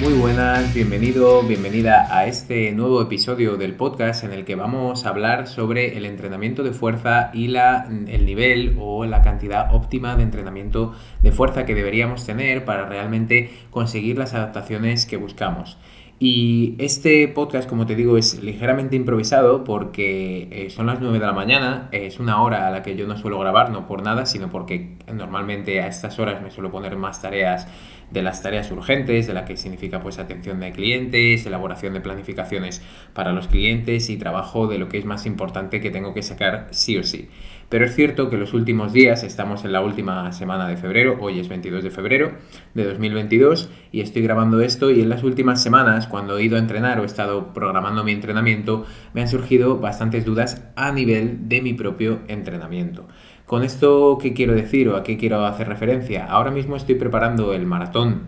Muy 0.00 0.12
buenas, 0.14 0.74
bienvenido, 0.74 1.42
bienvenida 1.42 2.08
a 2.10 2.26
este 2.26 2.72
nuevo 2.72 3.00
episodio 3.00 3.56
del 3.56 3.74
podcast 3.74 4.24
en 4.24 4.32
el 4.32 4.44
que 4.44 4.56
vamos 4.56 5.06
a 5.06 5.10
hablar 5.10 5.46
sobre 5.46 5.96
el 5.96 6.04
entrenamiento 6.04 6.64
de 6.64 6.72
fuerza 6.72 7.30
y 7.32 7.46
la, 7.46 7.86
el 8.08 8.26
nivel 8.26 8.76
o 8.80 9.04
la 9.04 9.22
cantidad 9.22 9.72
óptima 9.72 10.16
de 10.16 10.24
entrenamiento 10.24 10.94
de 11.22 11.30
fuerza 11.30 11.64
que 11.64 11.76
deberíamos 11.76 12.26
tener 12.26 12.64
para 12.64 12.86
realmente 12.86 13.50
conseguir 13.70 14.18
las 14.18 14.34
adaptaciones 14.34 15.06
que 15.06 15.16
buscamos. 15.16 15.78
Y 16.20 16.76
este 16.78 17.26
podcast, 17.28 17.68
como 17.68 17.86
te 17.86 17.96
digo, 17.96 18.16
es 18.16 18.42
ligeramente 18.42 18.94
improvisado 18.94 19.64
porque 19.64 20.48
eh, 20.50 20.70
son 20.70 20.86
las 20.86 21.00
9 21.00 21.18
de 21.18 21.26
la 21.26 21.32
mañana, 21.32 21.88
es 21.90 22.20
una 22.20 22.40
hora 22.40 22.68
a 22.68 22.70
la 22.70 22.82
que 22.82 22.96
yo 22.96 23.06
no 23.06 23.16
suelo 23.16 23.38
grabar, 23.40 23.70
no 23.70 23.86
por 23.86 24.02
nada, 24.02 24.24
sino 24.24 24.48
porque 24.48 24.96
normalmente 25.12 25.82
a 25.82 25.88
estas 25.88 26.18
horas 26.20 26.40
me 26.40 26.50
suelo 26.50 26.70
poner 26.70 26.96
más 26.96 27.20
tareas 27.20 27.66
de 28.14 28.22
las 28.22 28.42
tareas 28.42 28.70
urgentes, 28.70 29.26
de 29.26 29.34
la 29.34 29.44
que 29.44 29.56
significa 29.56 30.00
pues 30.00 30.18
atención 30.18 30.60
de 30.60 30.72
clientes, 30.72 31.44
elaboración 31.44 31.92
de 31.92 32.00
planificaciones 32.00 32.80
para 33.12 33.32
los 33.32 33.48
clientes 33.48 34.08
y 34.08 34.16
trabajo 34.16 34.68
de 34.68 34.78
lo 34.78 34.88
que 34.88 34.98
es 34.98 35.04
más 35.04 35.26
importante 35.26 35.80
que 35.80 35.90
tengo 35.90 36.14
que 36.14 36.22
sacar 36.22 36.68
sí 36.70 36.96
o 36.96 37.02
sí. 37.02 37.28
Pero 37.68 37.86
es 37.86 37.94
cierto 37.94 38.30
que 38.30 38.36
los 38.36 38.54
últimos 38.54 38.92
días, 38.92 39.24
estamos 39.24 39.64
en 39.64 39.72
la 39.72 39.80
última 39.80 40.30
semana 40.32 40.68
de 40.68 40.76
febrero, 40.76 41.18
hoy 41.20 41.40
es 41.40 41.48
22 41.48 41.82
de 41.82 41.90
febrero 41.90 42.32
de 42.74 42.84
2022 42.84 43.68
y 43.90 44.00
estoy 44.00 44.22
grabando 44.22 44.60
esto 44.60 44.92
y 44.92 45.00
en 45.00 45.08
las 45.08 45.24
últimas 45.24 45.60
semanas, 45.60 46.06
cuando 46.06 46.38
he 46.38 46.44
ido 46.44 46.56
a 46.56 46.60
entrenar 46.60 47.00
o 47.00 47.02
he 47.02 47.06
estado 47.06 47.52
programando 47.52 48.04
mi 48.04 48.12
entrenamiento, 48.12 48.86
me 49.12 49.22
han 49.22 49.28
surgido 49.28 49.78
bastantes 49.78 50.24
dudas 50.24 50.64
a 50.76 50.92
nivel 50.92 51.48
de 51.48 51.62
mi 51.62 51.74
propio 51.74 52.20
entrenamiento. 52.28 53.08
Con 53.46 53.62
esto, 53.62 54.16
¿qué 54.20 54.32
quiero 54.32 54.54
decir 54.54 54.88
o 54.88 54.96
a 54.96 55.02
qué 55.02 55.18
quiero 55.18 55.44
hacer 55.44 55.68
referencia? 55.68 56.24
Ahora 56.24 56.50
mismo 56.50 56.76
estoy 56.76 56.94
preparando 56.94 57.52
el 57.52 57.66
maratón 57.66 58.22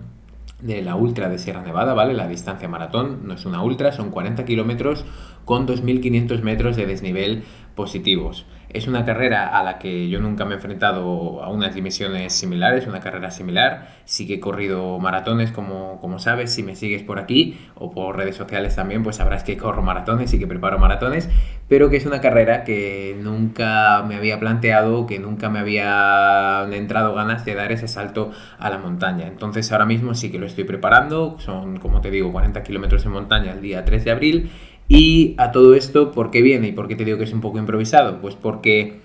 de 0.60 0.82
la 0.82 0.94
ultra 0.94 1.30
de 1.30 1.38
Sierra 1.38 1.62
Nevada, 1.62 1.94
¿vale? 1.94 2.12
La 2.12 2.28
distancia 2.28 2.68
maratón 2.68 3.20
no 3.26 3.32
es 3.32 3.46
una 3.46 3.62
ultra, 3.62 3.92
son 3.92 4.10
40 4.10 4.44
kilómetros 4.44 5.06
con 5.46 5.66
2.500 5.66 6.42
metros 6.42 6.76
de 6.76 6.84
desnivel 6.84 7.44
positivos. 7.74 8.44
Es 8.68 8.88
una 8.88 9.04
carrera 9.04 9.56
a 9.58 9.62
la 9.62 9.78
que 9.78 10.08
yo 10.08 10.20
nunca 10.20 10.44
me 10.44 10.52
he 10.52 10.54
enfrentado 10.56 11.42
a 11.42 11.48
unas 11.50 11.74
dimensiones 11.74 12.32
similares, 12.32 12.86
una 12.86 13.00
carrera 13.00 13.30
similar. 13.30 13.88
Sí 14.04 14.26
que 14.26 14.34
he 14.34 14.40
corrido 14.40 14.98
maratones, 14.98 15.52
como, 15.52 16.00
como 16.00 16.18
sabes, 16.18 16.52
si 16.52 16.62
me 16.62 16.74
sigues 16.74 17.02
por 17.02 17.18
aquí 17.18 17.58
o 17.74 17.90
por 17.90 18.16
redes 18.16 18.36
sociales 18.36 18.74
también, 18.74 19.02
pues 19.02 19.16
sabrás 19.16 19.44
que 19.44 19.56
corro 19.56 19.82
maratones 19.82 20.34
y 20.34 20.38
que 20.38 20.46
preparo 20.46 20.78
maratones, 20.78 21.28
pero 21.68 21.90
que 21.90 21.96
es 21.96 22.06
una 22.06 22.20
carrera 22.20 22.64
que 22.64 23.16
nunca 23.20 24.02
me 24.06 24.16
había 24.16 24.40
planteado, 24.40 25.06
que 25.06 25.18
nunca 25.18 25.48
me 25.48 25.60
había 25.60 26.66
entrado 26.72 27.14
ganas 27.14 27.44
de 27.44 27.54
dar 27.54 27.72
ese 27.72 27.88
salto 27.88 28.32
a 28.58 28.68
la 28.68 28.78
montaña. 28.78 29.26
Entonces 29.26 29.70
ahora 29.72 29.86
mismo 29.86 30.14
sí 30.14 30.30
que 30.30 30.38
lo 30.38 30.46
estoy 30.46 30.64
preparando, 30.64 31.36
son, 31.38 31.78
como 31.78 32.00
te 32.00 32.10
digo, 32.10 32.32
40 32.32 32.62
kilómetros 32.62 33.04
en 33.06 33.12
montaña 33.12 33.52
el 33.52 33.62
día 33.62 33.84
3 33.84 34.04
de 34.04 34.10
abril 34.10 34.50
y 34.88 35.34
a 35.38 35.52
todo 35.52 35.74
esto, 35.74 36.12
¿por 36.12 36.30
qué 36.30 36.42
viene 36.42 36.68
y 36.68 36.72
por 36.72 36.88
qué 36.88 36.96
te 36.96 37.04
digo 37.04 37.18
que 37.18 37.24
es 37.24 37.32
un 37.32 37.40
poco 37.40 37.58
improvisado? 37.58 38.20
Pues 38.20 38.36
porque 38.36 39.00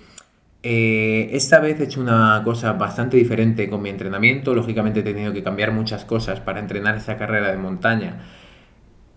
eh, 0.64 1.30
esta 1.32 1.60
vez 1.60 1.80
he 1.80 1.86
hecho 1.86 2.02
una 2.02 2.42
cosa 2.44 2.74
bastante 2.74 3.18
diferente 3.18 3.70
con 3.70 3.82
mi 3.82 3.90
entrenamiento. 3.90 4.54
Lógicamente 4.54 5.00
he 5.00 5.04
tenido 5.04 5.34
que 5.34 5.44
cambiar 5.44 5.72
muchas 5.72 6.06
cosas 6.06 6.40
para 6.40 6.60
entrenar 6.60 6.96
esta 6.96 7.18
carrera 7.18 7.52
de 7.52 7.58
montaña 7.58 8.22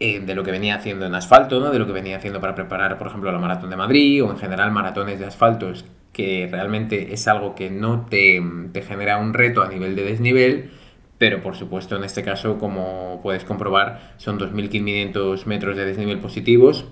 eh, 0.00 0.20
de 0.20 0.34
lo 0.34 0.42
que 0.42 0.50
venía 0.50 0.76
haciendo 0.76 1.06
en 1.06 1.14
asfalto, 1.14 1.60
¿no? 1.60 1.70
de 1.70 1.78
lo 1.78 1.86
que 1.86 1.92
venía 1.92 2.16
haciendo 2.16 2.40
para 2.40 2.54
preparar, 2.54 2.98
por 2.98 3.08
ejemplo, 3.08 3.30
la 3.30 3.38
maratón 3.38 3.70
de 3.70 3.76
Madrid 3.76 4.24
o 4.24 4.30
en 4.30 4.38
general 4.38 4.70
maratones 4.72 5.18
de 5.18 5.26
asfaltos, 5.26 5.84
que 6.12 6.48
realmente 6.50 7.12
es 7.12 7.28
algo 7.28 7.54
que 7.54 7.70
no 7.70 8.06
te, 8.06 8.42
te 8.72 8.82
genera 8.82 9.18
un 9.18 9.34
reto 9.34 9.62
a 9.62 9.68
nivel 9.68 9.94
de 9.96 10.04
desnivel 10.04 10.70
pero 11.18 11.42
por 11.42 11.56
supuesto 11.56 11.96
en 11.96 12.04
este 12.04 12.22
caso, 12.22 12.58
como 12.58 13.20
puedes 13.22 13.44
comprobar, 13.44 14.14
son 14.16 14.38
2.500 14.38 15.46
metros 15.46 15.76
de 15.76 15.84
desnivel 15.84 16.18
positivos, 16.18 16.86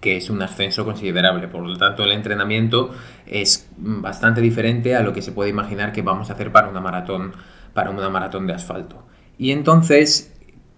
que 0.00 0.16
es 0.16 0.28
un 0.30 0.42
ascenso 0.42 0.84
considerable. 0.84 1.48
Por 1.48 1.62
lo 1.62 1.76
tanto, 1.76 2.04
el 2.04 2.12
entrenamiento 2.12 2.90
es 3.26 3.70
bastante 3.76 4.40
diferente 4.40 4.96
a 4.96 5.02
lo 5.02 5.12
que 5.12 5.22
se 5.22 5.32
puede 5.32 5.50
imaginar 5.50 5.92
que 5.92 6.02
vamos 6.02 6.30
a 6.30 6.34
hacer 6.34 6.52
para 6.52 6.68
una 6.68 6.80
maratón, 6.80 7.32
para 7.72 7.90
una 7.90 8.08
maratón 8.10 8.46
de 8.46 8.54
asfalto. 8.54 9.06
Y 9.38 9.50
entonces 9.50 10.33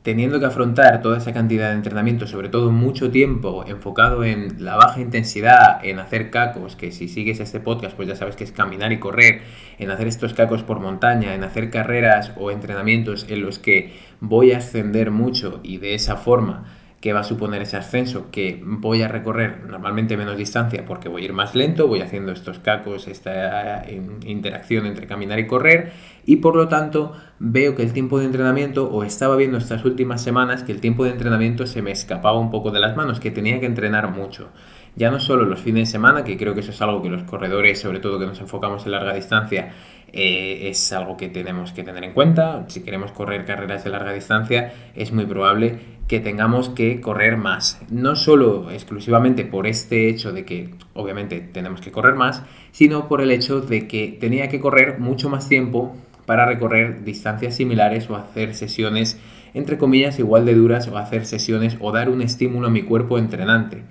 teniendo 0.06 0.38
que 0.38 0.46
afrontar 0.46 1.02
toda 1.02 1.18
esa 1.18 1.32
cantidad 1.32 1.70
de 1.70 1.74
entrenamiento, 1.74 2.28
sobre 2.28 2.48
todo 2.48 2.70
mucho 2.70 3.10
tiempo 3.10 3.64
enfocado 3.66 4.22
en 4.22 4.64
la 4.64 4.76
baja 4.76 5.00
intensidad, 5.00 5.84
en 5.84 5.98
hacer 5.98 6.30
cacos, 6.30 6.76
que 6.76 6.92
si 6.92 7.08
sigues 7.08 7.40
este 7.40 7.58
podcast 7.58 7.96
pues 7.96 8.06
ya 8.06 8.14
sabes 8.14 8.36
que 8.36 8.44
es 8.44 8.52
caminar 8.52 8.92
y 8.92 9.00
correr, 9.00 9.40
en 9.80 9.90
hacer 9.90 10.06
estos 10.06 10.32
cacos 10.32 10.62
por 10.62 10.78
montaña, 10.78 11.34
en 11.34 11.42
hacer 11.42 11.70
carreras 11.70 12.30
o 12.36 12.52
entrenamientos 12.52 13.26
en 13.28 13.42
los 13.42 13.58
que 13.58 13.94
voy 14.20 14.52
a 14.52 14.58
ascender 14.58 15.10
mucho 15.10 15.58
y 15.64 15.78
de 15.78 15.96
esa 15.96 16.14
forma 16.14 16.75
que 17.06 17.12
va 17.12 17.20
a 17.20 17.22
suponer 17.22 17.62
ese 17.62 17.76
ascenso, 17.76 18.32
que 18.32 18.60
voy 18.64 19.00
a 19.02 19.06
recorrer 19.06 19.64
normalmente 19.64 20.16
menos 20.16 20.36
distancia 20.36 20.84
porque 20.84 21.08
voy 21.08 21.22
a 21.22 21.24
ir 21.26 21.32
más 21.32 21.54
lento, 21.54 21.86
voy 21.86 22.00
haciendo 22.00 22.32
estos 22.32 22.58
cacos, 22.58 23.06
esta 23.06 23.84
eh, 23.84 24.02
interacción 24.24 24.86
entre 24.86 25.06
caminar 25.06 25.38
y 25.38 25.46
correr, 25.46 25.92
y 26.24 26.38
por 26.38 26.56
lo 26.56 26.66
tanto 26.66 27.12
veo 27.38 27.76
que 27.76 27.84
el 27.84 27.92
tiempo 27.92 28.18
de 28.18 28.24
entrenamiento, 28.24 28.90
o 28.90 29.04
estaba 29.04 29.36
viendo 29.36 29.56
estas 29.56 29.84
últimas 29.84 30.20
semanas 30.20 30.64
que 30.64 30.72
el 30.72 30.80
tiempo 30.80 31.04
de 31.04 31.10
entrenamiento 31.10 31.68
se 31.68 31.80
me 31.80 31.92
escapaba 31.92 32.40
un 32.40 32.50
poco 32.50 32.72
de 32.72 32.80
las 32.80 32.96
manos, 32.96 33.20
que 33.20 33.30
tenía 33.30 33.60
que 33.60 33.66
entrenar 33.66 34.10
mucho. 34.10 34.48
Ya 34.96 35.12
no 35.12 35.20
solo 35.20 35.44
los 35.44 35.60
fines 35.60 35.86
de 35.88 35.92
semana, 35.92 36.24
que 36.24 36.36
creo 36.36 36.54
que 36.54 36.60
eso 36.60 36.72
es 36.72 36.82
algo 36.82 37.02
que 37.02 37.10
los 37.10 37.22
corredores, 37.22 37.78
sobre 37.78 38.00
todo 38.00 38.18
que 38.18 38.26
nos 38.26 38.40
enfocamos 38.40 38.84
en 38.84 38.90
larga 38.90 39.14
distancia, 39.14 39.74
eh, 40.12 40.70
es 40.70 40.92
algo 40.92 41.16
que 41.16 41.28
tenemos 41.28 41.72
que 41.72 41.84
tener 41.84 42.02
en 42.02 42.12
cuenta. 42.12 42.64
Si 42.68 42.82
queremos 42.82 43.12
correr 43.12 43.44
carreras 43.44 43.84
de 43.84 43.90
larga 43.90 44.12
distancia, 44.12 44.72
es 44.94 45.12
muy 45.12 45.26
probable 45.26 45.95
que 46.08 46.20
tengamos 46.20 46.68
que 46.68 47.00
correr 47.00 47.36
más. 47.36 47.80
No 47.90 48.16
solo 48.16 48.70
exclusivamente 48.70 49.44
por 49.44 49.66
este 49.66 50.08
hecho 50.08 50.32
de 50.32 50.44
que 50.44 50.74
obviamente 50.94 51.40
tenemos 51.40 51.80
que 51.80 51.92
correr 51.92 52.14
más, 52.14 52.42
sino 52.72 53.08
por 53.08 53.20
el 53.20 53.30
hecho 53.30 53.60
de 53.60 53.88
que 53.88 54.16
tenía 54.20 54.48
que 54.48 54.60
correr 54.60 54.98
mucho 55.00 55.28
más 55.28 55.48
tiempo 55.48 55.96
para 56.26 56.46
recorrer 56.46 57.04
distancias 57.04 57.54
similares 57.56 58.08
o 58.10 58.16
hacer 58.16 58.54
sesiones 58.54 59.18
entre 59.56 59.78
comillas 59.78 60.18
igual 60.18 60.44
de 60.44 60.54
duras 60.54 60.86
o 60.88 60.98
hacer 60.98 61.24
sesiones 61.24 61.78
o 61.80 61.90
dar 61.90 62.10
un 62.10 62.20
estímulo 62.20 62.66
a 62.66 62.70
mi 62.70 62.82
cuerpo 62.82 63.18
entrenante. 63.18 63.84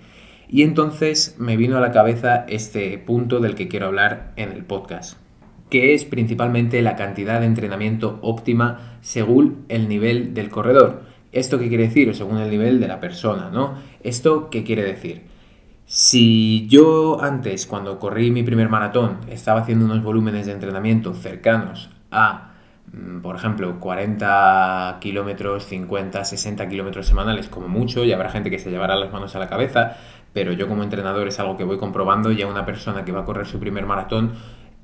Y 0.48 0.62
entonces 0.62 1.36
me 1.40 1.58
vino 1.58 1.76
a 1.76 1.82
la 1.82 1.92
cabeza 1.92 2.46
este 2.48 3.00
punto 3.00 3.40
del 3.40 3.56
que 3.56 3.68
quiero 3.68 3.88
hablar 3.88 4.32
en 4.36 4.52
el 4.52 4.64
podcast, 4.64 5.18
que 5.72 5.96
es 5.96 6.06
principalmente 6.06 6.84
la 6.84 6.96
cantidad 6.96 7.40
de 7.40 7.48
entrenamiento 7.48 8.20
óptima 8.22 9.00
según 9.02 9.66
el 9.68 9.90
nivel 9.90 10.36
del 10.36 10.50
corredor. 10.50 11.05
¿Esto 11.36 11.60
qué 11.60 11.68
quiere 11.68 11.84
decir? 11.84 12.16
según 12.16 12.38
el 12.38 12.50
nivel 12.50 12.80
de 12.80 12.88
la 12.88 13.02
persona, 13.02 13.50
¿no? 13.52 13.76
¿Esto 14.02 14.50
qué 14.50 14.64
quiere 14.64 14.84
decir? 14.84 15.24
Si 15.86 16.66
yo 16.70 17.22
antes, 17.22 17.66
cuando 17.68 18.00
corrí 18.00 18.32
mi 18.32 18.42
primer 18.42 18.70
maratón, 18.70 19.18
estaba 19.30 19.60
haciendo 19.60 19.84
unos 19.84 20.02
volúmenes 20.02 20.46
de 20.46 20.54
entrenamiento 20.54 21.14
cercanos 21.14 21.90
a, 22.10 22.54
mm, 22.94 23.20
por 23.20 23.36
ejemplo, 23.36 23.82
40 23.82 24.98
kilómetros, 25.02 25.66
50, 25.66 26.24
60 26.24 26.70
kilómetros 26.70 27.06
semanales 27.06 27.50
como 27.50 27.68
mucho, 27.68 28.06
y 28.06 28.14
habrá 28.14 28.30
gente 28.30 28.50
que 28.50 28.58
se 28.58 28.72
llevará 28.72 28.96
las 28.96 29.12
manos 29.12 29.36
a 29.36 29.40
la 29.40 29.50
cabeza, 29.50 29.98
pero 30.32 30.54
yo 30.54 30.70
como 30.70 30.84
entrenador 30.84 31.28
es 31.28 31.38
algo 31.42 31.58
que 31.58 31.66
voy 31.66 31.78
comprobando, 31.78 32.32
ya 32.32 32.48
una 32.48 32.66
persona 32.66 33.04
que 33.04 33.12
va 33.12 33.22
a 33.22 33.26
correr 33.26 33.46
su 33.46 33.60
primer 33.60 33.86
maratón 33.86 34.32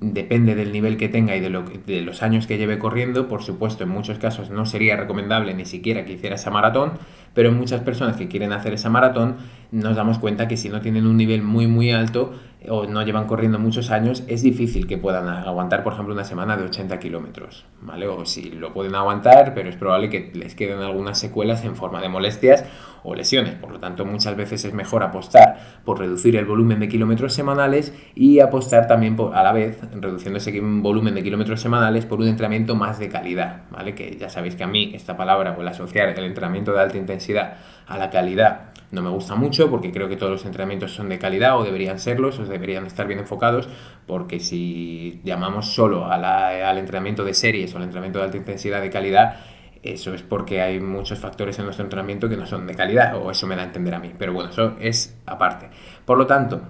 depende 0.02 0.56
del 0.56 0.72
nivel 0.72 0.98
que 0.98 1.08
tenga 1.08 1.36
y 1.36 1.40
de, 1.40 1.52
lo, 1.52 1.62
de 1.62 2.02
los 2.02 2.24
años 2.24 2.48
que 2.48 2.58
lleve 2.58 2.80
corriendo. 2.80 3.28
Por 3.28 3.44
supuesto, 3.44 3.84
en 3.84 3.90
muchos 3.90 4.18
casos 4.18 4.50
no 4.50 4.66
sería 4.66 4.98
recomendable 4.98 5.54
ni 5.54 5.66
siquiera 5.66 6.04
que 6.04 6.14
hiciera 6.14 6.36
esa 6.36 6.50
maratón, 6.50 6.94
pero 7.34 7.50
en 7.50 7.58
muchas 7.58 7.82
personas 7.82 8.18
que 8.18 8.28
quieren 8.28 8.52
hacer 8.52 8.74
esa 8.74 8.90
maratón 8.90 9.38
nos 9.72 9.96
damos 9.96 10.20
cuenta 10.20 10.48
que 10.48 10.58
si 10.58 10.70
no 10.70 10.82
tienen 10.82 11.08
un 11.08 11.18
nivel 11.18 11.42
muy 11.42 11.68
muy 11.68 11.92
alto 11.92 12.34
o 12.70 12.86
no 12.86 13.02
llevan 13.04 13.26
corriendo 13.26 13.58
muchos 13.58 13.90
años, 13.90 14.24
es 14.28 14.44
difícil 14.44 14.86
que 14.86 14.98
puedan 14.98 15.28
aguantar, 15.28 15.84
por 15.84 15.94
ejemplo, 15.94 16.14
una 16.14 16.24
semana 16.24 16.58
de 16.58 16.66
80 16.66 17.00
kilómetros, 17.00 17.66
¿vale? 17.82 18.08
O 18.08 18.26
si 18.26 18.52
lo 18.52 18.72
pueden 18.72 18.94
aguantar, 18.94 19.56
pero 19.56 19.68
es 19.68 19.76
probable 19.76 20.10
que 20.10 20.32
les 20.36 20.54
queden 20.54 20.80
algunas 20.80 21.18
secuelas 21.18 21.66
en 21.66 21.76
forma 21.76 22.02
de 22.02 22.10
molestias 22.10 22.64
o 23.04 23.16
lesiones. 23.16 23.56
Por 23.56 23.72
lo 23.72 23.80
tanto, 23.80 24.06
muchas 24.06 24.36
veces 24.36 24.64
es 24.64 24.74
mejor 24.76 25.02
apostar 25.02 25.58
por 25.84 25.98
reducir 25.98 26.36
el 26.36 26.46
volumen 26.46 26.80
de 26.80 26.88
kilómetros 26.88 27.34
semanales 27.34 27.96
y 28.14 28.42
apostar 28.42 28.86
también 28.86 29.16
por, 29.16 29.36
a 29.36 29.42
la 29.42 29.54
vez, 29.54 29.80
reduciendo 30.00 30.38
ese 30.38 30.60
volumen 30.62 31.16
de 31.16 31.24
kilómetros 31.24 31.62
semanales, 31.62 32.06
por 32.06 32.20
un 32.20 32.28
entrenamiento 32.28 32.76
más 32.76 33.00
de 33.00 33.10
calidad, 33.10 33.64
¿vale? 33.72 33.96
Que 33.96 34.18
ya 34.18 34.30
sabéis 34.30 34.56
que 34.56 34.64
a 34.64 34.68
mí 34.68 34.92
esta 34.94 35.18
palabra, 35.18 35.56
o 35.58 35.62
el 35.62 35.68
asociar 35.68 36.10
el 36.10 36.26
entrenamiento 36.26 36.74
de 36.74 36.80
alta 36.80 36.98
intensidad 36.98 37.58
a 37.88 37.98
la 37.98 38.12
calidad, 38.12 38.71
no 38.92 39.02
me 39.02 39.10
gusta 39.10 39.36
mucho 39.36 39.70
porque 39.70 39.92
creo 39.92 40.10
que 40.10 40.18
todos 40.18 40.32
los 40.32 40.46
entrenamientos 40.46 40.94
son 40.94 41.10
de 41.10 41.18
calidad 41.18 41.58
o 41.58 41.64
deberían 41.64 42.00
serlos, 42.00 42.38
deberían 42.48 42.86
estar 42.86 43.08
bien 43.08 43.20
enfocados, 43.20 43.70
porque 44.06 44.40
si 44.40 45.22
llamamos 45.24 45.74
solo 45.74 46.06
al 46.12 46.78
entrenamiento 46.78 47.24
de 47.24 47.34
series 47.34 47.74
o 47.74 47.78
al 47.78 47.84
entrenamiento 47.84 48.20
de 48.20 48.26
alta 48.26 48.38
intensidad 48.38 48.82
de 48.82 48.90
calidad, 48.90 49.38
eso 49.84 50.14
es 50.14 50.22
porque 50.22 50.62
hay 50.62 50.80
muchos 50.80 51.20
factores 51.20 51.58
en 51.58 51.66
nuestro 51.66 51.84
entrenamiento 51.86 52.30
que 52.30 52.38
no 52.38 52.46
son 52.46 52.68
de 52.68 52.76
calidad, 52.76 53.18
o 53.18 53.32
eso 53.32 53.48
me 53.48 53.56
da 53.56 53.64
a 53.64 53.66
entender 53.66 53.96
a 53.96 54.00
mí. 54.00 54.12
Pero 54.18 54.34
bueno, 54.34 54.52
eso 54.52 54.76
es 54.80 55.18
aparte. 55.26 55.70
Por 56.06 56.18
lo 56.18 56.28
tanto, 56.28 56.62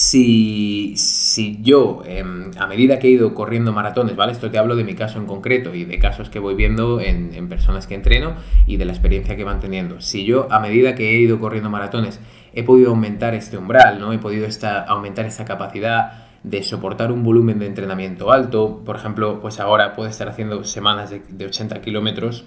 si, 0.00 0.94
si 0.96 1.58
yo, 1.60 2.00
em, 2.06 2.52
a 2.58 2.66
medida 2.66 2.98
que 2.98 3.08
he 3.08 3.10
ido 3.10 3.34
corriendo 3.34 3.70
maratones, 3.70 4.16
¿vale? 4.16 4.32
Esto 4.32 4.50
te 4.50 4.56
hablo 4.56 4.74
de 4.74 4.82
mi 4.82 4.94
caso 4.94 5.18
en 5.18 5.26
concreto 5.26 5.74
y 5.74 5.84
de 5.84 5.98
casos 5.98 6.30
que 6.30 6.38
voy 6.38 6.54
viendo 6.54 7.02
en, 7.02 7.34
en 7.34 7.50
personas 7.50 7.86
que 7.86 7.96
entreno 7.96 8.32
y 8.66 8.78
de 8.78 8.86
la 8.86 8.92
experiencia 8.92 9.36
que 9.36 9.44
van 9.44 9.60
teniendo. 9.60 10.00
Si 10.00 10.24
yo, 10.24 10.50
a 10.50 10.58
medida 10.58 10.94
que 10.94 11.10
he 11.10 11.20
ido 11.20 11.38
corriendo 11.38 11.68
maratones, 11.68 12.18
he 12.54 12.62
podido 12.62 12.92
aumentar 12.92 13.34
este 13.34 13.58
umbral, 13.58 14.00
¿no? 14.00 14.14
He 14.14 14.18
podido 14.18 14.48
aumentar 14.88 15.26
esta 15.26 15.44
capacidad 15.44 16.30
de 16.44 16.62
soportar 16.62 17.12
un 17.12 17.22
volumen 17.22 17.58
de 17.58 17.66
entrenamiento 17.66 18.32
alto. 18.32 18.80
Por 18.86 18.96
ejemplo, 18.96 19.38
pues 19.42 19.60
ahora 19.60 19.92
puede 19.92 20.08
estar 20.08 20.30
haciendo 20.30 20.64
semanas 20.64 21.10
de, 21.10 21.44
80 21.44 21.82
kilómetros 21.82 22.46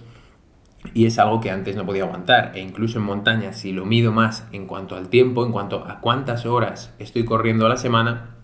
y 0.93 1.05
es 1.05 1.19
algo 1.19 1.41
que 1.41 1.51
antes 1.51 1.75
no 1.75 1.85
podía 1.85 2.03
aguantar. 2.03 2.51
E 2.55 2.61
incluso 2.61 2.99
en 2.99 3.05
montaña, 3.05 3.53
si 3.53 3.71
lo 3.71 3.85
mido 3.85 4.11
más 4.11 4.47
en 4.51 4.67
cuanto 4.67 4.95
al 4.95 5.09
tiempo, 5.09 5.45
en 5.45 5.51
cuanto 5.51 5.85
a 5.87 5.99
cuántas 5.99 6.45
horas 6.45 6.93
estoy 6.99 7.25
corriendo 7.25 7.65
a 7.65 7.69
la 7.69 7.77
semana, 7.77 8.35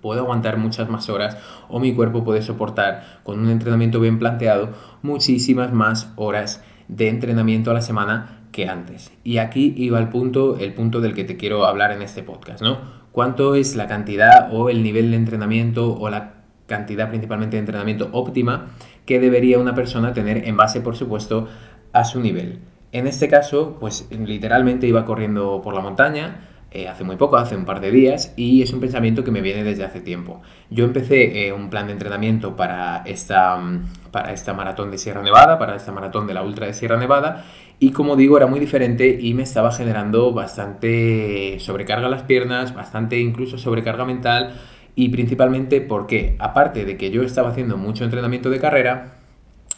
puedo 0.00 0.20
aguantar 0.20 0.58
muchas 0.58 0.88
más 0.88 1.08
horas 1.08 1.38
o 1.68 1.80
mi 1.80 1.94
cuerpo 1.94 2.24
puede 2.24 2.42
soportar 2.42 3.20
con 3.22 3.40
un 3.40 3.48
entrenamiento 3.48 4.00
bien 4.00 4.18
planteado 4.18 4.70
muchísimas 5.02 5.72
más 5.72 6.12
horas 6.16 6.62
de 6.88 7.08
entrenamiento 7.08 7.70
a 7.70 7.74
la 7.74 7.80
semana 7.80 8.40
que 8.52 8.68
antes. 8.68 9.12
Y 9.24 9.38
aquí 9.38 9.74
iba 9.76 9.98
el 9.98 10.08
punto, 10.08 10.58
el 10.58 10.74
punto 10.74 11.00
del 11.00 11.14
que 11.14 11.24
te 11.24 11.36
quiero 11.36 11.66
hablar 11.66 11.90
en 11.92 12.02
este 12.02 12.22
podcast, 12.22 12.62
¿no? 12.62 13.04
cuánto 13.14 13.54
es 13.54 13.76
la 13.76 13.86
cantidad 13.86 14.48
o 14.52 14.68
el 14.68 14.82
nivel 14.82 15.12
de 15.12 15.16
entrenamiento 15.16 15.96
o 15.96 16.10
la 16.10 16.34
cantidad 16.66 17.08
principalmente 17.10 17.54
de 17.56 17.60
entrenamiento 17.60 18.08
óptima 18.10 18.72
que 19.06 19.20
debería 19.20 19.58
una 19.58 19.74
persona 19.74 20.12
tener 20.12 20.48
en 20.48 20.56
base, 20.56 20.80
por 20.80 20.96
supuesto, 20.96 21.48
a 21.92 22.04
su 22.04 22.20
nivel. 22.20 22.60
En 22.92 23.06
este 23.06 23.28
caso, 23.28 23.76
pues 23.80 24.08
literalmente 24.10 24.86
iba 24.86 25.04
corriendo 25.04 25.60
por 25.62 25.74
la 25.74 25.80
montaña, 25.80 26.48
eh, 26.70 26.88
hace 26.88 27.04
muy 27.04 27.16
poco, 27.16 27.36
hace 27.36 27.56
un 27.56 27.64
par 27.64 27.80
de 27.80 27.92
días, 27.92 28.34
y 28.36 28.62
es 28.62 28.72
un 28.72 28.80
pensamiento 28.80 29.22
que 29.22 29.30
me 29.30 29.40
viene 29.40 29.62
desde 29.62 29.84
hace 29.84 30.00
tiempo. 30.00 30.42
Yo 30.70 30.84
empecé 30.84 31.46
eh, 31.46 31.52
un 31.52 31.70
plan 31.70 31.86
de 31.86 31.92
entrenamiento 31.92 32.56
para 32.56 33.02
esta, 33.04 33.56
mm, 33.56 34.10
para 34.10 34.32
esta 34.32 34.54
maratón 34.54 34.90
de 34.90 34.98
Sierra 34.98 35.22
Nevada, 35.22 35.58
para 35.58 35.76
esta 35.76 35.92
maratón 35.92 36.26
de 36.26 36.34
la 36.34 36.42
Ultra 36.42 36.66
de 36.66 36.72
Sierra 36.72 36.96
Nevada, 36.96 37.44
y 37.78 37.90
como 37.90 38.16
digo, 38.16 38.36
era 38.36 38.46
muy 38.46 38.60
diferente 38.60 39.18
y 39.20 39.34
me 39.34 39.42
estaba 39.42 39.70
generando 39.70 40.32
bastante 40.32 41.58
sobrecarga 41.60 42.08
las 42.08 42.22
piernas, 42.22 42.74
bastante 42.74 43.18
incluso 43.18 43.58
sobrecarga 43.58 44.04
mental, 44.04 44.54
y 44.94 45.08
principalmente 45.08 45.80
porque, 45.80 46.36
aparte 46.38 46.84
de 46.84 46.96
que 46.96 47.10
yo 47.10 47.22
estaba 47.22 47.50
haciendo 47.50 47.76
mucho 47.76 48.04
entrenamiento 48.04 48.50
de 48.50 48.60
carrera, 48.60 49.18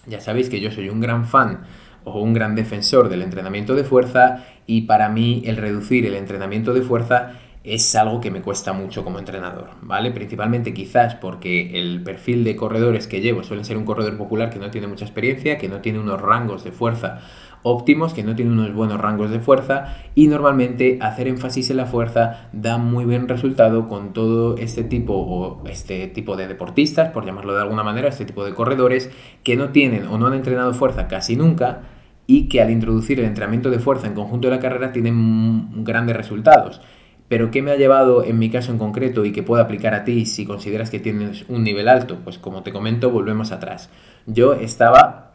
ya 0.06 0.20
sabéis 0.20 0.48
que 0.48 0.60
yo 0.60 0.70
soy 0.70 0.88
un 0.88 1.00
gran 1.00 1.26
fan 1.26 1.64
o 2.04 2.20
un 2.20 2.32
gran 2.32 2.54
defensor 2.54 3.08
del 3.08 3.22
entrenamiento 3.22 3.74
de 3.74 3.84
fuerza 3.84 4.44
y 4.66 4.82
para 4.82 5.08
mí 5.08 5.42
el 5.46 5.56
reducir 5.56 6.06
el 6.06 6.14
entrenamiento 6.14 6.72
de 6.74 6.82
fuerza 6.82 7.32
es 7.66 7.96
algo 7.96 8.20
que 8.20 8.30
me 8.30 8.42
cuesta 8.42 8.72
mucho 8.72 9.02
como 9.02 9.18
entrenador, 9.18 9.70
¿vale? 9.82 10.12
Principalmente 10.12 10.72
quizás 10.72 11.16
porque 11.16 11.78
el 11.78 12.00
perfil 12.02 12.44
de 12.44 12.54
corredores 12.54 13.08
que 13.08 13.20
llevo 13.20 13.42
suele 13.42 13.64
ser 13.64 13.76
un 13.76 13.84
corredor 13.84 14.16
popular 14.16 14.50
que 14.50 14.60
no 14.60 14.70
tiene 14.70 14.86
mucha 14.86 15.04
experiencia, 15.04 15.58
que 15.58 15.68
no 15.68 15.80
tiene 15.80 15.98
unos 15.98 16.20
rangos 16.20 16.62
de 16.62 16.70
fuerza 16.70 17.20
óptimos, 17.64 18.14
que 18.14 18.22
no 18.22 18.36
tiene 18.36 18.52
unos 18.52 18.72
buenos 18.72 19.00
rangos 19.00 19.30
de 19.30 19.40
fuerza 19.40 19.96
y 20.14 20.28
normalmente 20.28 20.98
hacer 21.02 21.26
énfasis 21.26 21.68
en 21.70 21.78
la 21.78 21.86
fuerza 21.86 22.48
da 22.52 22.78
muy 22.78 23.04
buen 23.04 23.26
resultado 23.26 23.88
con 23.88 24.12
todo 24.12 24.56
este 24.56 24.84
tipo 24.84 25.14
o 25.14 25.66
este 25.66 26.06
tipo 26.06 26.36
de 26.36 26.46
deportistas, 26.46 27.10
por 27.10 27.26
llamarlo 27.26 27.54
de 27.54 27.62
alguna 27.62 27.82
manera, 27.82 28.08
este 28.08 28.24
tipo 28.24 28.44
de 28.44 28.54
corredores 28.54 29.10
que 29.42 29.56
no 29.56 29.70
tienen 29.70 30.06
o 30.06 30.18
no 30.18 30.28
han 30.28 30.34
entrenado 30.34 30.72
fuerza 30.72 31.08
casi 31.08 31.34
nunca 31.34 31.82
y 32.28 32.48
que 32.48 32.62
al 32.62 32.70
introducir 32.70 33.18
el 33.18 33.26
entrenamiento 33.26 33.70
de 33.70 33.80
fuerza 33.80 34.06
en 34.06 34.14
conjunto 34.14 34.48
de 34.48 34.54
la 34.54 34.60
carrera 34.60 34.92
tienen 34.92 35.82
grandes 35.82 36.16
resultados. 36.16 36.80
Pero 37.28 37.50
¿qué 37.50 37.62
me 37.62 37.72
ha 37.72 37.76
llevado 37.76 38.24
en 38.24 38.38
mi 38.38 38.50
caso 38.50 38.70
en 38.70 38.78
concreto 38.78 39.24
y 39.24 39.32
que 39.32 39.42
puedo 39.42 39.62
aplicar 39.62 39.94
a 39.94 40.04
ti 40.04 40.26
si 40.26 40.46
consideras 40.46 40.90
que 40.90 41.00
tienes 41.00 41.44
un 41.48 41.64
nivel 41.64 41.88
alto? 41.88 42.18
Pues 42.22 42.38
como 42.38 42.62
te 42.62 42.72
comento, 42.72 43.10
volvemos 43.10 43.52
atrás. 43.52 43.90
Yo 44.26 44.54
estaba 44.54 45.26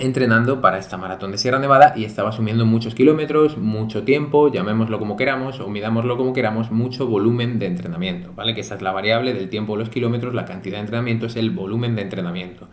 entrenando 0.00 0.60
para 0.60 0.78
esta 0.78 0.96
maratón 0.96 1.32
de 1.32 1.38
Sierra 1.38 1.58
Nevada 1.58 1.92
y 1.96 2.04
estaba 2.04 2.30
asumiendo 2.30 2.64
muchos 2.66 2.94
kilómetros, 2.94 3.56
mucho 3.58 4.04
tiempo, 4.04 4.50
llamémoslo 4.50 4.98
como 4.98 5.16
queramos 5.16 5.60
o 5.60 5.68
midámoslo 5.68 6.16
como 6.16 6.32
queramos, 6.32 6.70
mucho 6.70 7.06
volumen 7.06 7.58
de 7.58 7.66
entrenamiento, 7.66 8.32
¿vale? 8.34 8.54
Que 8.54 8.60
esa 8.60 8.76
es 8.76 8.82
la 8.82 8.92
variable 8.92 9.34
del 9.34 9.48
tiempo 9.48 9.74
de 9.74 9.80
los 9.80 9.88
kilómetros, 9.88 10.34
la 10.34 10.44
cantidad 10.44 10.76
de 10.76 10.82
entrenamiento 10.82 11.26
es 11.26 11.36
el 11.36 11.50
volumen 11.50 11.96
de 11.96 12.02
entrenamiento. 12.02 12.68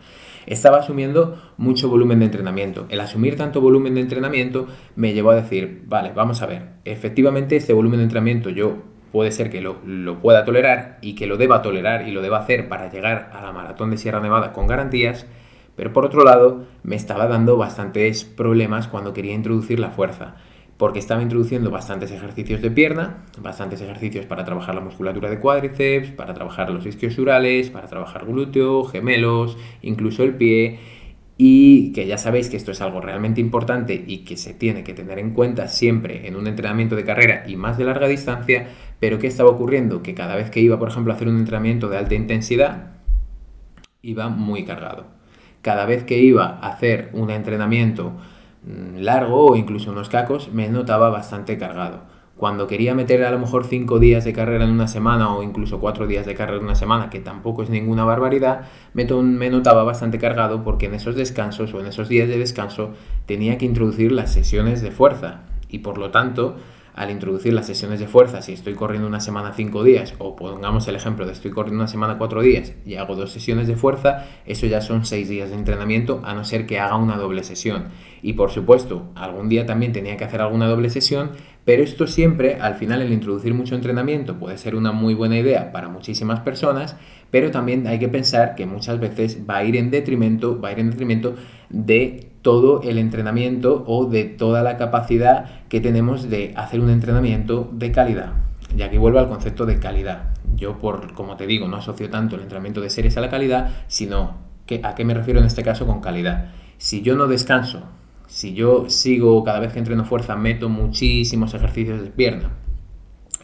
Estaba 0.46 0.78
asumiendo 0.78 1.42
mucho 1.56 1.88
volumen 1.88 2.20
de 2.20 2.26
entrenamiento. 2.26 2.86
El 2.88 3.00
asumir 3.00 3.36
tanto 3.36 3.60
volumen 3.60 3.94
de 3.94 4.00
entrenamiento 4.00 4.66
me 4.94 5.12
llevó 5.12 5.30
a 5.30 5.36
decir, 5.36 5.82
vale, 5.86 6.12
vamos 6.14 6.40
a 6.42 6.46
ver, 6.46 6.68
efectivamente 6.84 7.56
este 7.56 7.72
volumen 7.72 7.98
de 7.98 8.04
entrenamiento 8.04 8.50
yo 8.50 8.76
puede 9.12 9.32
ser 9.32 9.50
que 9.50 9.60
lo, 9.60 9.78
lo 9.84 10.20
pueda 10.20 10.44
tolerar 10.44 10.98
y 11.00 11.14
que 11.14 11.26
lo 11.26 11.36
deba 11.36 11.62
tolerar 11.62 12.06
y 12.06 12.12
lo 12.12 12.22
deba 12.22 12.38
hacer 12.38 12.68
para 12.68 12.90
llegar 12.90 13.30
a 13.32 13.42
la 13.42 13.52
maratón 13.52 13.90
de 13.90 13.96
Sierra 13.96 14.20
Nevada 14.20 14.52
con 14.52 14.66
garantías, 14.66 15.26
pero 15.76 15.92
por 15.92 16.04
otro 16.04 16.24
lado, 16.24 16.64
me 16.82 16.96
estaba 16.96 17.26
dando 17.26 17.56
bastantes 17.56 18.24
problemas 18.24 18.88
cuando 18.88 19.12
quería 19.12 19.34
introducir 19.34 19.78
la 19.78 19.90
fuerza, 19.90 20.36
porque 20.76 20.98
estaba 20.98 21.22
introduciendo 21.22 21.70
bastantes 21.70 22.10
ejercicios 22.10 22.60
de 22.60 22.70
pierna, 22.70 23.24
bastantes 23.40 23.80
ejercicios 23.80 24.26
para 24.26 24.44
trabajar 24.44 24.74
la 24.74 24.82
musculatura 24.82 25.30
de 25.30 25.38
cuádriceps, 25.38 26.10
para 26.10 26.34
trabajar 26.34 26.70
los 26.70 26.84
isquiosurales, 26.84 27.70
para 27.70 27.86
trabajar 27.86 28.26
glúteo, 28.26 28.84
gemelos, 28.84 29.56
incluso 29.82 30.22
el 30.22 30.34
pie, 30.34 30.78
y 31.38 31.92
que 31.92 32.06
ya 32.06 32.18
sabéis 32.18 32.48
que 32.48 32.56
esto 32.56 32.72
es 32.72 32.80
algo 32.80 33.00
realmente 33.00 33.40
importante 33.40 34.04
y 34.06 34.18
que 34.18 34.36
se 34.36 34.54
tiene 34.54 34.84
que 34.84 34.94
tener 34.94 35.18
en 35.18 35.32
cuenta 35.32 35.68
siempre 35.68 36.28
en 36.28 36.36
un 36.36 36.46
entrenamiento 36.46 36.96
de 36.96 37.04
carrera 37.04 37.44
y 37.46 37.56
más 37.56 37.78
de 37.78 37.84
larga 37.84 38.08
distancia, 38.08 38.68
pero 39.00 39.18
¿qué 39.18 39.26
estaba 39.26 39.50
ocurriendo? 39.50 40.02
Que 40.02 40.14
cada 40.14 40.36
vez 40.36 40.50
que 40.50 40.60
iba, 40.60 40.78
por 40.78 40.88
ejemplo, 40.88 41.12
a 41.12 41.16
hacer 41.16 41.28
un 41.28 41.38
entrenamiento 41.38 41.88
de 41.88 41.98
alta 41.98 42.14
intensidad, 42.14 42.92
iba 44.02 44.28
muy 44.28 44.64
cargado 44.64 45.16
cada 45.66 45.84
vez 45.84 46.04
que 46.04 46.18
iba 46.18 46.44
a 46.46 46.68
hacer 46.68 47.10
un 47.12 47.28
entrenamiento 47.28 48.12
largo 48.66 49.46
o 49.46 49.56
incluso 49.56 49.90
unos 49.90 50.08
cacos, 50.08 50.52
me 50.52 50.68
notaba 50.68 51.10
bastante 51.10 51.56
cargado. 51.58 52.00
Cuando 52.36 52.66
quería 52.66 52.94
meter 52.94 53.24
a 53.24 53.30
lo 53.30 53.38
mejor 53.38 53.64
5 53.64 53.98
días 53.98 54.24
de 54.24 54.34
carrera 54.34 54.64
en 54.64 54.70
una 54.70 54.88
semana 54.88 55.34
o 55.34 55.42
incluso 55.42 55.80
4 55.80 56.06
días 56.06 56.26
de 56.26 56.34
carrera 56.34 56.58
en 56.58 56.64
una 56.64 56.74
semana, 56.74 57.08
que 57.08 57.18
tampoco 57.18 57.62
es 57.62 57.70
ninguna 57.70 58.04
barbaridad, 58.04 58.66
me, 58.92 59.04
me 59.04 59.48
notaba 59.48 59.84
bastante 59.84 60.18
cargado 60.18 60.62
porque 60.62 60.86
en 60.86 60.94
esos 60.94 61.16
descansos 61.16 61.72
o 61.72 61.80
en 61.80 61.86
esos 61.86 62.10
días 62.10 62.28
de 62.28 62.38
descanso 62.38 62.90
tenía 63.24 63.56
que 63.56 63.64
introducir 63.64 64.12
las 64.12 64.32
sesiones 64.32 64.82
de 64.82 64.90
fuerza 64.90 65.40
y 65.70 65.78
por 65.78 65.96
lo 65.96 66.10
tanto 66.10 66.56
al 66.96 67.10
introducir 67.10 67.52
las 67.52 67.66
sesiones 67.66 68.00
de 68.00 68.08
fuerza, 68.08 68.40
si 68.40 68.54
estoy 68.54 68.74
corriendo 68.74 69.06
una 69.06 69.20
semana 69.20 69.52
cinco 69.52 69.84
días, 69.84 70.14
o 70.18 70.34
pongamos 70.34 70.88
el 70.88 70.96
ejemplo 70.96 71.26
de 71.26 71.32
estoy 71.32 71.50
corriendo 71.50 71.82
una 71.82 71.88
semana 71.88 72.16
cuatro 72.16 72.40
días 72.40 72.72
y 72.86 72.94
hago 72.96 73.14
dos 73.14 73.30
sesiones 73.30 73.68
de 73.68 73.76
fuerza, 73.76 74.26
eso 74.46 74.66
ya 74.66 74.80
son 74.80 75.04
seis 75.04 75.28
días 75.28 75.50
de 75.50 75.56
entrenamiento, 75.56 76.22
a 76.24 76.34
no 76.34 76.44
ser 76.44 76.66
que 76.66 76.80
haga 76.80 76.96
una 76.96 77.18
doble 77.18 77.44
sesión. 77.44 77.88
Y 78.22 78.32
por 78.32 78.50
supuesto, 78.50 79.10
algún 79.14 79.50
día 79.50 79.66
también 79.66 79.92
tenía 79.92 80.16
que 80.16 80.24
hacer 80.24 80.40
alguna 80.40 80.66
doble 80.66 80.88
sesión, 80.88 81.32
pero 81.66 81.82
esto 81.82 82.06
siempre, 82.06 82.58
al 82.60 82.76
final, 82.76 83.02
el 83.02 83.12
introducir 83.12 83.52
mucho 83.52 83.74
entrenamiento 83.74 84.38
puede 84.38 84.56
ser 84.56 84.76
una 84.76 84.92
muy 84.92 85.14
buena 85.14 85.36
idea 85.36 85.72
para 85.72 85.88
muchísimas 85.88 86.38
personas, 86.38 86.96
pero 87.32 87.50
también 87.50 87.88
hay 87.88 87.98
que 87.98 88.06
pensar 88.06 88.54
que 88.54 88.66
muchas 88.66 89.00
veces 89.00 89.40
va 89.50 89.56
a 89.56 89.64
ir 89.64 89.74
en 89.74 89.90
detrimento, 89.90 90.60
va 90.60 90.68
a 90.68 90.72
ir 90.72 90.78
en 90.78 90.90
detrimento 90.90 91.34
de 91.68 92.30
todo 92.42 92.82
el 92.82 92.98
entrenamiento 92.98 93.82
o 93.88 94.06
de 94.06 94.26
toda 94.26 94.62
la 94.62 94.76
capacidad 94.76 95.66
que 95.68 95.80
tenemos 95.80 96.30
de 96.30 96.54
hacer 96.54 96.78
un 96.78 96.88
entrenamiento 96.88 97.68
de 97.72 97.90
calidad. 97.90 98.34
Y 98.76 98.82
aquí 98.82 98.96
vuelvo 98.96 99.18
al 99.18 99.26
concepto 99.26 99.66
de 99.66 99.80
calidad. 99.80 100.34
Yo, 100.54 100.78
por 100.78 101.14
como 101.14 101.36
te 101.36 101.48
digo, 101.48 101.66
no 101.66 101.78
asocio 101.78 102.08
tanto 102.10 102.36
el 102.36 102.42
entrenamiento 102.42 102.80
de 102.80 102.90
series 102.90 103.16
a 103.16 103.20
la 103.20 103.28
calidad, 103.28 103.72
sino 103.88 104.36
que, 104.66 104.82
a 104.84 104.94
qué 104.94 105.04
me 105.04 105.14
refiero 105.14 105.40
en 105.40 105.46
este 105.46 105.64
caso 105.64 105.84
con 105.84 106.00
calidad. 106.00 106.52
Si 106.78 107.02
yo 107.02 107.16
no 107.16 107.26
descanso, 107.26 107.82
si 108.26 108.54
yo 108.54 108.88
sigo 108.88 109.42
cada 109.44 109.60
vez 109.60 109.72
que 109.72 109.78
entreno 109.78 110.04
fuerza, 110.04 110.36
meto 110.36 110.68
muchísimos 110.68 111.54
ejercicios 111.54 112.02
de 112.02 112.10
pierna 112.10 112.50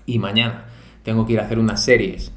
y 0.07 0.19
mañana 0.19 0.67
tengo 1.03 1.27
que 1.27 1.35
ir 1.35 1.41
a 1.41 1.45
hacer 1.45 1.59
unas 1.59 1.85
series 1.85 2.33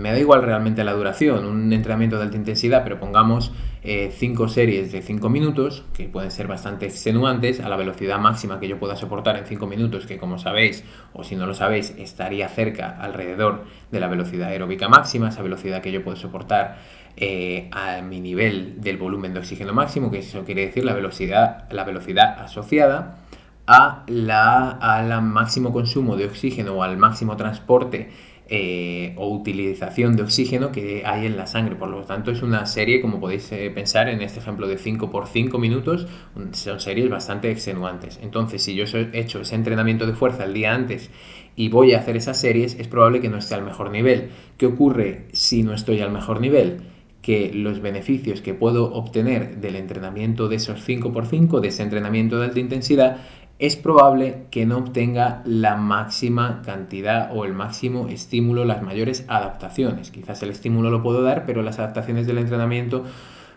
me 0.00 0.12
da 0.12 0.18
igual 0.18 0.42
realmente 0.42 0.82
la 0.84 0.92
duración, 0.92 1.44
un 1.44 1.72
entrenamiento 1.72 2.16
de 2.16 2.24
alta 2.24 2.36
intensidad, 2.36 2.82
pero 2.82 2.98
pongamos 2.98 3.52
5 3.82 4.44
eh, 4.44 4.48
series 4.48 4.92
de 4.92 5.02
5 5.02 5.28
minutos, 5.28 5.84
que 5.94 6.08
pueden 6.08 6.30
ser 6.30 6.46
bastante 6.46 6.86
extenuantes, 6.86 7.60
a 7.60 7.68
la 7.68 7.76
velocidad 7.76 8.18
máxima 8.18 8.60
que 8.60 8.68
yo 8.68 8.78
pueda 8.78 8.96
soportar 8.96 9.36
en 9.36 9.46
5 9.46 9.66
minutos, 9.66 10.06
que 10.06 10.18
como 10.18 10.38
sabéis, 10.38 10.84
o 11.12 11.24
si 11.24 11.36
no 11.36 11.46
lo 11.46 11.54
sabéis, 11.54 11.94
estaría 11.98 12.48
cerca 12.48 12.96
alrededor 13.00 13.64
de 13.90 14.00
la 14.00 14.08
velocidad 14.08 14.48
aeróbica 14.48 14.88
máxima, 14.88 15.28
esa 15.28 15.42
velocidad 15.42 15.80
que 15.80 15.92
yo 15.92 16.02
puedo 16.02 16.16
soportar 16.16 16.78
eh, 17.16 17.68
a 17.72 18.02
mi 18.02 18.20
nivel 18.20 18.80
del 18.80 18.96
volumen 18.96 19.32
de 19.32 19.40
oxígeno 19.40 19.72
máximo, 19.72 20.10
que 20.10 20.18
eso 20.18 20.44
quiere 20.44 20.66
decir 20.66 20.84
la 20.84 20.94
velocidad, 20.94 21.70
la 21.70 21.84
velocidad 21.84 22.38
asociada 22.38 23.18
a 23.66 24.04
la 24.08 25.20
máximo 25.20 25.72
consumo 25.72 26.16
de 26.16 26.24
oxígeno 26.26 26.74
o 26.74 26.82
al 26.82 26.96
máximo 26.96 27.36
transporte 27.36 28.10
eh, 28.52 29.12
o 29.16 29.28
utilización 29.28 30.16
de 30.16 30.24
oxígeno 30.24 30.72
que 30.72 31.04
hay 31.06 31.24
en 31.24 31.36
la 31.36 31.46
sangre. 31.46 31.76
Por 31.76 31.88
lo 31.88 32.02
tanto, 32.02 32.32
es 32.32 32.42
una 32.42 32.66
serie, 32.66 33.00
como 33.00 33.20
podéis 33.20 33.52
eh, 33.52 33.70
pensar 33.72 34.08
en 34.08 34.20
este 34.22 34.40
ejemplo 34.40 34.66
de 34.66 34.76
5 34.76 35.08
por 35.08 35.28
5 35.28 35.56
minutos, 35.60 36.08
son 36.52 36.80
series 36.80 37.08
bastante 37.08 37.48
extenuantes. 37.52 38.18
Entonces, 38.20 38.60
si 38.60 38.74
yo 38.74 38.86
he 38.86 39.20
hecho 39.20 39.40
ese 39.40 39.54
entrenamiento 39.54 40.04
de 40.04 40.14
fuerza 40.14 40.42
el 40.42 40.52
día 40.52 40.74
antes 40.74 41.10
y 41.54 41.68
voy 41.68 41.92
a 41.92 42.00
hacer 42.00 42.16
esas 42.16 42.40
series, 42.40 42.74
es 42.80 42.88
probable 42.88 43.20
que 43.20 43.28
no 43.28 43.38
esté 43.38 43.54
al 43.54 43.62
mejor 43.62 43.92
nivel. 43.92 44.30
¿Qué 44.58 44.66
ocurre 44.66 45.26
si 45.30 45.62
no 45.62 45.72
estoy 45.72 46.00
al 46.00 46.10
mejor 46.10 46.40
nivel? 46.40 46.82
que 47.22 47.52
los 47.52 47.80
beneficios 47.80 48.40
que 48.40 48.54
puedo 48.54 48.94
obtener 48.94 49.58
del 49.58 49.76
entrenamiento 49.76 50.48
de 50.48 50.56
esos 50.56 50.88
5x5, 50.88 51.60
de 51.60 51.68
ese 51.68 51.82
entrenamiento 51.82 52.38
de 52.38 52.46
alta 52.46 52.60
intensidad, 52.60 53.18
es 53.60 53.76
probable 53.76 54.46
que 54.50 54.64
no 54.64 54.78
obtenga 54.78 55.42
la 55.44 55.76
máxima 55.76 56.62
cantidad 56.64 57.30
o 57.36 57.44
el 57.44 57.52
máximo 57.52 58.08
estímulo, 58.08 58.64
las 58.64 58.82
mayores 58.82 59.26
adaptaciones. 59.28 60.10
Quizás 60.10 60.42
el 60.42 60.48
estímulo 60.48 60.90
lo 60.90 61.02
puedo 61.02 61.22
dar, 61.22 61.44
pero 61.44 61.60
las 61.60 61.78
adaptaciones 61.78 62.26
del 62.26 62.38
entrenamiento 62.38 63.04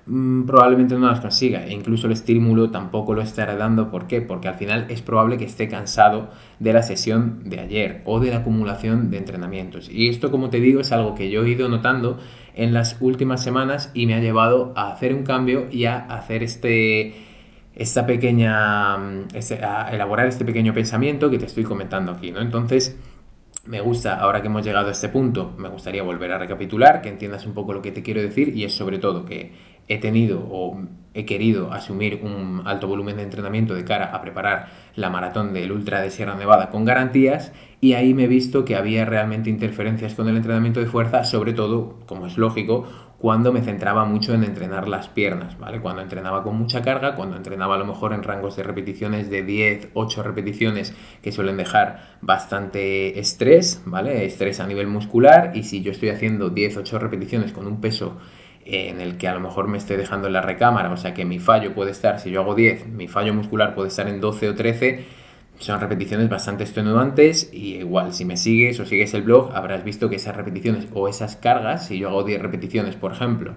mm, 0.05 0.43
probablemente 0.43 0.95
no 0.95 1.07
las 1.07 1.21
consiga. 1.21 1.65
E 1.65 1.71
incluso 1.71 2.07
el 2.07 2.13
estímulo 2.13 2.69
tampoco 2.69 3.13
lo 3.13 3.21
estará 3.21 3.55
dando. 3.55 3.89
¿Por 3.89 4.05
qué? 4.07 4.19
Porque 4.19 4.49
al 4.49 4.55
final 4.55 4.87
es 4.89 5.01
probable 5.01 5.37
que 5.37 5.45
esté 5.45 5.69
cansado 5.69 6.31
de 6.59 6.73
la 6.73 6.83
sesión 6.83 7.39
de 7.45 7.61
ayer 7.61 8.01
o 8.03 8.19
de 8.19 8.31
la 8.31 8.39
acumulación 8.39 9.09
de 9.09 9.19
entrenamientos. 9.19 9.89
Y 9.89 10.09
esto, 10.09 10.31
como 10.31 10.49
te 10.49 10.59
digo, 10.59 10.81
es 10.81 10.91
algo 10.91 11.15
que 11.15 11.29
yo 11.29 11.45
he 11.45 11.49
ido 11.49 11.69
notando 11.69 12.19
en 12.55 12.73
las 12.73 12.97
últimas 12.99 13.41
semanas 13.41 13.89
y 13.93 14.05
me 14.05 14.15
ha 14.15 14.19
llevado 14.19 14.73
a 14.75 14.91
hacer 14.91 15.15
un 15.15 15.23
cambio 15.23 15.67
y 15.71 15.85
a 15.85 15.97
hacer 15.97 16.43
este 16.43 17.31
esta 17.75 18.05
pequeña, 18.05 18.97
mm, 18.97 19.27
a 19.63 19.89
elaborar 19.91 20.27
este 20.27 20.45
pequeño 20.45 20.73
pensamiento 20.73 21.29
que 21.29 21.39
te 21.39 21.45
estoy 21.45 21.63
comentando 21.63 22.11
aquí, 22.11 22.31
¿no? 22.31 22.41
Entonces, 22.41 22.97
me 23.65 23.79
gusta, 23.79 24.19
ahora 24.19 24.41
que 24.41 24.47
hemos 24.47 24.65
llegado 24.65 24.89
a 24.89 24.91
este 24.91 25.09
punto, 25.09 25.53
me 25.57 25.69
gustaría 25.69 26.03
volver 26.03 26.31
a 26.33 26.37
recapitular, 26.37 27.01
que 27.01 27.09
entiendas 27.09 27.45
un 27.45 27.53
poco 27.53 27.73
lo 27.73 27.81
que 27.81 27.91
te 27.91 28.03
quiero 28.03 28.21
decir 28.21 28.49
y 28.55 28.65
es 28.65 28.73
sobre 28.73 28.99
todo 28.99 29.25
que 29.25 29.53
he 29.87 29.97
tenido 29.99 30.45
o 30.49 30.81
he 31.13 31.25
querido 31.25 31.71
asumir 31.71 32.21
un 32.23 32.63
alto 32.65 32.87
volumen 32.87 33.17
de 33.17 33.23
entrenamiento 33.23 33.73
de 33.73 33.85
cara 33.85 34.13
a 34.13 34.21
preparar 34.21 34.67
la 34.95 35.09
maratón 35.09 35.53
del 35.53 35.71
Ultra 35.71 36.01
de 36.01 36.09
Sierra 36.09 36.35
Nevada 36.35 36.69
con 36.69 36.85
garantías 36.85 37.53
y 37.83 37.95
ahí 37.95 38.13
me 38.13 38.23
he 38.23 38.27
visto 38.27 38.63
que 38.63 38.77
había 38.77 39.03
realmente 39.03 39.49
interferencias 39.49 40.13
con 40.13 40.29
el 40.29 40.37
entrenamiento 40.37 40.79
de 40.79 40.85
fuerza, 40.85 41.25
sobre 41.25 41.51
todo, 41.51 41.99
como 42.05 42.27
es 42.27 42.37
lógico, 42.37 42.87
cuando 43.17 43.51
me 43.51 43.61
centraba 43.61 44.05
mucho 44.05 44.33
en 44.33 44.45
entrenar 44.45 44.87
las 44.87 45.09
piernas, 45.09 45.59
¿vale? 45.59 45.81
Cuando 45.81 46.01
entrenaba 46.01 46.43
con 46.43 46.55
mucha 46.55 46.81
carga, 46.81 47.13
cuando 47.15 47.35
entrenaba 47.35 47.75
a 47.75 47.77
lo 47.77 47.83
mejor 47.83 48.13
en 48.13 48.23
rangos 48.23 48.55
de 48.55 48.63
repeticiones 48.63 49.29
de 49.29 49.43
10, 49.43 49.89
8 49.95 50.23
repeticiones 50.23 50.95
que 51.21 51.33
suelen 51.33 51.57
dejar 51.57 52.19
bastante 52.21 53.19
estrés, 53.19 53.81
¿vale? 53.85 54.23
Estrés 54.23 54.61
a 54.61 54.65
nivel 54.65 54.87
muscular 54.87 55.51
y 55.53 55.63
si 55.63 55.81
yo 55.81 55.91
estoy 55.91 56.07
haciendo 56.07 56.51
10, 56.51 56.77
8 56.77 56.99
repeticiones 56.99 57.51
con 57.51 57.67
un 57.67 57.81
peso 57.81 58.17
en 58.63 59.01
el 59.01 59.17
que 59.17 59.27
a 59.27 59.33
lo 59.33 59.41
mejor 59.41 59.67
me 59.67 59.77
esté 59.77 59.97
dejando 59.97 60.27
en 60.27 60.33
la 60.33 60.41
recámara, 60.41 60.89
o 60.89 60.95
sea 60.95 61.13
que 61.13 61.25
mi 61.25 61.39
fallo 61.39 61.73
puede 61.73 61.91
estar, 61.91 62.21
si 62.21 62.31
yo 62.31 62.39
hago 62.39 62.55
10, 62.55 62.87
mi 62.87 63.09
fallo 63.09 63.33
muscular 63.33 63.75
puede 63.75 63.89
estar 63.89 64.07
en 64.07 64.21
12 64.21 64.47
o 64.47 64.55
13, 64.55 65.22
son 65.63 65.79
repeticiones 65.79 66.29
bastante 66.29 66.63
extenuantes 66.63 67.49
y 67.53 67.75
igual 67.75 68.13
si 68.13 68.25
me 68.25 68.35
sigues 68.35 68.79
o 68.81 68.85
sigues 68.85 69.13
el 69.13 69.21
blog 69.21 69.55
habrás 69.55 69.83
visto 69.83 70.09
que 70.09 70.17
esas 70.17 70.35
repeticiones 70.35 70.87
o 70.93 71.07
esas 71.07 71.37
cargas, 71.37 71.87
si 71.87 71.99
yo 71.99 72.09
hago 72.09 72.23
10 72.23 72.41
repeticiones 72.41 72.95
por 72.95 73.13
ejemplo 73.13 73.55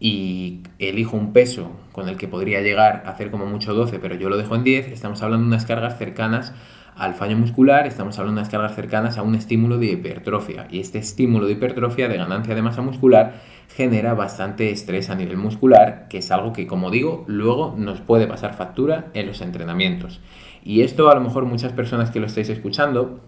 y 0.00 0.62
elijo 0.80 1.16
un 1.16 1.32
peso 1.32 1.70
con 1.92 2.08
el 2.08 2.16
que 2.16 2.26
podría 2.26 2.60
llegar 2.60 3.04
a 3.06 3.10
hacer 3.10 3.30
como 3.30 3.46
mucho 3.46 3.72
12 3.72 4.00
pero 4.00 4.16
yo 4.16 4.28
lo 4.28 4.36
dejo 4.36 4.56
en 4.56 4.64
10, 4.64 4.88
estamos 4.88 5.22
hablando 5.22 5.44
de 5.44 5.48
unas 5.48 5.64
cargas 5.64 5.96
cercanas 5.96 6.52
al 6.96 7.14
fallo 7.14 7.36
muscular, 7.36 7.86
estamos 7.86 8.18
hablando 8.18 8.40
de 8.40 8.42
unas 8.42 8.50
cargas 8.50 8.74
cercanas 8.74 9.16
a 9.16 9.22
un 9.22 9.36
estímulo 9.36 9.78
de 9.78 9.86
hipertrofia 9.86 10.66
y 10.70 10.80
este 10.80 10.98
estímulo 10.98 11.46
de 11.46 11.52
hipertrofia 11.52 12.08
de 12.08 12.16
ganancia 12.16 12.56
de 12.56 12.62
masa 12.62 12.82
muscular 12.82 13.34
genera 13.68 14.14
bastante 14.14 14.70
estrés 14.70 15.08
a 15.08 15.14
nivel 15.14 15.36
muscular 15.36 16.06
que 16.10 16.18
es 16.18 16.32
algo 16.32 16.52
que 16.52 16.66
como 16.66 16.90
digo 16.90 17.24
luego 17.28 17.76
nos 17.78 18.00
puede 18.00 18.26
pasar 18.26 18.54
factura 18.54 19.06
en 19.14 19.28
los 19.28 19.40
entrenamientos. 19.40 20.20
Y 20.64 20.80
esto 20.80 21.10
a 21.10 21.14
lo 21.14 21.20
mejor 21.20 21.44
muchas 21.44 21.72
personas 21.72 22.10
que 22.10 22.20
lo 22.20 22.26
estáis 22.26 22.48
escuchando 22.48 23.20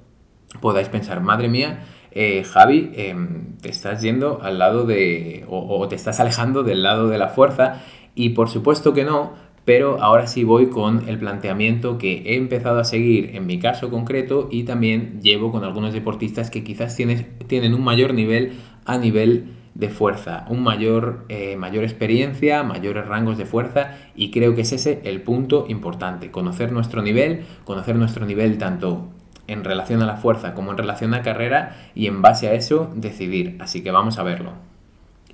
podáis 0.61 0.89
pensar, 0.89 1.21
madre 1.21 1.49
mía, 1.49 1.85
eh, 2.13 2.45
Javi, 2.45 2.93
em, 2.95 3.59
te 3.61 3.69
estás 3.69 4.01
yendo 4.01 4.41
al 4.43 4.59
lado 4.59 4.87
de, 4.87 5.45
o, 5.49 5.87
te 5.87 5.97
estás 5.97 6.19
alejando 6.19 6.63
del 6.63 6.83
lado 6.83 7.09
de 7.09 7.19
la 7.19 7.29
fuerza 7.29 7.83
y 8.15 8.31
por 8.31 8.49
supuesto 8.49 8.95
que 8.95 9.05
no, 9.05 9.35
pero 9.67 10.01
ahora 10.01 10.27
sí 10.27 10.45
voy 10.45 10.71
con 10.71 11.09
el 11.09 11.19
planteamiento 11.19 11.99
que 11.99 12.23
he 12.25 12.37
empezado 12.37 12.79
a 12.79 12.85
seguir 12.85 13.35
en 13.35 13.47
mi 13.47 13.59
caso 13.59 13.91
concreto 13.91 14.49
y 14.51 14.63
también 14.63 15.21
llevo 15.21 15.53
con 15.53 15.65
algunos 15.65 15.93
deportistas 15.93 16.51
que 16.51 16.65
quizás 16.65 16.97
tienen 16.97 17.75
un 17.75 17.85
mayor 17.85 18.15
nivel 18.15 18.53
a 18.87 18.97
nivel 18.97 19.49
de 19.77 19.91
fuerza, 19.91 20.47
un 20.49 20.63
mayor, 20.63 21.27
eh, 21.29 21.55
mayor 21.57 21.85
experiencia, 21.85 22.63
mayores 22.63 23.07
rangos 23.07 23.37
de 23.37 23.45
fuerza 23.45 23.99
y 24.15 24.31
creo 24.31 24.55
que 24.55 24.63
es 24.63 24.73
ese 24.73 25.03
el 25.05 25.21
punto 25.21 25.67
importante, 25.69 26.31
conocer 26.31 26.73
nuestro 26.73 27.03
nivel, 27.03 27.45
conocer 27.65 27.97
nuestro 27.97 28.25
nivel 28.25 28.57
tanto 28.57 29.11
en 29.49 29.65
relación 29.65 30.03
a 30.03 30.07
la 30.07 30.17
fuerza 30.17 30.55
como 30.55 30.71
en 30.71 30.79
relación 30.79 31.13
a 31.13 31.21
carrera 31.21 31.77
y 31.95 32.07
en 32.07 32.23
base 32.23 32.49
a 32.49 32.55
eso 32.55 32.91
decidir. 32.97 33.59
Así 33.61 33.83
que 33.83 33.91
vamos 33.91 34.19
a 34.19 34.23
verlo. 34.23 34.53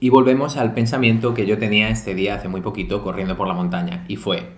Y 0.00 0.08
volvemos 0.10 0.56
al 0.56 0.74
pensamiento 0.74 1.34
que 1.34 1.46
yo 1.46 1.58
tenía 1.58 1.88
este 1.88 2.16
día 2.16 2.34
hace 2.34 2.48
muy 2.48 2.62
poquito 2.62 3.04
corriendo 3.04 3.36
por 3.36 3.46
la 3.46 3.54
montaña 3.54 4.04
y 4.08 4.16
fue, 4.16 4.48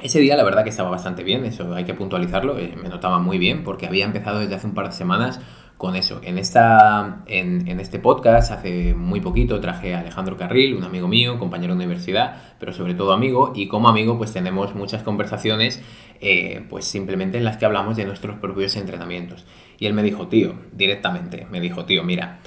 ese 0.00 0.20
día 0.20 0.36
la 0.36 0.44
verdad 0.44 0.62
que 0.62 0.70
estaba 0.70 0.88
bastante 0.88 1.24
bien, 1.24 1.44
eso 1.44 1.74
hay 1.74 1.84
que 1.84 1.94
puntualizarlo, 1.94 2.56
eh, 2.58 2.76
me 2.80 2.88
notaba 2.88 3.18
muy 3.18 3.38
bien 3.38 3.64
porque 3.64 3.88
había 3.88 4.04
empezado 4.04 4.38
desde 4.38 4.54
hace 4.54 4.68
un 4.68 4.74
par 4.74 4.86
de 4.86 4.92
semanas 4.92 5.40
con 5.80 5.96
eso. 5.96 6.20
En, 6.22 6.36
esta, 6.36 7.22
en, 7.24 7.80
este 7.80 7.98
podcast, 7.98 8.52
hace 8.52 8.92
muy 8.92 9.22
poquito, 9.22 9.60
traje 9.60 9.94
a 9.94 10.00
Alejandro 10.00 10.36
Carril, 10.36 10.74
un 10.74 10.84
amigo 10.84 11.08
mío, 11.08 11.38
compañero 11.38 11.72
de 11.72 11.78
universidad, 11.78 12.36
pero 12.58 12.74
sobre 12.74 12.92
todo 12.92 13.14
amigo, 13.14 13.54
y 13.56 13.66
como 13.66 13.88
amigo 13.88 14.18
pues 14.18 14.30
tenemos 14.30 14.74
muchas 14.74 15.02
conversaciones, 15.02 15.82
eh, 16.20 16.66
pues 16.68 16.84
simplemente 16.84 17.38
en 17.38 17.44
las 17.44 17.56
que 17.56 17.64
hablamos 17.64 17.96
de 17.96 18.04
nuestros 18.04 18.36
propios 18.36 18.76
entrenamientos. 18.76 19.46
Y 19.78 19.86
él 19.86 19.94
me 19.94 20.02
dijo, 20.02 20.28
tío, 20.28 20.52
directamente, 20.72 21.46
me 21.50 21.62
dijo, 21.62 21.86
tío, 21.86 22.04
mira, 22.04 22.40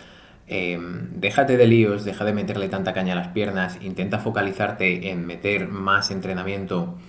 em, 0.46 1.10
déjate 1.16 1.58
de 1.58 1.66
líos, 1.66 2.06
deja 2.06 2.26
de 2.26 2.34
meterle 2.34 2.70
tanta 2.70 2.94
caña 2.94 3.14
a 3.14 3.16
las 3.16 3.30
piernas, 3.30 3.80
intenta 3.82 4.20
focalizarte 4.20 5.10
en 5.10 5.26
meter 5.26 5.70
más 5.70 6.12
entrenamiento 6.12 7.00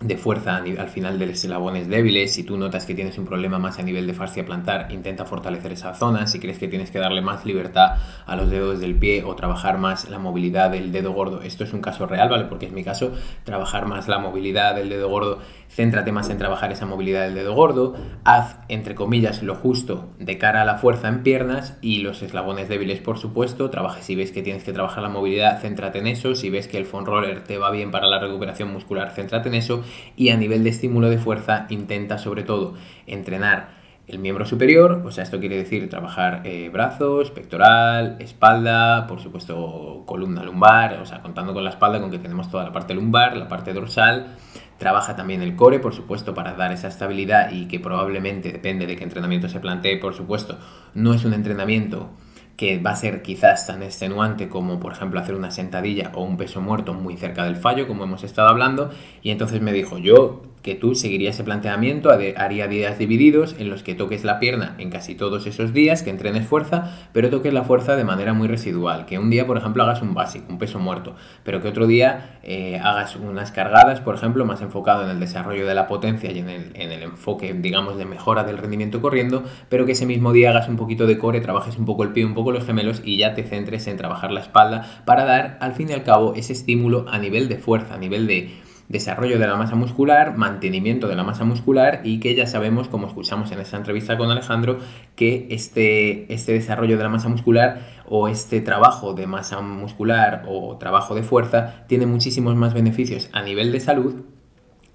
de 0.00 0.16
fuerza 0.16 0.56
al 0.56 0.88
final 0.88 1.18
de 1.18 1.26
los 1.26 1.36
eslabones 1.36 1.88
débiles. 1.88 2.34
Si 2.34 2.42
tú 2.42 2.56
notas 2.56 2.84
que 2.84 2.94
tienes 2.94 3.16
un 3.16 3.24
problema 3.24 3.58
más 3.58 3.78
a 3.78 3.82
nivel 3.82 4.06
de 4.06 4.14
fascia 4.14 4.44
plantar, 4.44 4.88
intenta 4.90 5.24
fortalecer 5.24 5.72
esa 5.72 5.94
zona. 5.94 6.26
Si 6.26 6.40
crees 6.40 6.58
que 6.58 6.68
tienes 6.68 6.90
que 6.90 6.98
darle 6.98 7.22
más 7.22 7.46
libertad 7.46 7.96
a 8.26 8.36
los 8.36 8.50
dedos 8.50 8.80
del 8.80 8.94
pie 8.96 9.24
o 9.24 9.34
trabajar 9.34 9.78
más 9.78 10.08
la 10.10 10.18
movilidad 10.18 10.70
del 10.70 10.92
dedo 10.92 11.12
gordo, 11.12 11.42
esto 11.42 11.64
es 11.64 11.72
un 11.72 11.80
caso 11.80 12.06
real, 12.06 12.28
¿vale? 12.28 12.44
Porque 12.44 12.66
es 12.66 12.72
mi 12.72 12.84
caso, 12.84 13.12
trabajar 13.44 13.86
más 13.86 14.08
la 14.08 14.18
movilidad 14.18 14.74
del 14.74 14.88
dedo 14.88 15.08
gordo 15.08 15.38
céntrate 15.74 16.12
más 16.12 16.30
en 16.30 16.38
trabajar 16.38 16.70
esa 16.70 16.86
movilidad 16.86 17.22
del 17.22 17.34
dedo 17.34 17.54
gordo, 17.54 17.94
haz, 18.24 18.58
entre 18.68 18.94
comillas, 18.94 19.42
lo 19.42 19.56
justo 19.56 20.10
de 20.20 20.38
cara 20.38 20.62
a 20.62 20.64
la 20.64 20.78
fuerza 20.78 21.08
en 21.08 21.24
piernas 21.24 21.76
y 21.80 21.98
los 21.98 22.22
eslabones 22.22 22.68
débiles, 22.68 23.00
por 23.00 23.18
supuesto, 23.18 23.70
trabaja 23.70 24.00
si 24.00 24.14
ves 24.14 24.30
que 24.30 24.42
tienes 24.42 24.62
que 24.62 24.72
trabajar 24.72 25.02
la 25.02 25.08
movilidad, 25.08 25.60
céntrate 25.60 25.98
en 25.98 26.06
eso, 26.06 26.36
si 26.36 26.48
ves 26.48 26.68
que 26.68 26.78
el 26.78 26.86
foam 26.86 27.04
roller 27.04 27.42
te 27.42 27.58
va 27.58 27.72
bien 27.72 27.90
para 27.90 28.06
la 28.06 28.20
recuperación 28.20 28.72
muscular, 28.72 29.10
céntrate 29.10 29.48
en 29.48 29.56
eso 29.56 29.82
y 30.16 30.30
a 30.30 30.36
nivel 30.36 30.64
de 30.64 30.70
estímulo 30.70 31.10
de 31.10 31.18
fuerza 31.18 31.66
intenta 31.70 32.18
sobre 32.18 32.42
todo 32.42 32.74
entrenar 33.06 33.82
el 34.06 34.18
miembro 34.18 34.44
superior, 34.44 35.02
o 35.06 35.10
sea, 35.10 35.24
esto 35.24 35.40
quiere 35.40 35.56
decir 35.56 35.88
trabajar 35.88 36.42
eh, 36.44 36.68
brazos, 36.70 37.30
pectoral, 37.30 38.16
espalda, 38.20 39.06
por 39.06 39.20
supuesto 39.20 40.02
columna 40.04 40.42
lumbar, 40.42 41.00
o 41.00 41.06
sea, 41.06 41.22
contando 41.22 41.54
con 41.54 41.64
la 41.64 41.70
espalda, 41.70 42.00
con 42.00 42.10
que 42.10 42.18
tenemos 42.18 42.50
toda 42.50 42.64
la 42.64 42.72
parte 42.72 42.92
lumbar, 42.92 43.34
la 43.34 43.48
parte 43.48 43.72
dorsal, 43.72 44.36
Trabaja 44.78 45.14
también 45.14 45.40
el 45.40 45.54
core, 45.54 45.78
por 45.78 45.94
supuesto, 45.94 46.34
para 46.34 46.54
dar 46.54 46.72
esa 46.72 46.88
estabilidad 46.88 47.52
y 47.52 47.68
que 47.68 47.78
probablemente, 47.78 48.50
depende 48.50 48.86
de 48.86 48.96
qué 48.96 49.04
entrenamiento 49.04 49.48
se 49.48 49.60
plantee, 49.60 49.98
por 49.98 50.14
supuesto, 50.14 50.58
no 50.94 51.14
es 51.14 51.24
un 51.24 51.32
entrenamiento 51.32 52.10
que 52.56 52.78
va 52.78 52.90
a 52.90 52.96
ser 52.96 53.22
quizás 53.22 53.66
tan 53.66 53.82
extenuante 53.82 54.48
como 54.48 54.78
por 54.80 54.92
ejemplo 54.92 55.20
hacer 55.20 55.34
una 55.34 55.50
sentadilla 55.50 56.12
o 56.14 56.22
un 56.22 56.36
peso 56.36 56.60
muerto 56.60 56.94
muy 56.94 57.16
cerca 57.16 57.44
del 57.44 57.56
fallo, 57.56 57.86
como 57.86 58.04
hemos 58.04 58.24
estado 58.24 58.48
hablando, 58.48 58.90
y 59.22 59.30
entonces 59.30 59.60
me 59.60 59.72
dijo, 59.72 59.98
yo 59.98 60.42
que 60.64 60.74
tú 60.74 60.94
seguirías 60.94 61.34
ese 61.34 61.44
planteamiento, 61.44 62.10
haría 62.10 62.68
días 62.68 62.96
divididos 62.96 63.54
en 63.58 63.68
los 63.68 63.82
que 63.82 63.94
toques 63.94 64.24
la 64.24 64.38
pierna 64.38 64.74
en 64.78 64.88
casi 64.88 65.14
todos 65.14 65.46
esos 65.46 65.74
días, 65.74 66.02
que 66.02 66.08
entrenes 66.08 66.46
fuerza, 66.46 66.90
pero 67.12 67.28
toques 67.28 67.52
la 67.52 67.64
fuerza 67.64 67.96
de 67.96 68.04
manera 68.04 68.32
muy 68.32 68.48
residual. 68.48 69.04
Que 69.04 69.18
un 69.18 69.28
día, 69.28 69.46
por 69.46 69.58
ejemplo, 69.58 69.82
hagas 69.82 70.00
un 70.00 70.14
básico, 70.14 70.46
un 70.48 70.58
peso 70.58 70.78
muerto, 70.78 71.16
pero 71.42 71.60
que 71.60 71.68
otro 71.68 71.86
día 71.86 72.38
eh, 72.42 72.80
hagas 72.82 73.14
unas 73.16 73.52
cargadas, 73.52 74.00
por 74.00 74.14
ejemplo, 74.14 74.46
más 74.46 74.62
enfocado 74.62 75.04
en 75.04 75.10
el 75.10 75.20
desarrollo 75.20 75.66
de 75.66 75.74
la 75.74 75.86
potencia 75.86 76.32
y 76.32 76.38
en 76.38 76.48
el, 76.48 76.70
en 76.72 76.92
el 76.92 77.02
enfoque, 77.02 77.52
digamos, 77.52 77.98
de 77.98 78.06
mejora 78.06 78.44
del 78.44 78.56
rendimiento 78.56 79.02
corriendo, 79.02 79.44
pero 79.68 79.84
que 79.84 79.92
ese 79.92 80.06
mismo 80.06 80.32
día 80.32 80.48
hagas 80.48 80.70
un 80.70 80.76
poquito 80.76 81.06
de 81.06 81.18
core, 81.18 81.42
trabajes 81.42 81.76
un 81.76 81.84
poco 81.84 82.04
el 82.04 82.12
pie, 82.12 82.24
un 82.24 82.32
poco 82.32 82.52
los 82.52 82.64
gemelos 82.64 83.02
y 83.04 83.18
ya 83.18 83.34
te 83.34 83.42
centres 83.42 83.86
en 83.86 83.98
trabajar 83.98 84.32
la 84.32 84.40
espalda 84.40 85.02
para 85.04 85.26
dar, 85.26 85.58
al 85.60 85.74
fin 85.74 85.90
y 85.90 85.92
al 85.92 86.04
cabo, 86.04 86.32
ese 86.34 86.54
estímulo 86.54 87.04
a 87.10 87.18
nivel 87.18 87.50
de 87.50 87.58
fuerza, 87.58 87.96
a 87.96 87.98
nivel 87.98 88.26
de 88.26 88.63
desarrollo 88.88 89.38
de 89.38 89.46
la 89.46 89.56
masa 89.56 89.74
muscular, 89.74 90.36
mantenimiento 90.36 91.08
de 91.08 91.16
la 91.16 91.24
masa 91.24 91.44
muscular 91.44 92.00
y 92.04 92.20
que 92.20 92.34
ya 92.34 92.46
sabemos, 92.46 92.88
como 92.88 93.06
escuchamos 93.06 93.50
en 93.52 93.60
esta 93.60 93.76
entrevista 93.76 94.16
con 94.16 94.30
Alejandro, 94.30 94.78
que 95.16 95.46
este, 95.50 96.32
este 96.32 96.52
desarrollo 96.52 96.96
de 96.96 97.02
la 97.02 97.08
masa 97.08 97.28
muscular 97.28 97.80
o 98.06 98.28
este 98.28 98.60
trabajo 98.60 99.14
de 99.14 99.26
masa 99.26 99.60
muscular 99.60 100.44
o 100.46 100.76
trabajo 100.76 101.14
de 101.14 101.22
fuerza 101.22 101.84
tiene 101.86 102.06
muchísimos 102.06 102.56
más 102.56 102.74
beneficios 102.74 103.28
a 103.32 103.42
nivel 103.42 103.72
de 103.72 103.80
salud 103.80 104.22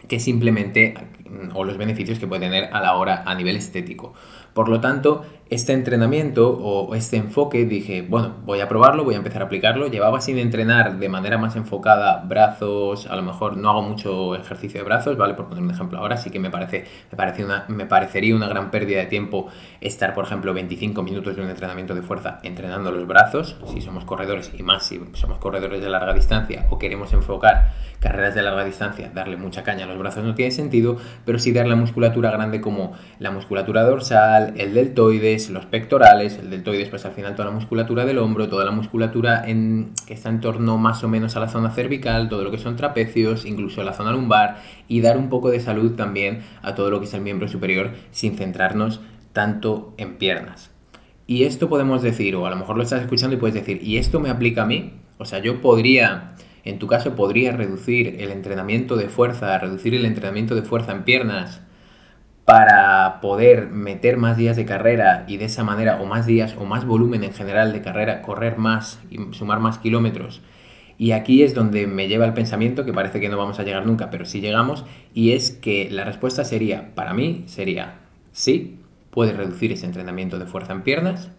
que 0.08 0.20
simplemente 0.20 0.96
o 1.54 1.64
los 1.64 1.78
beneficios 1.78 2.20
que 2.20 2.28
puede 2.28 2.42
tener 2.42 2.70
a 2.74 2.82
la 2.82 2.96
hora 2.96 3.24
a 3.26 3.36
nivel 3.36 3.56
estético. 3.56 4.14
Por 4.54 4.68
lo 4.68 4.82
tanto, 4.82 5.24
este 5.50 5.74
entrenamiento 5.74 6.52
o 6.52 6.94
este 6.94 7.18
enfoque 7.18 7.66
dije, 7.66 8.04
bueno, 8.04 8.36
voy 8.46 8.60
a 8.60 8.68
probarlo, 8.68 9.04
voy 9.04 9.16
a 9.16 9.18
empezar 9.18 9.42
a 9.42 9.46
aplicarlo. 9.46 9.88
Llevaba 9.88 10.22
sin 10.22 10.38
entrenar 10.38 11.00
de 11.00 11.10
manera 11.10 11.40
más 11.40 11.56
enfocada 11.56 12.24
brazos, 12.28 13.08
a 13.08 13.16
lo 13.16 13.24
mejor 13.24 13.58
no 13.58 13.72
hago 13.72 13.82
mucho 13.82 14.36
ejercicio 14.36 14.80
de 14.80 14.86
brazos, 14.86 15.18
¿vale? 15.18 15.34
Por 15.34 15.48
poner 15.48 15.64
un 15.64 15.72
ejemplo 15.72 15.98
ahora, 15.98 16.18
sí 16.18 16.30
que 16.30 16.40
me, 16.40 16.52
parece, 16.52 16.86
me, 17.12 17.18
parece 17.18 17.44
una, 17.44 17.66
me 17.68 17.88
parecería 17.88 18.36
una 18.36 18.48
gran 18.48 18.70
pérdida 18.70 19.00
de 19.00 19.08
tiempo 19.08 19.48
estar, 19.82 20.14
por 20.14 20.26
ejemplo, 20.26 20.54
25 20.54 21.02
minutos 21.02 21.36
de 21.36 21.42
un 21.42 21.50
entrenamiento 21.50 21.96
de 21.96 22.04
fuerza 22.04 22.40
entrenando 22.44 22.92
los 22.92 23.08
brazos, 23.08 23.58
si 23.74 23.82
somos 23.82 24.06
corredores 24.06 24.52
y 24.58 24.62
más 24.62 24.86
si 24.86 25.02
somos 25.14 25.40
corredores 25.40 25.82
de 25.82 25.90
larga 25.90 26.14
distancia 26.14 26.68
o 26.70 26.78
queremos 26.78 27.12
enfocar 27.14 27.72
carreras 28.00 28.36
de 28.36 28.42
larga 28.42 28.64
distancia, 28.64 29.12
darle 29.14 29.38
mucha 29.38 29.64
caña 29.64 29.86
a 29.86 29.88
los 29.88 29.98
brazos 29.98 30.24
no 30.24 30.36
tiene 30.36 30.52
sentido, 30.52 30.98
pero 31.26 31.40
sí 31.40 31.52
dar 31.52 31.68
la 31.68 31.76
musculatura 31.76 32.32
grande 32.32 32.62
como 32.62 32.94
la 33.20 33.32
musculatura 33.32 33.84
dorsal, 33.84 34.54
el 34.58 34.74
deltoides, 34.74 35.39
los 35.50 35.66
pectorales, 35.66 36.38
el 36.38 36.50
deltoides 36.50 36.90
pues 36.90 37.06
al 37.06 37.14
final 37.14 37.36
toda 37.36 37.50
la 37.50 37.56
musculatura 37.56 38.06
del 38.06 38.18
hombro, 38.18 38.50
toda 38.50 38.66
la 38.66 38.72
musculatura 38.72 39.44
en, 39.48 39.92
que 40.06 40.14
está 40.14 40.30
en 40.30 40.42
torno 40.42 40.78
más 40.78 41.04
o 41.04 41.08
menos 41.08 41.36
a 41.36 41.40
la 41.40 41.48
zona 41.48 41.72
cervical, 41.72 42.28
todo 42.28 42.44
lo 42.44 42.52
que 42.52 42.58
son 42.58 42.76
trapecios, 42.76 43.46
incluso 43.46 43.84
la 43.84 43.94
zona 43.94 44.12
lumbar 44.12 44.58
y 44.88 45.02
dar 45.02 45.18
un 45.18 45.30
poco 45.30 45.50
de 45.50 45.60
salud 45.60 45.96
también 45.96 46.42
a 46.62 46.76
todo 46.76 46.92
lo 46.92 47.00
que 47.00 47.06
es 47.06 47.14
el 47.14 47.22
miembro 47.22 47.48
superior 47.48 47.92
sin 48.12 48.36
centrarnos 48.36 49.00
tanto 49.32 49.94
en 49.98 50.18
piernas. 50.18 50.72
Y 51.28 51.44
esto 51.44 51.70
podemos 51.70 52.02
decir, 52.02 52.36
o 52.36 52.46
a 52.46 52.50
lo 52.50 52.56
mejor 52.56 52.76
lo 52.76 52.84
estás 52.84 53.02
escuchando 53.02 53.36
y 53.36 53.40
puedes 53.40 53.54
decir, 53.54 53.82
¿y 53.84 53.98
esto 53.98 54.20
me 54.20 54.30
aplica 54.30 54.64
a 54.64 54.66
mí? 54.66 54.94
O 55.20 55.26
sea, 55.26 55.40
yo 55.40 55.62
podría 55.62 56.34
en 56.64 56.80
tu 56.80 56.88
caso 56.88 57.16
podrías 57.16 57.56
reducir 57.56 58.18
el 58.20 58.32
entrenamiento 58.32 58.96
de 58.96 59.10
fuerza, 59.10 59.58
reducir 59.58 59.96
el 59.96 60.06
entrenamiento 60.06 60.56
de 60.56 60.62
fuerza 60.62 60.92
en 60.92 61.04
piernas 61.04 61.62
para 62.50 63.22
poder 63.22 63.70
meter 63.70 64.18
más 64.18 64.36
días 64.36 64.58
de 64.58 64.66
carrera 64.66 65.24
y 65.28 65.38
de 65.38 65.46
esa 65.46 65.64
manera, 65.64 66.02
o 66.02 66.08
más 66.08 66.26
días, 66.26 66.56
o 66.58 66.66
más 66.66 66.84
volumen 66.84 67.24
en 67.24 67.32
general 67.32 67.72
de 67.72 67.84
carrera, 67.84 68.24
correr 68.24 68.58
más 68.58 69.00
y 69.12 69.20
sumar 69.36 69.60
más 69.60 69.78
kilómetros. 69.78 70.42
Y 70.98 71.12
aquí 71.12 71.44
es 71.44 71.54
donde 71.54 71.86
me 71.86 72.08
lleva 72.08 72.26
el 72.26 72.34
pensamiento, 72.34 72.86
que 72.86 72.92
parece 72.92 73.20
que 73.20 73.30
no 73.30 73.38
vamos 73.38 73.60
a 73.60 73.64
llegar 73.64 73.86
nunca, 73.86 74.10
pero 74.10 74.26
sí 74.26 74.42
llegamos, 74.42 74.84
y 75.14 75.34
es 75.34 75.52
que 75.52 75.92
la 75.92 76.06
respuesta 76.06 76.44
sería, 76.44 76.96
para 76.96 77.14
mí, 77.14 77.44
sería, 77.46 78.00
sí, 78.32 78.80
puedes 79.12 79.38
reducir 79.38 79.72
ese 79.72 79.86
entrenamiento 79.86 80.40
de 80.40 80.48
fuerza 80.48 80.74
en 80.74 80.82
piernas, 80.82 81.30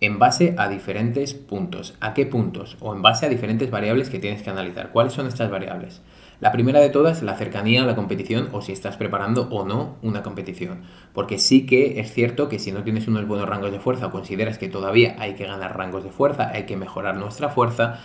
en 0.00 0.18
base 0.18 0.54
a 0.58 0.68
diferentes 0.68 1.32
puntos. 1.32 1.94
¿A 2.00 2.12
qué 2.12 2.26
puntos? 2.26 2.76
O 2.80 2.94
en 2.94 3.00
base 3.00 3.24
a 3.24 3.30
diferentes 3.30 3.70
variables 3.70 4.10
que 4.10 4.18
tienes 4.18 4.42
que 4.42 4.50
analizar. 4.50 4.90
¿Cuáles 4.90 5.14
son 5.14 5.26
estas 5.26 5.50
variables? 5.50 6.02
La 6.44 6.52
primera 6.52 6.78
de 6.80 6.90
todas, 6.90 7.22
la 7.22 7.38
cercanía 7.38 7.84
a 7.84 7.86
la 7.86 7.96
competición 7.96 8.50
o 8.52 8.60
si 8.60 8.70
estás 8.72 8.98
preparando 8.98 9.48
o 9.50 9.64
no 9.64 9.96
una 10.02 10.22
competición. 10.22 10.82
Porque 11.14 11.38
sí 11.38 11.64
que 11.64 12.00
es 12.00 12.12
cierto 12.12 12.50
que 12.50 12.58
si 12.58 12.70
no 12.70 12.84
tienes 12.84 13.08
unos 13.08 13.26
buenos 13.26 13.48
rangos 13.48 13.72
de 13.72 13.80
fuerza 13.80 14.08
o 14.08 14.10
consideras 14.10 14.58
que 14.58 14.68
todavía 14.68 15.16
hay 15.18 15.36
que 15.36 15.46
ganar 15.46 15.78
rangos 15.78 16.04
de 16.04 16.10
fuerza, 16.10 16.50
hay 16.52 16.64
que 16.64 16.76
mejorar 16.76 17.16
nuestra 17.16 17.48
fuerza, 17.48 17.98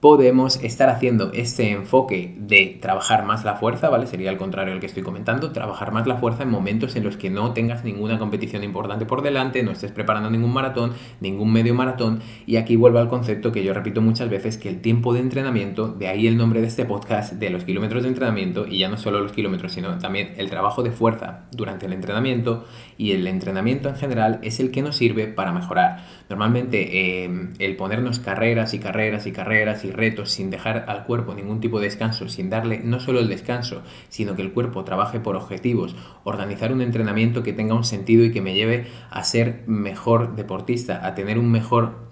podemos 0.00 0.62
estar 0.62 0.88
haciendo 0.88 1.30
este 1.34 1.72
enfoque 1.72 2.34
de 2.38 2.78
trabajar 2.80 3.26
más 3.26 3.44
la 3.44 3.56
fuerza, 3.56 3.90
¿vale? 3.90 4.06
Sería 4.06 4.30
al 4.30 4.38
contrario 4.38 4.72
al 4.72 4.80
que 4.80 4.86
estoy 4.86 5.02
comentando, 5.02 5.52
trabajar 5.52 5.92
más 5.92 6.06
la 6.06 6.16
fuerza 6.16 6.42
en 6.44 6.50
momentos 6.50 6.96
en 6.96 7.04
los 7.04 7.18
que 7.18 7.28
no 7.28 7.52
tengas 7.52 7.84
ninguna 7.84 8.18
competición 8.18 8.64
importante 8.64 9.04
por 9.04 9.20
delante, 9.20 9.62
no 9.62 9.72
estés 9.72 9.92
preparando 9.92 10.30
ningún 10.30 10.54
maratón, 10.54 10.94
ningún 11.20 11.52
medio 11.52 11.74
maratón, 11.74 12.20
y 12.46 12.56
aquí 12.56 12.76
vuelvo 12.76 12.98
al 12.98 13.08
concepto 13.08 13.52
que 13.52 13.62
yo 13.62 13.74
repito 13.74 14.00
muchas 14.00 14.30
veces, 14.30 14.56
que 14.56 14.70
el 14.70 14.80
tiempo 14.80 15.12
de 15.12 15.20
entrenamiento, 15.20 15.88
de 15.88 16.08
ahí 16.08 16.26
el 16.26 16.38
nombre 16.38 16.62
de 16.62 16.68
este 16.68 16.86
podcast, 16.86 17.34
de 17.34 17.50
los 17.50 17.64
kilómetros 17.64 18.02
de 18.02 18.08
entrenamiento, 18.08 18.66
y 18.66 18.78
ya 18.78 18.88
no 18.88 18.96
solo 18.96 19.20
los 19.20 19.32
kilómetros, 19.32 19.72
sino 19.72 19.98
también 19.98 20.32
el 20.38 20.48
trabajo 20.48 20.82
de 20.82 20.92
fuerza 20.92 21.44
durante 21.52 21.84
el 21.84 21.92
entrenamiento, 21.92 22.64
y 22.96 23.12
el 23.12 23.26
entrenamiento 23.26 23.90
en 23.90 23.96
general 23.96 24.38
es 24.42 24.60
el 24.60 24.70
que 24.70 24.80
nos 24.80 24.96
sirve 24.96 25.26
para 25.26 25.52
mejorar. 25.52 26.06
Normalmente 26.30 27.24
eh, 27.24 27.50
el 27.58 27.76
ponernos 27.76 28.18
carreras 28.18 28.72
y 28.72 28.78
carreras 28.78 29.26
y 29.26 29.32
carreras 29.32 29.84
y 29.84 29.89
retos 29.92 30.30
sin 30.30 30.50
dejar 30.50 30.84
al 30.88 31.04
cuerpo 31.04 31.34
ningún 31.34 31.60
tipo 31.60 31.78
de 31.78 31.86
descanso, 31.86 32.28
sin 32.28 32.50
darle 32.50 32.80
no 32.84 33.00
solo 33.00 33.20
el 33.20 33.28
descanso, 33.28 33.82
sino 34.08 34.36
que 34.36 34.42
el 34.42 34.52
cuerpo 34.52 34.84
trabaje 34.84 35.20
por 35.20 35.36
objetivos, 35.36 35.96
organizar 36.24 36.72
un 36.72 36.82
entrenamiento 36.82 37.42
que 37.42 37.52
tenga 37.52 37.74
un 37.74 37.84
sentido 37.84 38.24
y 38.24 38.32
que 38.32 38.42
me 38.42 38.54
lleve 38.54 38.86
a 39.10 39.24
ser 39.24 39.64
mejor 39.66 40.36
deportista, 40.36 41.06
a 41.06 41.14
tener 41.14 41.38
un 41.38 41.50
mejor 41.50 42.10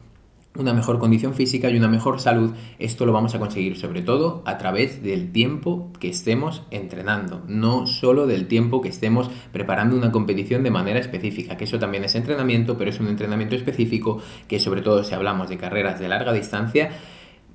una 0.59 0.75
mejor 0.75 0.99
condición 0.99 1.35
física 1.35 1.71
y 1.71 1.77
una 1.77 1.89
mejor 1.89 2.21
salud, 2.21 2.53
esto 2.79 3.07
lo 3.07 3.13
vamos 3.13 3.35
a 3.35 3.39
conseguir 3.39 3.77
sobre 3.77 4.03
todo 4.03 4.43
a 4.45 4.59
través 4.59 5.03
del 5.03 5.31
tiempo 5.31 5.93
que 6.01 6.09
estemos 6.09 6.65
entrenando, 6.71 7.43
no 7.47 7.87
solo 7.87 8.27
del 8.27 8.49
tiempo 8.49 8.81
que 8.81 8.89
estemos 8.89 9.31
preparando 9.53 9.97
una 9.97 10.11
competición 10.11 10.65
de 10.65 10.73
manera 10.73 10.99
específica, 10.99 11.57
que 11.57 11.65
eso 11.65 11.79
también 11.79 12.05
es 12.05 12.17
entrenamiento, 12.17 12.77
pero 12.77 12.91
es 12.91 12.99
un 12.99 13.07
entrenamiento 13.07 13.55
específico 13.55 14.21
que 14.49 14.59
sobre 14.59 14.83
todo 14.83 15.05
si 15.05 15.15
hablamos 15.15 15.49
de 15.49 15.59
carreras 15.59 16.01
de 16.01 16.09
larga 16.09 16.33
distancia, 16.33 16.91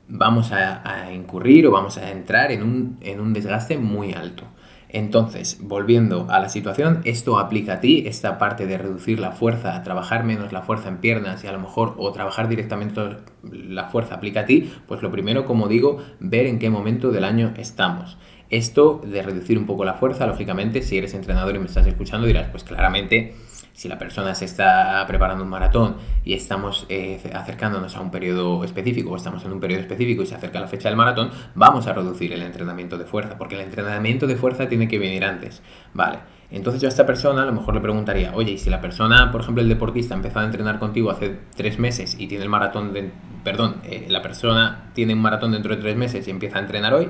vamos 0.07 0.51
a, 0.51 1.11
incurrir 1.13 1.67
o 1.67 1.71
vamos 1.71 1.97
a 1.97 2.11
entrar 2.11 2.51
en 2.51 2.63
un, 2.63 2.97
en 3.01 3.19
un 3.19 3.33
desgaste 3.33 3.77
muy 3.77 4.13
alto. 4.13 4.45
Entonces, 4.93 5.57
volviendo 5.59 6.27
a 6.29 6.39
la 6.39 6.49
situación, 6.49 7.01
esto 7.03 7.39
aplica 7.39 7.73
a 7.73 7.79
ti, 7.79 8.03
esta 8.05 8.37
parte 8.37 8.67
de 8.67 8.77
reducir 8.77 9.19
la 9.19 9.31
fuerza, 9.31 9.81
trabajar 9.81 10.23
menos 10.23 10.53
la 10.53 10.61
fuerza 10.61 10.87
en 10.87 10.97
piernas 10.97 11.43
y 11.43 11.47
a 11.47 11.51
lo 11.51 11.59
mejor 11.59 11.95
o 11.97 12.11
trabajar 12.11 12.47
directamente 12.47 13.01
la 13.41 13.85
fuerza 13.85 14.15
aplica 14.15 14.41
a 14.41 14.45
ti, 14.45 14.71
pues 14.87 15.01
lo 15.01 15.11
primero, 15.11 15.45
como 15.45 15.67
digo, 15.67 15.97
ver 16.19 16.45
en 16.45 16.59
qué 16.59 16.69
momento 16.69 17.09
del 17.09 17.23
año 17.23 17.53
estamos. 17.57 18.19
Esto 18.51 19.01
de 19.03 19.23
reducir 19.23 19.57
un 19.57 19.65
poco 19.65 19.83
la 19.83 19.95
fuerza, 19.95 20.27
lógicamente, 20.27 20.83
si 20.83 20.99
eres 20.99 21.15
entrenador 21.15 21.55
y 21.55 21.59
me 21.59 21.65
estás 21.65 21.87
escuchando, 21.87 22.27
dirás, 22.27 22.49
pues 22.51 22.63
claramente 22.63 23.33
si 23.73 23.87
la 23.89 23.97
persona 23.97 24.35
se 24.35 24.45
está 24.45 25.03
preparando 25.07 25.43
un 25.43 25.49
maratón 25.49 25.95
y 26.23 26.33
estamos 26.33 26.85
eh, 26.89 27.19
acercándonos 27.33 27.95
a 27.95 28.01
un 28.01 28.11
periodo 28.11 28.63
específico 28.63 29.11
o 29.11 29.15
estamos 29.15 29.43
en 29.45 29.51
un 29.51 29.59
periodo 29.59 29.81
específico 29.81 30.21
y 30.21 30.27
se 30.27 30.35
acerca 30.35 30.59
la 30.59 30.67
fecha 30.67 30.89
del 30.89 30.97
maratón, 30.97 31.31
vamos 31.55 31.87
a 31.87 31.93
reducir 31.93 32.31
el 32.33 32.43
entrenamiento 32.43 32.97
de 32.97 33.05
fuerza, 33.05 33.37
porque 33.37 33.55
el 33.55 33.61
entrenamiento 33.61 34.27
de 34.27 34.35
fuerza 34.35 34.69
tiene 34.69 34.87
que 34.87 34.99
venir 34.99 35.25
antes. 35.25 35.61
Vale, 35.93 36.19
entonces 36.51 36.81
yo 36.81 36.87
a 36.87 36.89
esta 36.89 37.07
persona 37.07 37.41
a 37.41 37.45
lo 37.45 37.51
mejor 37.51 37.73
le 37.73 37.81
preguntaría, 37.81 38.31
oye, 38.35 38.51
y 38.51 38.57
si 38.59 38.69
la 38.69 38.79
persona, 38.79 39.31
por 39.31 39.41
ejemplo, 39.41 39.63
el 39.63 39.69
deportista 39.69 40.13
empezó 40.13 40.39
a 40.39 40.45
entrenar 40.45 40.77
contigo 40.77 41.09
hace 41.09 41.39
tres 41.55 41.79
meses 41.79 42.15
y 42.19 42.27
tiene 42.27 42.43
el 42.43 42.49
maratón, 42.49 42.93
de, 42.93 43.11
perdón, 43.43 43.77
eh, 43.85 44.05
la 44.07 44.21
persona 44.21 44.91
tiene 44.93 45.15
un 45.15 45.21
maratón 45.21 45.51
dentro 45.51 45.75
de 45.75 45.81
tres 45.81 45.97
meses 45.97 46.27
y 46.27 46.31
empieza 46.31 46.59
a 46.59 46.61
entrenar 46.61 46.93
hoy 46.93 47.09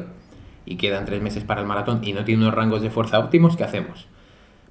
y 0.65 0.77
quedan 0.77 1.03
tres 1.03 1.21
meses 1.21 1.43
para 1.43 1.59
el 1.59 1.67
maratón 1.67 1.99
y 2.05 2.13
no 2.13 2.23
tiene 2.23 2.43
unos 2.43 2.53
rangos 2.53 2.81
de 2.81 2.89
fuerza 2.89 3.19
óptimos, 3.19 3.57
¿qué 3.57 3.65
hacemos? 3.65 4.07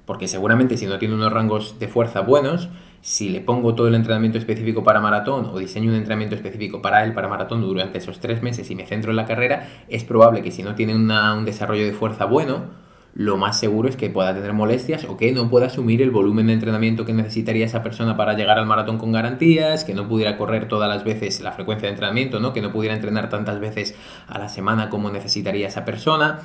Porque 0.05 0.27
seguramente 0.27 0.77
si 0.77 0.85
no 0.85 0.99
tiene 0.99 1.15
unos 1.15 1.31
rangos 1.31 1.79
de 1.79 1.87
fuerza 1.87 2.21
buenos, 2.21 2.69
si 3.01 3.29
le 3.29 3.41
pongo 3.41 3.75
todo 3.75 3.87
el 3.87 3.95
entrenamiento 3.95 4.37
específico 4.37 4.83
para 4.83 5.01
maratón 5.01 5.49
o 5.51 5.59
diseño 5.59 5.91
un 5.91 5.97
entrenamiento 5.97 6.35
específico 6.35 6.81
para 6.81 7.03
él, 7.03 7.13
para 7.13 7.27
maratón, 7.27 7.61
durante 7.61 7.97
esos 7.97 8.19
tres 8.19 8.41
meses 8.41 8.69
y 8.71 8.75
me 8.75 8.85
centro 8.85 9.11
en 9.11 9.17
la 9.17 9.25
carrera, 9.25 9.67
es 9.89 10.03
probable 10.03 10.41
que 10.41 10.51
si 10.51 10.63
no 10.63 10.75
tiene 10.75 10.95
un 10.95 11.45
desarrollo 11.45 11.85
de 11.85 11.93
fuerza 11.93 12.25
bueno, 12.25 12.83
lo 13.15 13.37
más 13.37 13.59
seguro 13.59 13.89
es 13.89 13.95
que 13.95 14.09
pueda 14.09 14.33
tener 14.33 14.53
molestias 14.53 15.05
o 15.05 15.17
que 15.17 15.31
no 15.31 15.49
pueda 15.49 15.67
asumir 15.67 16.01
el 16.01 16.11
volumen 16.11 16.47
de 16.47 16.53
entrenamiento 16.53 17.05
que 17.05 17.13
necesitaría 17.13 17.65
esa 17.65 17.83
persona 17.83 18.17
para 18.17 18.33
llegar 18.33 18.57
al 18.57 18.65
maratón 18.65 18.97
con 18.97 19.11
garantías, 19.11 19.83
que 19.83 19.93
no 19.93 20.07
pudiera 20.07 20.37
correr 20.37 20.67
todas 20.67 20.89
las 20.89 21.03
veces 21.03 21.41
la 21.41 21.51
frecuencia 21.51 21.87
de 21.87 21.93
entrenamiento, 21.93 22.39
¿no? 22.39 22.53
que 22.53 22.61
no 22.61 22.71
pudiera 22.71 22.95
entrenar 22.95 23.29
tantas 23.29 23.59
veces 23.59 23.95
a 24.27 24.39
la 24.39 24.49
semana 24.49 24.89
como 24.89 25.11
necesitaría 25.11 25.67
esa 25.67 25.85
persona. 25.85 26.39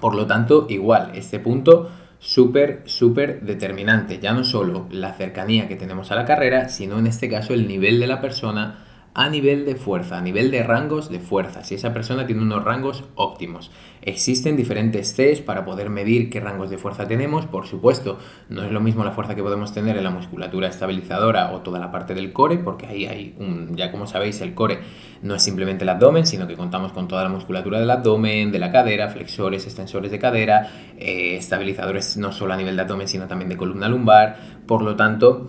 Por 0.00 0.16
lo 0.16 0.26
tanto, 0.26 0.66
igual, 0.68 1.12
este 1.14 1.38
punto 1.38 1.90
súper, 2.18 2.82
súper 2.86 3.42
determinante. 3.42 4.18
Ya 4.18 4.32
no 4.32 4.44
solo 4.44 4.86
la 4.90 5.12
cercanía 5.12 5.68
que 5.68 5.76
tenemos 5.76 6.10
a 6.10 6.16
la 6.16 6.24
carrera, 6.24 6.68
sino 6.68 6.98
en 6.98 7.06
este 7.06 7.28
caso 7.28 7.54
el 7.54 7.68
nivel 7.68 8.00
de 8.00 8.06
la 8.06 8.20
persona 8.20 8.84
a 9.14 9.28
nivel 9.28 9.64
de 9.64 9.76
fuerza, 9.76 10.18
a 10.18 10.20
nivel 10.20 10.50
de 10.50 10.64
rangos 10.64 11.08
de 11.08 11.20
fuerza, 11.20 11.62
si 11.62 11.76
esa 11.76 11.92
persona 11.92 12.26
tiene 12.26 12.42
unos 12.42 12.64
rangos 12.64 13.04
óptimos. 13.14 13.70
Existen 14.06 14.54
diferentes 14.54 15.14
test 15.14 15.46
para 15.46 15.64
poder 15.64 15.88
medir 15.88 16.28
qué 16.28 16.38
rangos 16.38 16.68
de 16.68 16.76
fuerza 16.76 17.08
tenemos, 17.08 17.46
por 17.46 17.66
supuesto, 17.66 18.18
no 18.50 18.62
es 18.62 18.70
lo 18.70 18.82
mismo 18.82 19.02
la 19.02 19.12
fuerza 19.12 19.34
que 19.34 19.42
podemos 19.42 19.72
tener 19.72 19.96
en 19.96 20.04
la 20.04 20.10
musculatura 20.10 20.68
estabilizadora 20.68 21.52
o 21.52 21.60
toda 21.60 21.78
la 21.78 21.90
parte 21.90 22.14
del 22.14 22.30
core, 22.30 22.58
porque 22.58 22.86
ahí 22.86 23.06
hay 23.06 23.34
un, 23.38 23.74
ya 23.74 23.90
como 23.90 24.06
sabéis, 24.06 24.42
el 24.42 24.52
core 24.52 24.80
no 25.22 25.34
es 25.34 25.42
simplemente 25.42 25.84
el 25.84 25.88
abdomen, 25.88 26.26
sino 26.26 26.46
que 26.46 26.54
contamos 26.54 26.92
con 26.92 27.08
toda 27.08 27.22
la 27.22 27.30
musculatura 27.30 27.80
del 27.80 27.90
abdomen, 27.90 28.52
de 28.52 28.58
la 28.58 28.70
cadera, 28.70 29.08
flexores, 29.08 29.64
extensores 29.64 30.10
de 30.10 30.18
cadera, 30.18 30.68
eh, 30.98 31.36
estabilizadores 31.36 32.18
no 32.18 32.30
solo 32.30 32.52
a 32.52 32.58
nivel 32.58 32.76
de 32.76 32.82
abdomen, 32.82 33.08
sino 33.08 33.26
también 33.26 33.48
de 33.48 33.56
columna 33.56 33.88
lumbar, 33.88 34.36
por 34.66 34.82
lo 34.82 34.96
tanto, 34.96 35.48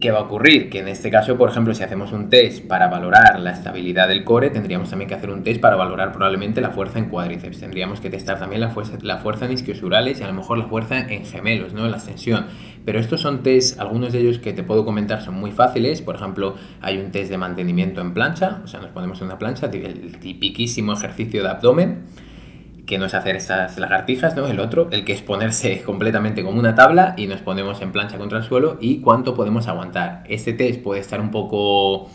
¿Qué 0.00 0.10
va 0.10 0.20
a 0.20 0.22
ocurrir? 0.22 0.70
Que 0.70 0.78
en 0.78 0.88
este 0.88 1.10
caso, 1.10 1.36
por 1.36 1.50
ejemplo, 1.50 1.74
si 1.74 1.82
hacemos 1.82 2.12
un 2.12 2.30
test 2.30 2.66
para 2.66 2.88
valorar 2.88 3.38
la 3.38 3.50
estabilidad 3.50 4.08
del 4.08 4.24
core, 4.24 4.48
tendríamos 4.48 4.88
también 4.88 5.10
que 5.10 5.14
hacer 5.14 5.28
un 5.28 5.42
test 5.42 5.60
para 5.60 5.76
valorar 5.76 6.10
probablemente 6.10 6.62
la 6.62 6.70
fuerza 6.70 6.98
en 6.98 7.10
cuádriceps. 7.10 7.60
Tendríamos 7.60 8.00
que 8.00 8.08
testar 8.08 8.38
también 8.38 8.62
la 8.62 8.70
fuerza, 8.70 8.96
la 9.02 9.18
fuerza 9.18 9.44
en 9.44 9.52
isquiosurales 9.52 10.18
y 10.18 10.22
a 10.22 10.26
lo 10.26 10.32
mejor 10.32 10.56
la 10.56 10.68
fuerza 10.68 10.98
en 10.98 11.26
gemelos, 11.26 11.74
¿no? 11.74 11.84
En 11.84 11.90
la 11.90 11.98
extensión. 11.98 12.46
Pero 12.86 12.98
estos 12.98 13.20
son 13.20 13.42
test, 13.42 13.78
algunos 13.78 14.14
de 14.14 14.20
ellos 14.20 14.38
que 14.38 14.54
te 14.54 14.62
puedo 14.62 14.86
comentar 14.86 15.20
son 15.20 15.34
muy 15.34 15.52
fáciles. 15.52 16.00
Por 16.00 16.14
ejemplo, 16.14 16.54
hay 16.80 16.96
un 16.96 17.10
test 17.10 17.30
de 17.30 17.36
mantenimiento 17.36 18.00
en 18.00 18.14
plancha, 18.14 18.62
o 18.64 18.68
sea, 18.68 18.80
nos 18.80 18.92
ponemos 18.92 19.20
en 19.20 19.26
una 19.26 19.38
plancha, 19.38 19.66
el 19.66 20.18
tipiquísimo 20.18 20.94
ejercicio 20.94 21.42
de 21.42 21.50
abdomen 21.50 22.04
que 22.90 22.98
no 22.98 23.06
es 23.06 23.14
hacer 23.14 23.36
esas 23.36 23.78
lagartijas, 23.78 24.34
¿no? 24.34 24.48
El 24.48 24.58
otro, 24.58 24.88
el 24.90 25.04
que 25.04 25.12
es 25.12 25.22
ponerse 25.22 25.80
completamente 25.86 26.42
como 26.42 26.58
una 26.58 26.74
tabla 26.74 27.14
y 27.16 27.28
nos 27.28 27.40
ponemos 27.40 27.80
en 27.82 27.92
plancha 27.92 28.18
contra 28.18 28.38
el 28.38 28.44
suelo 28.44 28.78
y 28.80 29.00
cuánto 29.00 29.36
podemos 29.36 29.68
aguantar. 29.68 30.24
Este 30.28 30.52
test 30.54 30.82
puede 30.82 31.00
estar 31.00 31.20
un 31.20 31.30
poco 31.30 32.10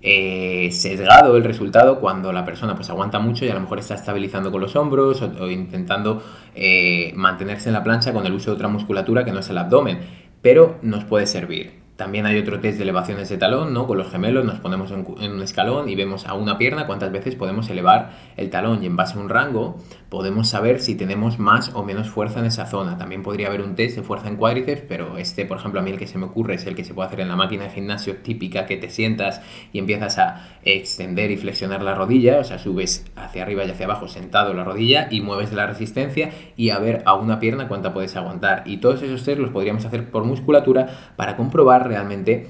eh, 0.00 0.70
sesgado 0.72 1.36
el 1.36 1.44
resultado 1.44 2.00
cuando 2.00 2.32
la 2.32 2.42
persona 2.46 2.74
pues 2.74 2.88
aguanta 2.88 3.18
mucho 3.18 3.44
y 3.44 3.50
a 3.50 3.54
lo 3.54 3.60
mejor 3.60 3.78
está 3.78 3.96
estabilizando 3.96 4.50
con 4.50 4.62
los 4.62 4.74
hombros 4.76 5.20
o, 5.20 5.50
intentando 5.50 6.22
eh, 6.54 7.12
mantenerse 7.14 7.68
en 7.68 7.74
la 7.74 7.84
plancha 7.84 8.14
con 8.14 8.24
el 8.24 8.32
uso 8.32 8.50
de 8.50 8.54
otra 8.54 8.68
musculatura 8.68 9.26
que 9.26 9.32
no 9.32 9.40
es 9.40 9.50
el 9.50 9.58
abdomen, 9.58 9.98
pero 10.40 10.78
nos 10.80 11.04
puede 11.04 11.26
servir. 11.26 11.83
También 11.96 12.26
hay 12.26 12.36
otro 12.38 12.58
test 12.58 12.78
de 12.78 12.82
elevaciones 12.82 13.28
de 13.28 13.38
talón, 13.38 13.72
¿no? 13.72 13.86
Con 13.86 13.98
los 13.98 14.10
gemelos 14.10 14.44
nos 14.44 14.58
ponemos 14.58 14.90
en, 14.90 15.06
un 15.06 15.42
escalón 15.42 15.88
y 15.88 15.94
vemos 15.94 16.26
a 16.26 16.34
una 16.34 16.58
pierna 16.58 16.86
cuántas 16.86 17.12
veces 17.12 17.36
podemos 17.36 17.70
elevar 17.70 18.10
el 18.36 18.50
talón 18.50 18.82
y 18.82 18.86
en 18.86 18.96
base 18.96 19.16
a 19.16 19.20
un 19.20 19.28
rango 19.28 19.76
podemos 20.08 20.48
saber 20.48 20.80
si 20.80 20.96
tenemos 20.96 21.38
más 21.38 21.72
o 21.74 21.84
menos 21.84 22.08
fuerza 22.08 22.40
en 22.40 22.46
esa 22.46 22.66
zona. 22.66 22.98
También 22.98 23.22
podría 23.22 23.46
haber 23.46 23.62
un 23.62 23.76
test 23.76 23.96
de 23.96 24.02
fuerza 24.02 24.28
en 24.28 24.36
cuádriceps, 24.36 24.82
pero 24.88 25.18
este, 25.18 25.44
por 25.44 25.58
ejemplo, 25.58 25.78
a 25.78 25.82
mí 25.84 25.90
el 25.90 25.98
que 25.98 26.08
se 26.08 26.18
me 26.18 26.26
ocurre 26.26 26.54
es 26.54 26.66
el 26.66 26.74
que 26.74 26.84
se 26.84 26.94
puede 26.94 27.06
hacer 27.06 27.20
en 27.20 27.28
la 27.28 27.36
máquina 27.36 27.64
de 27.64 27.70
gimnasio 27.70 28.16
típica 28.16 28.66
que 28.66 28.76
te 28.76 28.90
sientas 28.90 29.40
y 29.72 29.78
empiezas 29.78 30.18
a 30.18 30.48
extender 30.64 31.30
y 31.30 31.36
flexionar 31.36 31.82
la 31.82 31.94
rodilla, 31.94 32.38
o 32.38 32.44
sea, 32.44 32.58
subes 32.58 33.04
hacia 33.14 33.42
arriba 33.42 33.64
y 33.64 33.70
hacia 33.70 33.86
abajo 33.86 34.08
sentado 34.08 34.52
la 34.52 34.64
rodilla 34.64 35.08
y 35.10 35.20
mueves 35.20 35.52
la 35.52 35.66
resistencia 35.66 36.30
y 36.56 36.70
a 36.70 36.78
ver 36.78 37.02
a 37.06 37.14
una 37.14 37.38
pierna 37.38 37.68
cuánta 37.68 37.92
puedes 37.92 38.16
aguantar. 38.16 38.62
Y 38.66 38.78
todos 38.78 39.02
esos 39.02 39.24
test 39.24 39.38
los 39.38 39.50
podríamos 39.50 39.84
hacer 39.84 40.10
por 40.10 40.24
musculatura 40.24 40.88
para 41.16 41.36
comprobar 41.36 41.83
realmente 41.84 42.48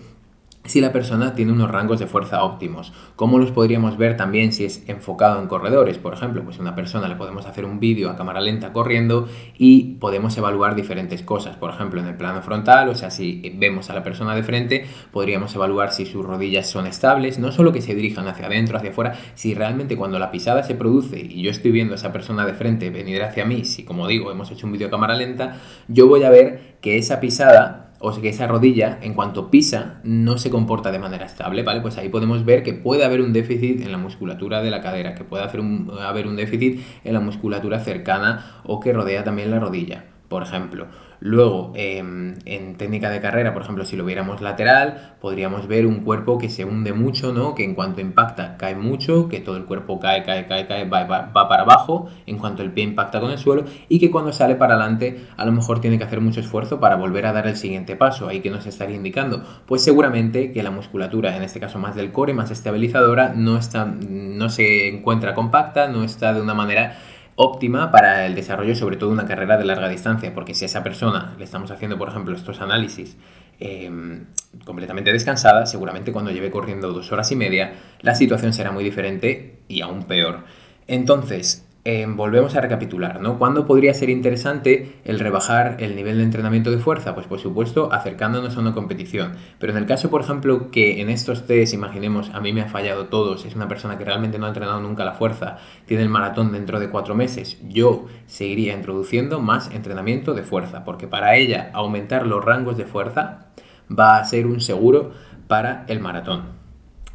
si 0.66 0.80
la 0.80 0.92
persona 0.92 1.34
tiene 1.34 1.52
unos 1.52 1.70
rangos 1.70 1.98
de 2.00 2.06
fuerza 2.06 2.42
óptimos. 2.42 2.92
¿Cómo 3.16 3.38
los 3.38 3.50
podríamos 3.50 3.98
ver 3.98 4.16
también 4.16 4.52
si 4.52 4.64
es 4.64 4.82
enfocado 4.88 5.40
en 5.40 5.46
corredores? 5.46 5.98
Por 5.98 6.14
ejemplo, 6.14 6.42
pues 6.42 6.58
una 6.58 6.74
persona 6.74 7.06
le 7.06 7.16
podemos 7.16 7.44
hacer 7.44 7.66
un 7.66 7.80
vídeo 7.80 8.08
a 8.08 8.16
cámara 8.16 8.40
lenta 8.40 8.72
corriendo 8.72 9.28
y 9.58 9.96
podemos 9.96 10.36
evaluar 10.38 10.74
diferentes 10.74 11.22
cosas. 11.22 11.56
Por 11.56 11.70
ejemplo, 11.70 12.00
en 12.00 12.06
el 12.06 12.16
plano 12.16 12.40
frontal, 12.40 12.88
o 12.88 12.94
sea, 12.94 13.10
si 13.10 13.54
vemos 13.56 13.90
a 13.90 13.94
la 13.94 14.02
persona 14.02 14.34
de 14.34 14.42
frente, 14.42 14.86
podríamos 15.12 15.54
evaluar 15.54 15.92
si 15.92 16.06
sus 16.06 16.24
rodillas 16.24 16.66
son 16.66 16.86
estables, 16.86 17.38
no 17.38 17.52
solo 17.52 17.72
que 17.72 17.82
se 17.82 17.94
dirijan 17.94 18.26
hacia 18.26 18.46
adentro, 18.46 18.78
hacia 18.78 18.90
afuera, 18.90 19.14
si 19.34 19.54
realmente 19.54 19.96
cuando 19.96 20.18
la 20.18 20.30
pisada 20.30 20.62
se 20.62 20.74
produce 20.74 21.20
y 21.20 21.42
yo 21.42 21.50
estoy 21.50 21.72
viendo 21.72 21.92
a 21.92 21.96
esa 21.96 22.12
persona 22.12 22.46
de 22.46 22.54
frente 22.54 22.88
venir 22.88 23.22
hacia 23.22 23.44
mí, 23.44 23.66
si 23.66 23.84
como 23.84 24.08
digo, 24.08 24.30
hemos 24.30 24.50
hecho 24.50 24.66
un 24.66 24.72
vídeo 24.72 24.86
a 24.86 24.90
cámara 24.90 25.14
lenta, 25.14 25.58
yo 25.88 26.08
voy 26.08 26.22
a 26.22 26.30
ver 26.30 26.76
que 26.80 26.96
esa 26.96 27.20
pisada 27.20 27.93
o 28.04 28.12
sea 28.12 28.22
que 28.22 28.28
esa 28.28 28.46
rodilla, 28.46 28.98
en 29.00 29.14
cuanto 29.14 29.50
pisa, 29.50 30.00
no 30.04 30.36
se 30.36 30.50
comporta 30.50 30.92
de 30.92 30.98
manera 30.98 31.24
estable, 31.24 31.62
¿vale? 31.62 31.80
Pues 31.80 31.96
ahí 31.96 32.10
podemos 32.10 32.44
ver 32.44 32.62
que 32.62 32.74
puede 32.74 33.04
haber 33.04 33.22
un 33.22 33.32
déficit 33.32 33.80
en 33.80 33.92
la 33.92 33.98
musculatura 33.98 34.60
de 34.60 34.70
la 34.70 34.82
cadera, 34.82 35.14
que 35.14 35.24
puede 35.24 35.42
haber 35.42 35.60
un, 35.60 35.90
haber 36.00 36.26
un 36.26 36.36
déficit 36.36 36.80
en 37.02 37.14
la 37.14 37.20
musculatura 37.20 37.80
cercana 37.80 38.60
o 38.64 38.78
que 38.78 38.92
rodea 38.92 39.24
también 39.24 39.50
la 39.50 39.58
rodilla, 39.58 40.04
por 40.34 40.42
ejemplo. 40.42 40.88
Luego, 41.20 41.72
em, 41.76 42.34
en 42.44 42.76
técnica 42.76 43.08
de 43.08 43.20
carrera, 43.20 43.54
por 43.54 43.62
ejemplo, 43.62 43.84
si 43.84 43.96
lo 43.96 44.04
viéramos 44.04 44.40
lateral, 44.40 45.14
podríamos 45.20 45.68
ver 45.68 45.86
un 45.86 46.00
cuerpo 46.00 46.38
que 46.38 46.48
se 46.48 46.64
hunde 46.64 46.92
mucho, 46.92 47.32
¿no? 47.32 47.54
Que 47.54 47.62
en 47.62 47.76
cuanto 47.76 48.00
impacta 48.00 48.56
cae 48.56 48.74
mucho, 48.74 49.28
que 49.28 49.38
todo 49.38 49.56
el 49.56 49.64
cuerpo 49.64 50.00
cae, 50.00 50.24
cae, 50.24 50.48
cae, 50.48 50.66
cae, 50.66 50.88
va, 50.88 51.04
va, 51.04 51.32
para 51.48 51.62
abajo 51.62 52.08
en 52.26 52.36
cuanto 52.38 52.64
el 52.64 52.72
pie 52.72 52.82
impacta 52.82 53.20
con 53.20 53.30
el 53.30 53.38
suelo 53.38 53.62
y 53.88 54.00
que 54.00 54.10
cuando 54.10 54.32
sale 54.32 54.56
para 54.56 54.74
adelante 54.74 55.24
a 55.36 55.44
lo 55.44 55.52
mejor 55.52 55.80
tiene 55.80 55.98
que 55.98 56.04
hacer 56.04 56.20
mucho 56.20 56.40
esfuerzo 56.40 56.80
para 56.80 56.96
volver 56.96 57.26
a 57.26 57.32
dar 57.32 57.46
el 57.46 57.56
siguiente 57.56 57.94
paso. 57.94 58.26
Ahí 58.26 58.40
que 58.40 58.50
nos 58.50 58.66
estaría 58.66 58.96
indicando, 58.96 59.44
pues 59.66 59.84
seguramente 59.84 60.50
que 60.50 60.64
la 60.64 60.72
musculatura, 60.72 61.36
en 61.36 61.44
este 61.44 61.60
caso 61.60 61.78
más 61.78 61.94
del 61.94 62.10
core, 62.10 62.34
más 62.34 62.50
estabilizadora, 62.50 63.34
no, 63.36 63.56
está, 63.56 63.84
no 63.84 64.48
se 64.48 64.88
encuentra 64.88 65.32
compacta, 65.32 65.86
no 65.86 66.02
está 66.02 66.34
de 66.34 66.40
una 66.40 66.54
manera 66.54 66.96
óptima 67.36 67.90
para 67.90 68.26
el 68.26 68.34
desarrollo 68.34 68.74
sobre 68.74 68.96
todo 68.96 69.10
de 69.10 69.14
una 69.14 69.26
carrera 69.26 69.56
de 69.56 69.64
larga 69.64 69.88
distancia, 69.88 70.34
porque 70.34 70.54
si 70.54 70.64
a 70.64 70.66
esa 70.66 70.82
persona 70.82 71.34
le 71.38 71.44
estamos 71.44 71.70
haciendo, 71.70 71.98
por 71.98 72.08
ejemplo, 72.08 72.34
estos 72.34 72.60
análisis 72.60 73.16
em, 73.60 74.26
completamente 74.64 75.12
descansada, 75.12 75.66
seguramente 75.66 76.12
cuando 76.12 76.30
lleve 76.30 76.50
corriendo 76.50 76.92
dos 76.92 77.12
horas 77.12 77.30
y 77.32 77.36
media, 77.36 77.74
la 78.00 78.14
situación 78.14 78.52
será 78.52 78.72
muy 78.72 78.84
diferente 78.84 79.58
y 79.68 79.80
aún 79.80 80.04
peor. 80.04 80.44
Entonces, 80.86 81.66
Em, 81.86 82.16
volvemos 82.16 82.56
a 82.56 82.62
recapitular, 82.62 83.20
¿no? 83.20 83.36
¿Cuándo 83.38 83.66
podría 83.66 83.92
ser 83.92 84.08
interesante 84.08 85.02
el 85.04 85.18
rebajar 85.18 85.76
el 85.80 85.94
nivel 85.96 86.16
de 86.16 86.22
entrenamiento 86.22 86.70
de 86.70 86.78
fuerza? 86.78 87.14
Pues 87.14 87.26
por 87.26 87.40
supuesto 87.40 87.92
acercándonos 87.92 88.56
a 88.56 88.60
una 88.60 88.72
competición. 88.72 89.34
Pero 89.58 89.72
en 89.72 89.76
el 89.76 89.84
caso, 89.84 90.08
por 90.08 90.22
ejemplo, 90.22 90.70
que 90.70 91.02
en 91.02 91.10
estos 91.10 91.46
test, 91.46 91.74
imaginemos, 91.74 92.30
a 92.30 92.40
mí 92.40 92.54
me 92.54 92.62
ha 92.62 92.68
fallado 92.68 93.08
todos, 93.08 93.44
es 93.44 93.54
una 93.54 93.68
persona 93.68 93.98
que 93.98 94.04
realmente 94.06 94.38
no 94.38 94.46
ha 94.46 94.48
entrenado 94.48 94.80
nunca 94.80 95.04
la 95.04 95.12
fuerza, 95.12 95.58
tiene 95.84 96.02
el 96.02 96.08
maratón 96.08 96.52
dentro 96.52 96.80
de 96.80 96.88
cuatro 96.88 97.14
meses, 97.14 97.58
yo 97.68 98.06
seguiría 98.26 98.72
introduciendo 98.72 99.40
más 99.40 99.70
entrenamiento 99.70 100.32
de 100.32 100.42
fuerza, 100.42 100.84
porque 100.84 101.06
para 101.06 101.36
ella 101.36 101.68
aumentar 101.74 102.26
los 102.26 102.42
rangos 102.42 102.78
de 102.78 102.86
fuerza 102.86 103.48
va 103.90 104.16
a 104.16 104.24
ser 104.24 104.46
un 104.46 104.62
seguro 104.62 105.12
para 105.48 105.84
el 105.88 106.00
maratón 106.00 106.63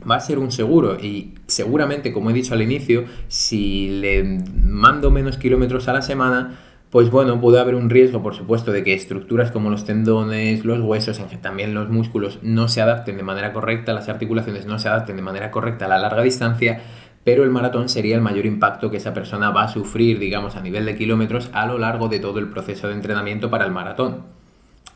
va 0.09 0.15
a 0.15 0.19
ser 0.19 0.39
un 0.39 0.51
seguro. 0.51 0.97
Y 0.99 1.35
seguramente, 1.47 2.13
como 2.13 2.29
he 2.29 2.33
dicho 2.33 2.53
al 2.53 2.61
inicio, 2.61 3.05
si 3.27 3.89
le 3.99 4.23
mando 4.23 5.11
menos 5.11 5.37
kilómetros 5.37 5.87
a 5.87 5.93
la 5.93 6.01
semana, 6.01 6.59
pues 6.89 7.11
bueno, 7.11 7.39
puede 7.39 7.59
haber 7.59 7.75
un 7.75 7.89
riesgo, 7.89 8.23
por 8.23 8.35
supuesto, 8.35 8.71
de 8.71 8.83
que 8.83 8.93
estructuras 8.93 9.51
como 9.51 9.69
los 9.69 9.85
tendones, 9.85 10.65
los 10.65 10.79
huesos, 10.81 11.21
también 11.41 11.73
los 11.73 11.89
músculos, 11.89 12.39
no 12.41 12.67
se 12.67 12.81
adapten 12.81 13.17
de 13.17 13.23
manera 13.23 13.53
correcta, 13.53 13.93
las 13.93 14.09
articulaciones 14.09 14.65
no 14.65 14.79
se 14.79 14.89
adapten 14.89 15.15
de 15.15 15.21
manera 15.21 15.51
correcta 15.51 15.85
a 15.85 15.89
la 15.89 15.99
larga 15.99 16.23
distancia, 16.23 16.81
pero 17.23 17.43
el 17.43 17.51
maratón 17.51 17.89
sería 17.89 18.15
el 18.15 18.21
mayor 18.21 18.47
impacto 18.47 18.89
que 18.89 18.97
esa 18.97 19.13
persona 19.13 19.51
va 19.51 19.63
a 19.63 19.67
sufrir, 19.67 20.17
digamos, 20.17 20.55
a 20.55 20.61
nivel 20.61 20.85
de 20.85 20.95
kilómetros 20.95 21.51
a 21.53 21.67
lo 21.67 21.77
largo 21.77 22.07
de 22.07 22.19
todo 22.19 22.39
el 22.39 22.47
proceso 22.47 22.87
de 22.87 22.95
entrenamiento 22.95 23.51
para 23.51 23.65
el 23.65 23.71
maratón 23.71 24.38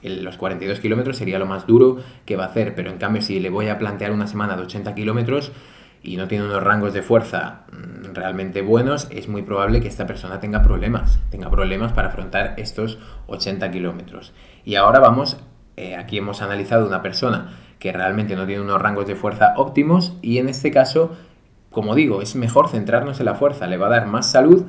los 0.04 0.38
42 0.38 0.80
kilómetros 0.80 1.18
sería 1.18 1.40
lo 1.40 1.46
más 1.46 1.66
duro 1.68 1.98
que 2.26 2.36
va 2.36 2.46
a 2.46 2.48
hacer, 2.48 2.76
pero 2.76 2.90
en 2.90 2.98
cambio 2.98 3.22
si 3.22 3.40
le 3.40 3.50
voy 3.50 3.70
a 3.70 3.78
plantear 3.78 4.12
una 4.12 4.28
semana 4.28 4.56
de 4.56 4.64
80 4.64 4.94
kilómetros 4.96 5.52
y 6.04 6.18
no 6.18 6.28
tiene 6.28 6.46
unos 6.46 6.62
rangos 6.62 6.94
de 6.94 7.02
fuerza 7.02 7.62
mm, 7.72 8.14
realmente 8.14 8.62
buenos, 8.62 9.08
es 9.10 9.28
muy 9.28 9.42
probable 9.42 9.82
que 9.82 9.88
esta 9.88 10.06
persona 10.06 10.40
tenga 10.40 10.62
problemas, 10.62 11.20
tenga 11.30 11.50
problemas 11.50 11.94
para 11.94 12.10
afrontar 12.10 12.56
estos 12.58 13.00
80 13.28 13.72
kilómetros. 13.72 14.34
Y 14.66 14.76
ahora 14.76 15.00
vamos, 15.00 15.38
eh, 15.78 15.96
aquí 15.96 16.18
hemos 16.18 16.42
analizado 16.42 16.86
una 16.86 17.02
persona 17.02 17.58
que 17.80 17.92
realmente 17.92 18.36
no 18.36 18.46
tiene 18.46 18.62
unos 18.62 18.82
rangos 18.82 19.08
de 19.08 19.16
fuerza 19.16 19.54
óptimos 19.58 20.18
y 20.22 20.38
en 20.38 20.50
este 20.50 20.72
caso, 20.72 21.16
como 21.72 21.96
digo, 21.96 22.22
es 22.22 22.36
mejor 22.36 22.70
centrarnos 22.70 23.20
en 23.20 23.26
la 23.26 23.36
fuerza, 23.36 23.68
le 23.68 23.78
va 23.78 23.88
a 23.88 23.92
dar 23.92 24.08
más 24.08 24.30
salud 24.30 24.66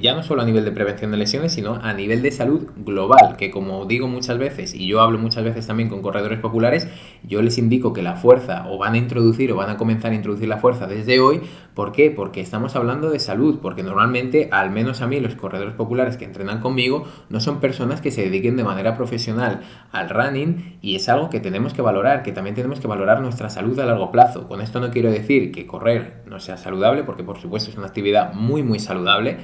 ya 0.00 0.14
no 0.14 0.22
solo 0.22 0.42
a 0.42 0.44
nivel 0.44 0.64
de 0.64 0.70
prevención 0.70 1.10
de 1.10 1.16
lesiones, 1.16 1.52
sino 1.52 1.74
a 1.74 1.92
nivel 1.92 2.22
de 2.22 2.30
salud 2.30 2.68
global, 2.76 3.36
que 3.36 3.50
como 3.50 3.84
digo 3.84 4.06
muchas 4.06 4.38
veces, 4.38 4.74
y 4.74 4.86
yo 4.86 5.00
hablo 5.00 5.18
muchas 5.18 5.42
veces 5.42 5.66
también 5.66 5.88
con 5.88 6.02
corredores 6.02 6.38
populares, 6.38 6.86
yo 7.24 7.42
les 7.42 7.58
indico 7.58 7.92
que 7.92 8.02
la 8.02 8.14
fuerza 8.14 8.66
o 8.68 8.78
van 8.78 8.94
a 8.94 8.98
introducir 8.98 9.50
o 9.50 9.56
van 9.56 9.70
a 9.70 9.76
comenzar 9.76 10.12
a 10.12 10.14
introducir 10.14 10.48
la 10.48 10.58
fuerza 10.58 10.86
desde 10.86 11.18
hoy. 11.18 11.40
¿Por 11.74 11.90
qué? 11.92 12.10
Porque 12.10 12.40
estamos 12.40 12.76
hablando 12.76 13.10
de 13.10 13.18
salud, 13.18 13.58
porque 13.60 13.82
normalmente, 13.82 14.48
al 14.52 14.70
menos 14.70 15.02
a 15.02 15.08
mí, 15.08 15.18
los 15.18 15.34
corredores 15.34 15.74
populares 15.74 16.16
que 16.16 16.24
entrenan 16.24 16.60
conmigo, 16.60 17.04
no 17.28 17.40
son 17.40 17.58
personas 17.58 18.00
que 18.00 18.12
se 18.12 18.22
dediquen 18.22 18.56
de 18.56 18.64
manera 18.64 18.96
profesional 18.96 19.62
al 19.90 20.08
running 20.08 20.78
y 20.80 20.94
es 20.94 21.08
algo 21.08 21.28
que 21.28 21.40
tenemos 21.40 21.74
que 21.74 21.82
valorar, 21.82 22.22
que 22.22 22.32
también 22.32 22.54
tenemos 22.54 22.78
que 22.78 22.86
valorar 22.86 23.20
nuestra 23.20 23.50
salud 23.50 23.78
a 23.80 23.86
largo 23.86 24.12
plazo. 24.12 24.46
Con 24.46 24.60
esto 24.60 24.80
no 24.80 24.90
quiero 24.90 25.10
decir 25.10 25.50
que 25.50 25.66
correr 25.66 26.22
no 26.26 26.38
sea 26.38 26.56
saludable, 26.56 27.02
porque 27.02 27.24
por 27.24 27.38
supuesto 27.38 27.70
es 27.70 27.76
una 27.76 27.88
actividad 27.88 28.32
muy, 28.32 28.62
muy 28.62 28.78
saludable 28.78 29.38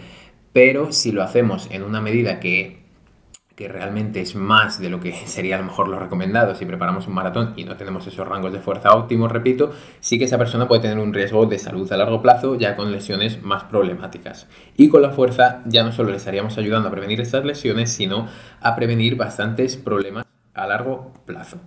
pero 0.52 0.92
si 0.92 1.12
lo 1.12 1.22
hacemos 1.22 1.68
en 1.70 1.82
una 1.82 2.00
medida 2.00 2.40
que, 2.40 2.80
realmente 3.62 4.20
es 4.20 4.34
más 4.34 4.80
de 4.80 4.90
lo 4.90 4.98
que 4.98 5.12
sería 5.26 5.54
a 5.54 5.60
lo 5.60 5.66
mejor 5.66 5.86
lo 5.86 5.96
recomendado 5.96 6.56
si 6.56 6.66
preparamos 6.66 7.06
un 7.06 7.14
maratón 7.14 7.52
y 7.54 7.62
no 7.62 7.76
tenemos 7.76 8.04
esos 8.08 8.26
rangos 8.26 8.52
de 8.52 8.58
fuerza 8.58 8.92
óptimos, 8.92 9.30
repito, 9.30 9.70
sí 10.00 10.18
que 10.18 10.24
esa 10.24 10.36
persona 10.36 10.66
puede 10.66 10.82
tener 10.82 10.98
un 10.98 11.14
riesgo 11.14 11.46
de 11.46 11.60
salud 11.60 11.92
a 11.92 11.96
largo 11.96 12.20
plazo 12.22 12.56
ya 12.56 12.74
con 12.74 12.90
lesiones 12.90 13.40
más 13.40 13.62
problemáticas. 13.62 14.48
Y 14.76 14.88
con 14.88 15.00
la 15.00 15.10
fuerza 15.10 15.62
ya 15.64 15.84
no 15.84 15.92
solo 15.92 16.10
le 16.10 16.16
estaríamos 16.16 16.58
ayudando 16.58 16.88
a 16.88 16.90
prevenir 16.90 17.20
estas 17.20 17.44
lesiones, 17.44 17.92
sino 17.92 18.26
a 18.60 18.74
prevenir 18.74 19.14
bastantes 19.14 19.76
problemas 19.76 20.26
a 20.54 20.66
largo 20.66 21.12
plazo. 21.24 21.58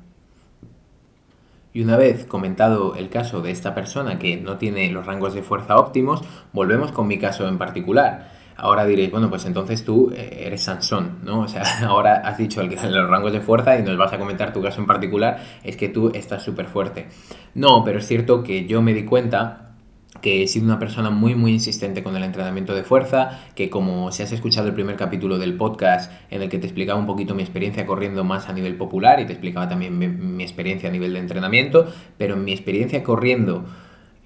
Y 1.72 1.82
una 1.82 1.96
vez 1.96 2.26
comentado 2.26 2.96
el 2.96 3.10
caso 3.10 3.42
de 3.42 3.52
esta 3.52 3.74
persona 3.74 4.20
que 4.20 4.36
no 4.36 4.58
tiene 4.58 4.90
los 4.92 5.06
rangos 5.06 5.34
de 5.34 5.44
fuerza 5.44 5.78
óptimos, 5.78 6.22
volvemos 6.52 6.92
con 6.92 7.08
mi 7.08 7.20
caso 7.20 7.48
en 7.48 7.58
particular. 7.58 8.35
Ahora 8.58 8.86
diréis, 8.86 9.12
bueno, 9.12 9.30
pues 9.30 9.46
entonces 9.46 9.84
tú 9.84 10.12
eh, 10.16 10.44
eres 10.46 10.64
Sansón, 10.64 11.20
¿no? 11.24 11.42
O 11.42 11.48
sea, 11.48 11.64
ahora 11.88 12.16
has 12.16 12.38
dicho 12.38 12.62
el, 12.62 12.70
los 12.92 13.10
rangos 13.10 13.34
de 13.34 13.42
fuerza 13.42 13.78
y 13.78 13.84
nos 13.84 13.98
vas 13.98 14.14
a 14.14 14.18
comentar 14.18 14.54
tu 14.54 14.62
caso 14.62 14.82
en 14.82 14.88
particular, 14.88 15.42
es 15.64 15.78
que 15.78 15.90
tú 15.90 16.12
estás 16.14 16.44
súper 16.44 16.68
fuerte. 16.68 17.08
No, 17.54 17.84
pero 17.84 18.00
es 18.00 18.08
cierto 18.08 18.44
que 18.44 18.66
yo 18.66 18.82
me 18.82 18.94
di 18.94 19.06
cuenta 19.06 19.62
que 20.22 20.42
he 20.42 20.48
sido 20.48 20.66
una 20.66 20.80
persona 20.80 21.10
muy 21.10 21.36
muy 21.36 21.52
insistente 21.52 22.02
con 22.02 22.16
el 22.16 22.24
entrenamiento 22.24 22.74
de 22.74 22.84
fuerza, 22.84 23.42
que 23.54 23.70
como 23.70 24.12
si 24.12 24.24
has 24.24 24.32
escuchado 24.32 24.68
el 24.68 24.74
primer 24.74 24.96
capítulo 24.96 25.38
del 25.38 25.56
podcast 25.56 26.12
en 26.32 26.42
el 26.42 26.50
que 26.50 26.58
te 26.58 26.66
explicaba 26.66 26.98
un 26.98 27.06
poquito 27.06 27.36
mi 27.36 27.44
experiencia 27.44 27.86
corriendo 27.86 28.24
más 28.24 28.48
a 28.48 28.54
nivel 28.54 28.76
popular 28.76 29.20
y 29.20 29.26
te 29.26 29.34
explicaba 29.34 29.68
también 29.68 29.98
mi, 29.98 30.08
mi 30.08 30.44
experiencia 30.44 30.90
a 30.90 30.92
nivel 30.92 31.14
de 31.14 31.20
entrenamiento, 31.20 31.92
pero 32.18 32.36
en 32.36 32.46
mi 32.46 32.54
experiencia 32.54 33.04
corriendo 33.04 33.66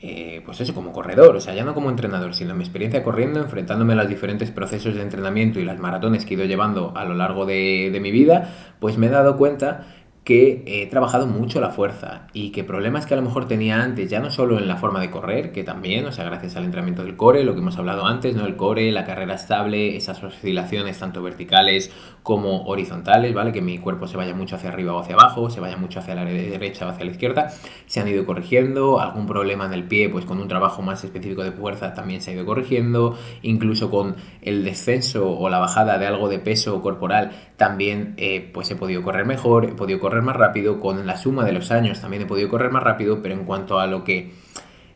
eh, 0.01 0.41
pues 0.45 0.61
eso, 0.61 0.73
como 0.73 0.93
corredor, 0.93 1.35
o 1.35 1.41
sea, 1.41 1.53
ya 1.53 1.65
no 1.65 1.73
como 1.73 1.89
entrenador, 1.89 2.33
sino 2.33 2.55
mi 2.55 2.63
experiencia 2.63 3.03
corriendo, 3.03 3.41
enfrentándome 3.41 3.93
a 3.93 3.95
los 3.97 4.07
diferentes 4.07 4.49
procesos 4.49 4.95
de 4.95 5.01
entrenamiento 5.01 5.59
y 5.59 5.65
las 5.65 5.77
maratones 5.77 6.25
que 6.25 6.35
he 6.35 6.37
ido 6.37 6.45
llevando 6.45 6.93
a 6.95 7.03
lo 7.03 7.15
largo 7.15 7.45
de, 7.45 7.89
de 7.91 7.99
mi 7.99 8.11
vida, 8.11 8.49
pues 8.79 8.97
me 8.97 9.07
he 9.07 9.09
dado 9.09 9.35
cuenta 9.35 9.85
que 10.23 10.63
he 10.67 10.85
trabajado 10.87 11.25
mucho 11.25 11.59
la 11.59 11.69
fuerza 11.69 12.27
y 12.33 12.51
que 12.51 12.63
problemas 12.63 13.05
que 13.05 13.13
a 13.15 13.17
lo 13.17 13.23
mejor 13.23 13.47
tenía 13.47 13.81
antes, 13.81 14.09
ya 14.09 14.19
no 14.19 14.29
solo 14.29 14.59
en 14.59 14.67
la 14.67 14.75
forma 14.75 14.99
de 14.99 15.09
correr, 15.09 15.51
que 15.51 15.63
también, 15.63 16.05
o 16.05 16.11
sea, 16.11 16.25
gracias 16.25 16.55
al 16.55 16.65
entrenamiento 16.65 17.03
del 17.03 17.15
core, 17.15 17.43
lo 17.43 17.53
que 17.53 17.61
hemos 17.61 17.77
hablado 17.77 18.05
antes, 18.05 18.35
¿no? 18.35 18.45
El 18.45 18.55
core, 18.55 18.91
la 18.91 19.05
carrera 19.05 19.35
estable, 19.35 19.95
esas 19.95 20.21
oscilaciones 20.23 20.99
tanto 20.99 21.23
verticales 21.23 21.91
como 22.21 22.65
horizontales, 22.65 23.33
¿vale? 23.33 23.51
Que 23.51 23.61
mi 23.61 23.79
cuerpo 23.79 24.07
se 24.07 24.17
vaya 24.17 24.35
mucho 24.35 24.55
hacia 24.55 24.69
arriba 24.69 24.93
o 24.93 24.99
hacia 24.99 25.15
abajo, 25.15 25.49
se 25.49 25.61
vaya 25.61 25.77
mucho 25.77 25.99
hacia 25.99 26.13
la 26.13 26.25
derecha 26.25 26.85
o 26.85 26.89
hacia 26.89 27.05
la 27.05 27.11
izquierda, 27.11 27.49
se 27.87 27.99
han 27.99 28.07
ido 28.07 28.25
corrigiendo, 28.25 28.99
algún 28.99 29.25
problema 29.25 29.65
en 29.65 29.73
el 29.73 29.85
pie, 29.85 30.09
pues 30.09 30.25
con 30.25 30.39
un 30.39 30.47
trabajo 30.47 30.83
más 30.83 31.03
específico 31.03 31.43
de 31.43 31.51
fuerza 31.51 31.93
también 31.93 32.21
se 32.21 32.31
ha 32.31 32.33
ido 32.35 32.45
corrigiendo, 32.45 33.17
incluso 33.41 33.89
con 33.89 34.15
el 34.41 34.63
descenso 34.63 35.31
o 35.31 35.49
la 35.49 35.59
bajada 35.59 35.97
de 35.97 36.05
algo 36.05 36.29
de 36.29 36.37
peso 36.39 36.81
corporal, 36.81 37.31
también 37.57 38.13
eh, 38.17 38.49
pues 38.53 38.69
he 38.69 38.75
podido 38.75 39.01
correr 39.01 39.25
mejor, 39.25 39.65
he 39.65 39.73
podido 39.73 39.99
correr 39.99 40.08
más 40.21 40.35
rápido, 40.35 40.79
con 40.79 41.05
la 41.05 41.17
suma 41.17 41.45
de 41.45 41.53
los 41.53 41.71
años 41.71 42.01
también 42.01 42.23
he 42.23 42.25
podido 42.25 42.49
correr 42.49 42.71
más 42.71 42.83
rápido, 42.83 43.21
pero 43.21 43.33
en 43.35 43.45
cuanto 43.45 43.79
a 43.79 43.87
lo 43.87 44.03
que 44.03 44.33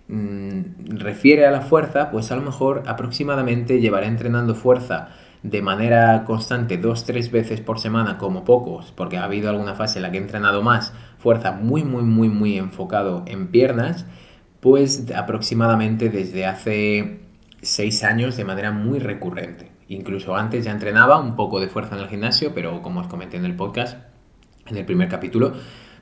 mm, 0.07 0.97
refiere 0.97 1.45
a 1.45 1.51
la 1.51 1.61
fuerza, 1.61 2.11
pues 2.11 2.31
a 2.31 2.35
lo 2.35 2.41
mejor 2.41 2.83
aproximadamente 2.87 3.79
llevaré 3.79 4.07
entrenando 4.07 4.55
fuerza 4.55 5.09
de 5.43 5.61
manera 5.61 6.23
constante 6.23 6.77
dos, 6.77 7.03
tres 7.03 7.29
veces 7.29 7.59
por 7.59 7.79
semana 7.79 8.17
como 8.17 8.45
pocos, 8.45 8.93
porque 8.93 9.17
ha 9.17 9.25
habido 9.25 9.49
alguna 9.49 9.75
fase 9.75 9.99
en 9.99 10.03
la 10.03 10.11
que 10.11 10.17
he 10.17 10.21
entrenado 10.21 10.61
más 10.61 10.93
fuerza 11.17 11.51
muy, 11.51 11.83
muy, 11.83 12.03
muy, 12.03 12.29
muy 12.29 12.57
enfocado 12.57 13.23
en 13.27 13.47
piernas, 13.47 14.05
pues 14.61 15.11
aproximadamente 15.13 16.09
desde 16.09 16.45
hace 16.45 17.19
seis 17.61 18.03
años 18.03 18.37
de 18.37 18.45
manera 18.45 18.71
muy 18.71 18.99
recurrente. 18.99 19.71
Incluso 19.89 20.35
antes 20.35 20.63
ya 20.65 20.71
entrenaba 20.71 21.19
un 21.19 21.35
poco 21.35 21.59
de 21.59 21.67
fuerza 21.67 21.95
en 21.95 22.01
el 22.01 22.07
gimnasio, 22.07 22.53
pero 22.53 22.81
como 22.81 23.01
os 23.01 23.07
comenté 23.07 23.37
en 23.37 23.45
el 23.45 23.55
podcast, 23.55 23.97
en 24.67 24.77
el 24.77 24.85
primer 24.85 25.09
capítulo, 25.09 25.53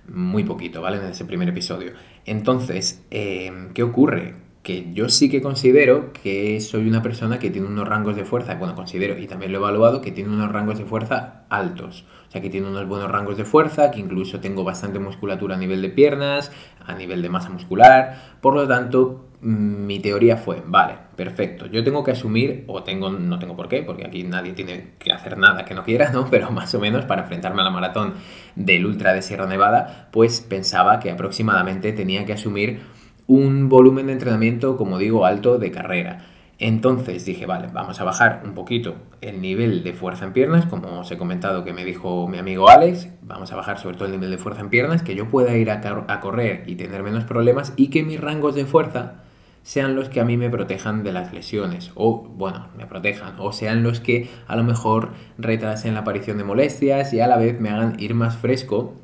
muy 0.08 0.44
poquito, 0.44 0.82
¿vale? 0.82 0.98
En 0.98 1.06
ese 1.06 1.26
primer 1.26 1.50
episodio. 1.50 1.94
Entonces, 2.26 3.04
eh, 3.12 3.70
¿qué 3.74 3.84
ocurre? 3.84 4.36
Que 4.64 4.94
yo 4.94 5.10
sí 5.10 5.30
que 5.30 5.42
considero 5.42 6.14
que 6.14 6.60
soy 6.62 6.88
una 6.88 7.02
persona 7.02 7.40
que 7.40 7.50
tiene 7.50 7.68
unos 7.68 7.88
rangos 7.88 8.16
de 8.16 8.26
fuerza, 8.26 8.56
bueno, 8.56 8.76
considero 8.76 9.18
y 9.18 9.26
también 9.26 9.52
lo 9.52 9.58
he 9.58 9.62
evaluado, 9.62 10.02
que 10.02 10.12
tiene 10.12 10.30
unos 10.30 10.52
rangos 10.52 10.78
de 10.78 10.86
fuerza 10.86 11.46
altos. 11.50 12.06
O 12.28 12.32
sea, 12.32 12.42
que 12.42 12.50
tiene 12.50 12.68
unos 12.68 12.88
buenos 12.88 13.10
rangos 13.12 13.38
de 13.38 13.44
fuerza, 13.44 13.90
que 13.92 14.00
incluso 14.00 14.40
tengo 14.40 14.64
bastante 14.64 15.00
musculatura 15.00 15.56
a 15.56 15.58
nivel 15.58 15.82
de 15.82 15.90
piernas, 15.90 16.52
a 16.86 16.94
nivel 16.94 17.22
de 17.22 17.30
masa 17.30 17.50
muscular. 17.50 18.38
Por 18.40 18.56
lo 18.56 18.68
tanto, 18.68 19.26
mi 19.42 20.00
teoría 20.00 20.38
fue, 20.38 20.62
vale, 20.66 20.98
perfecto, 21.24 21.68
yo 21.68 21.84
tengo 21.84 22.04
que 22.04 22.10
asumir, 22.10 22.64
o 22.66 22.82
tengo, 22.82 23.12
no 23.12 23.38
tengo 23.38 23.56
por 23.56 23.70
qué, 23.70 23.84
porque 23.84 24.08
aquí 24.08 24.24
nadie 24.24 24.54
tiene 24.54 24.94
que 24.98 25.12
hacer 25.12 25.38
nada 25.38 25.66
que 25.66 25.76
no 25.76 25.84
quiera, 25.84 26.10
¿no? 26.10 26.28
Pero 26.32 26.50
más 26.50 26.74
o 26.74 26.80
menos 26.80 27.06
para 27.06 27.22
enfrentarme 27.22 27.62
a 27.62 27.66
la 27.66 27.70
maratón 27.70 28.16
del 28.56 28.88
Ultra 28.88 29.14
de 29.14 29.22
Sierra 29.22 29.46
Nevada, 29.46 30.10
pues 30.12 30.42
pensaba 30.42 31.00
que 31.00 31.12
aproximadamente 31.12 31.94
tenía 31.94 32.26
que 32.26 32.34
asumir 32.34 32.80
un 33.28 33.70
volumen 33.70 34.08
de 34.08 34.14
entrenamiento, 34.14 34.78
como 34.78 34.98
digo, 34.98 35.24
alto 35.24 35.60
de 35.60 35.70
carrera. 35.70 36.26
Entonces 36.58 37.24
dije, 37.24 37.46
vale, 37.46 37.68
vamos 37.72 38.02
a 38.02 38.04
bajar 38.04 38.42
un 38.44 38.56
poquito 38.56 38.96
el 39.22 39.42
nivel 39.42 39.84
de 39.84 39.94
fuerza 39.94 40.26
en 40.26 40.34
piernas, 40.34 40.66
como 40.66 41.02
os 41.02 41.12
he 41.12 41.20
comentado 41.20 41.64
que 41.64 41.72
me 41.72 41.86
dijo 41.86 42.28
mi 42.28 42.40
amigo 42.40 42.68
Alex, 42.68 43.10
vamos 43.22 43.52
a 43.52 43.56
bajar 43.56 43.78
sobre 43.78 43.96
todo 43.96 44.08
el 44.08 44.12
nivel 44.14 44.32
de 44.32 44.40
fuerza 44.40 44.62
en 44.62 44.70
piernas, 44.70 45.04
que 45.04 45.14
yo 45.14 45.30
pueda 45.30 45.56
ir 45.56 45.70
a, 45.70 45.82
a 46.08 46.20
correr 46.20 46.64
y 46.66 46.76
tener 46.78 47.04
menos 47.04 47.26
problemas 47.26 47.74
y 47.78 47.92
que 47.92 48.02
mis 48.02 48.20
rangos 48.20 48.56
de 48.56 48.66
fuerza 48.66 49.22
sean 49.64 49.96
los 49.96 50.10
que 50.10 50.20
a 50.20 50.26
mí 50.26 50.38
me 50.38 50.50
protejan 50.50 51.04
de 51.04 51.12
las 51.12 51.34
lesiones, 51.34 51.92
o 51.96 52.24
bueno, 52.24 52.68
me 52.78 52.88
protejan, 52.88 53.36
o 53.40 53.52
sean 53.52 53.84
los 53.84 54.00
que 54.00 54.30
a 54.48 54.56
lo 54.56 54.64
mejor 54.64 55.14
retrasen 55.38 55.94
la 55.94 56.02
aparición 56.02 56.38
de 56.38 56.44
molestias 56.44 57.14
y 57.14 57.20
a 57.20 57.28
la 57.28 57.38
vez 57.38 57.60
me 57.60 57.70
hagan 57.70 58.00
ir 58.00 58.16
más 58.16 58.38
fresco, 58.38 58.96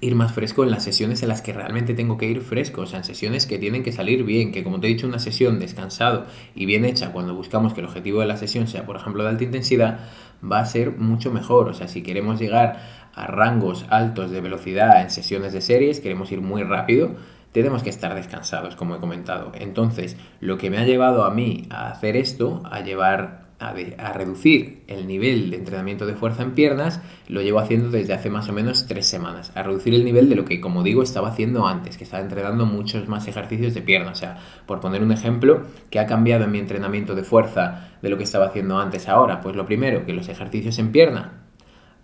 ir 0.00 0.14
más 0.14 0.32
fresco 0.32 0.62
en 0.62 0.70
las 0.70 0.84
sesiones 0.84 1.22
en 1.22 1.28
las 1.28 1.42
que 1.42 1.52
realmente 1.52 1.94
tengo 1.94 2.18
que 2.18 2.26
ir 2.26 2.40
fresco, 2.42 2.82
o 2.82 2.86
sea, 2.86 2.98
en 2.98 3.04
sesiones 3.04 3.46
que 3.46 3.58
tienen 3.58 3.82
que 3.82 3.92
salir 3.92 4.24
bien, 4.24 4.52
que 4.52 4.62
como 4.62 4.78
te 4.78 4.86
he 4.86 4.90
dicho, 4.90 5.06
una 5.06 5.18
sesión 5.18 5.58
descansado 5.58 6.26
y 6.54 6.66
bien 6.66 6.84
hecha 6.84 7.12
cuando 7.12 7.34
buscamos 7.34 7.72
que 7.72 7.80
el 7.80 7.86
objetivo 7.86 8.20
de 8.20 8.26
la 8.26 8.36
sesión 8.36 8.68
sea, 8.68 8.86
por 8.86 8.96
ejemplo, 8.96 9.22
de 9.24 9.30
alta 9.30 9.44
intensidad, 9.44 10.00
va 10.40 10.60
a 10.60 10.66
ser 10.66 10.92
mucho 10.92 11.32
mejor, 11.32 11.68
o 11.68 11.74
sea, 11.74 11.88
si 11.88 12.02
queremos 12.02 12.38
llegar 12.38 12.80
a 13.14 13.26
rangos 13.26 13.86
altos 13.88 14.30
de 14.30 14.40
velocidad 14.40 15.02
en 15.02 15.10
sesiones 15.10 15.52
de 15.52 15.60
series, 15.60 15.98
queremos 15.98 16.30
ir 16.30 16.40
muy 16.40 16.62
rápido, 16.62 17.16
tenemos 17.52 17.82
que 17.82 17.90
estar 17.90 18.14
descansados, 18.14 18.76
como 18.76 18.96
he 18.96 18.98
comentado. 18.98 19.52
Entonces, 19.54 20.16
lo 20.40 20.58
que 20.58 20.70
me 20.70 20.78
ha 20.78 20.84
llevado 20.84 21.24
a 21.24 21.30
mí 21.30 21.66
a 21.70 21.90
hacer 21.90 22.16
esto, 22.16 22.62
a 22.70 22.80
llevar 22.80 23.48
a, 23.58 24.12
reducir 24.12 24.84
el 24.86 25.06
nivel 25.06 25.50
de 25.50 25.56
entrenamiento 25.56 26.06
de 26.06 26.14
fuerza 26.14 26.42
en 26.42 26.52
piernas, 26.52 27.00
lo 27.26 27.42
llevo 27.42 27.58
haciendo 27.58 27.90
desde 27.90 28.14
hace 28.14 28.30
más 28.30 28.48
o 28.48 28.52
menos 28.52 28.86
tres 28.86 29.06
semanas. 29.06 29.50
A 29.54 29.62
reducir 29.62 29.94
el 29.94 30.04
nivel 30.04 30.28
de 30.28 30.36
lo 30.36 30.44
que, 30.44 30.60
como 30.60 30.82
digo, 30.82 31.02
estaba 31.02 31.28
haciendo 31.28 31.66
antes, 31.66 31.98
que 31.98 32.04
estaba 32.04 32.22
entrenando 32.22 32.66
muchos 32.66 33.08
más 33.08 33.26
ejercicios 33.26 33.74
de 33.74 33.82
pierna. 33.82 34.12
O 34.12 34.14
sea, 34.14 34.38
por 34.66 34.80
poner 34.80 35.02
un 35.02 35.10
ejemplo, 35.10 35.62
¿qué 35.90 35.98
ha 35.98 36.06
cambiado 36.06 36.44
en 36.44 36.52
mi 36.52 36.58
entrenamiento 36.58 37.14
de 37.14 37.24
fuerza 37.24 37.88
de 38.00 38.08
lo 38.10 38.16
que 38.16 38.24
estaba 38.24 38.46
haciendo 38.46 38.78
antes 38.78 39.08
ahora? 39.08 39.40
Pues 39.40 39.56
lo 39.56 39.66
primero, 39.66 40.06
que 40.06 40.12
los 40.12 40.28
ejercicios 40.28 40.78
en 40.78 40.92
pierna 40.92 41.47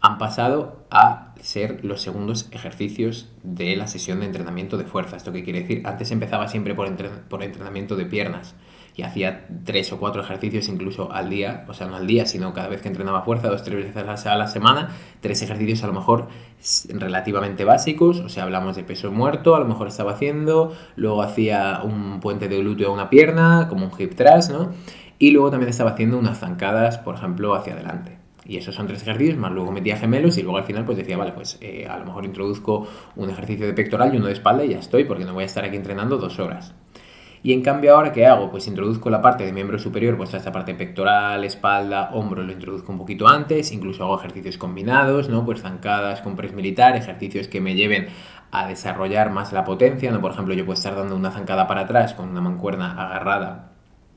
han 0.04 0.18
pasado 0.18 0.84
a 0.90 1.32
ser 1.40 1.82
los 1.82 2.02
segundos 2.02 2.50
ejercicios 2.50 3.32
de 3.42 3.74
la 3.74 3.86
sesión 3.86 4.20
de 4.20 4.26
entrenamiento 4.26 4.76
de 4.76 4.84
fuerza. 4.84 5.16
¿Esto 5.16 5.32
qué 5.32 5.42
quiere 5.42 5.62
decir? 5.62 5.80
Antes 5.86 6.10
empezaba 6.10 6.46
siempre 6.46 6.74
por, 6.74 6.86
entrenamiento 7.42 7.96
de 7.96 8.04
piernas 8.04 8.54
y 8.94 9.00
hacía 9.00 9.46
tres 9.64 9.94
o 9.94 9.98
cuatro 9.98 10.20
ejercicios 10.20 10.68
incluso 10.68 11.10
al 11.10 11.30
día, 11.30 11.64
o 11.68 11.72
sea, 11.72 11.86
no 11.86 11.96
al 11.96 12.06
día, 12.06 12.26
sino 12.26 12.52
cada 12.52 12.68
vez 12.68 12.82
que 12.82 12.88
entrenaba 12.88 13.22
fuerza, 13.22 13.48
dos, 13.48 13.62
tres 13.62 13.94
veces 13.94 14.26
a 14.26 14.36
la 14.36 14.46
semana, 14.46 14.90
tres 15.20 15.40
ejercicios 15.40 15.82
a 15.84 15.86
lo 15.86 15.94
mejor 15.94 16.28
relativamente 16.90 17.64
básicos, 17.64 18.20
o 18.20 18.28
sea, 18.28 18.42
hablamos 18.42 18.76
de 18.76 18.84
peso 18.84 19.10
muerto, 19.10 19.54
a 19.54 19.58
lo 19.58 19.64
mejor 19.64 19.88
estaba 19.88 20.12
haciendo, 20.12 20.76
luego 20.96 21.22
hacía 21.22 21.80
un 21.82 22.20
puente 22.20 22.50
de 22.50 22.58
glúteo 22.58 22.90
a 22.90 22.92
una 22.92 23.08
pierna, 23.08 23.68
como 23.70 23.86
un 23.86 23.92
hip 23.98 24.14
thrust, 24.14 24.50
¿no? 24.50 24.70
Y 25.18 25.30
luego 25.30 25.50
también 25.50 25.70
estaba 25.70 25.92
haciendo 25.92 26.18
unas 26.18 26.40
zancadas, 26.40 26.98
por 26.98 27.14
ejemplo, 27.14 27.54
hacia 27.54 27.72
adelante. 27.72 28.23
Y 28.44 28.59
esos 28.59 28.74
son 28.74 28.87
tres 28.87 29.02
ejercicios, 29.02 29.38
más 29.38 29.52
luego 29.52 29.72
metía 29.72 29.96
gemelos 29.96 30.37
y 30.37 30.42
luego 30.42 30.59
al 30.59 30.64
final 30.64 30.85
pues 30.85 30.98
decía, 30.98 31.16
vale, 31.16 31.33
pues 31.33 31.59
eh, 31.61 31.87
a 31.88 31.98
lo 31.98 32.04
mejor 32.04 32.24
introduzco 32.24 32.87
un 33.16 33.30
ejercicio 33.30 33.66
de 33.66 33.72
pectoral 33.72 34.14
y 34.14 34.18
uno 34.18 34.26
de 34.26 34.33
espalda 34.33 34.64
y 34.64 34.70
ya 34.70 34.78
estoy, 34.78 35.04
porque 35.04 35.24
no 35.24 35.33
voy 35.33 35.44
a 35.44 35.46
estar 35.46 35.64
aquí 35.64 35.76
entrenando 35.76 36.18
dos 36.18 36.38
horas. 36.38 36.74
Y 37.44 37.52
en 37.52 37.61
cambio 37.61 37.94
ahora, 37.94 38.11
¿qué 38.11 38.26
hago? 38.26 38.50
Pues 38.50 38.66
introduzco 38.66 39.11
la 39.11 39.20
parte 39.20 39.44
de 39.44 39.52
miembro 39.52 39.78
superior, 39.78 40.16
pues 40.16 40.33
esta 40.33 40.50
parte 40.50 40.74
pectoral, 40.74 41.44
espalda, 41.44 42.09
hombro, 42.14 42.42
lo 42.42 42.50
introduzco 42.50 42.90
un 42.90 42.96
poquito 42.96 43.28
antes, 43.28 43.70
incluso 43.70 44.02
hago 44.02 44.18
ejercicios 44.18 44.57
combinados, 44.57 45.28
¿no? 45.28 45.44
Pues 45.44 45.61
zancadas 45.61 46.22
con 46.22 46.37
press 46.37 46.54
militar, 46.54 46.96
ejercicios 46.96 47.46
que 47.46 47.61
me 47.61 47.74
lleven 47.74 48.07
a 48.50 48.66
desarrollar 48.66 49.30
más 49.30 49.52
la 49.52 49.64
potencia, 49.64 50.11
¿no? 50.11 50.22
Por 50.22 50.33
ejemplo, 50.33 50.54
yo 50.54 50.64
puedo 50.64 50.74
estar 50.74 50.96
dando 50.96 51.14
una 51.16 51.33
zancada 51.33 51.66
para 51.66 51.83
atrás 51.83 52.14
con 52.14 52.30
una 52.30 52.40
mancuerna 52.40 52.92
agarrada 52.92 53.72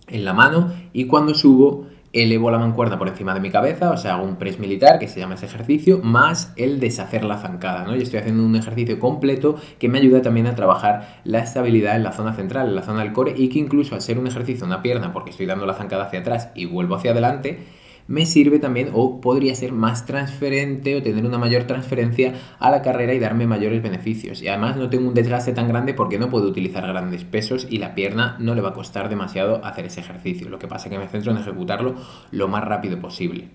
en 0.08 0.24
la 0.24 0.32
mano 0.32 0.72
y 0.94 1.08
cuando 1.08 1.34
subo 1.34 1.88
elevo 2.14 2.52
la 2.52 2.58
mancuerna 2.58 2.98
por 2.98 3.08
encima 3.08 3.34
de 3.34 3.40
mi 3.40 3.50
cabeza, 3.50 3.92
o 3.92 3.98
sea, 3.98 4.16
hago 4.16 4.26
un 4.26 4.38
press 4.38 4.60
militar, 4.60 5.00
que 5.00 5.08
se 5.08 5.20
llama 5.20 5.36
ese 5.36 5.46
ejercicio, 5.46 6.00
más 6.04 6.54
el 6.56 6.80
deshacer 6.80 7.24
la 7.24 7.38
zancada, 7.38 7.84
¿no? 7.84 7.96
Y 7.96 8.02
estoy 8.02 8.20
haciendo 8.20 8.46
un 8.46 8.56
ejercicio 8.56 9.00
completo 9.00 9.56
que 9.80 9.90
me 9.90 10.00
ayuda 10.00 10.22
también 10.22 10.48
a 10.48 10.56
trabajar 10.56 11.22
la 11.24 11.40
estabilidad 11.40 11.96
en 11.96 12.04
la 12.04 12.12
zona 12.12 12.34
central, 12.34 12.70
en 12.70 12.76
la 12.76 12.84
zona 12.84 13.04
del 13.04 13.14
core, 13.14 13.34
y 13.36 13.50
que 13.50 13.60
incluso 13.60 13.96
al 13.96 14.02
ser 14.02 14.20
un 14.20 14.28
ejercicio 14.28 14.66
una 14.66 14.82
pierna, 14.82 15.14
porque 15.14 15.32
estoy 15.32 15.46
dando 15.46 15.66
la 15.66 15.74
zancada 15.74 16.06
hacia 16.06 16.20
atrás 16.20 16.50
y 16.56 16.66
vuelvo 16.66 16.96
hacia 16.96 17.12
adelante, 17.12 17.60
me 18.08 18.26
sirve 18.26 18.60
también 18.60 18.90
o 18.94 19.22
podría 19.22 19.56
ser 19.56 19.72
más 19.74 20.06
transferente 20.06 20.96
o 20.96 21.04
tener 21.04 21.26
una 21.26 21.38
mayor 21.38 21.64
transferencia 21.64 22.34
a 22.60 22.72
la 22.72 22.82
carrera 22.82 23.14
y 23.14 23.20
darme 23.20 23.48
mayores 23.48 23.82
beneficios. 23.84 24.42
Y 24.42 24.48
además 24.48 24.78
no 24.78 24.90
tengo 24.90 25.08
un 25.08 25.14
desgaste 25.14 25.54
tan 25.54 25.68
grande 25.68 25.94
porque 25.94 26.20
no 26.20 26.30
puedo 26.30 26.48
utilizar 26.48 26.88
grandes 26.88 27.24
pesos 27.24 27.68
y 27.70 27.78
la 27.78 27.96
pierna 27.96 28.38
no 28.40 28.56
le 28.56 28.62
va 28.62 28.70
a 28.70 28.74
costar 28.74 29.10
demasiado 29.10 29.64
hacer 29.64 29.86
ese 29.86 30.02
ejercicio. 30.02 30.50
Lo 30.50 30.60
que 30.60 30.68
pasa 30.68 30.88
es 30.88 30.92
que 30.92 31.00
me 31.00 31.08
centro 31.08 31.32
en 31.32 31.38
ejecutarlo 31.38 31.96
lo 32.32 32.48
más 32.48 32.64
rápido 32.64 33.00
posible. 33.00 33.50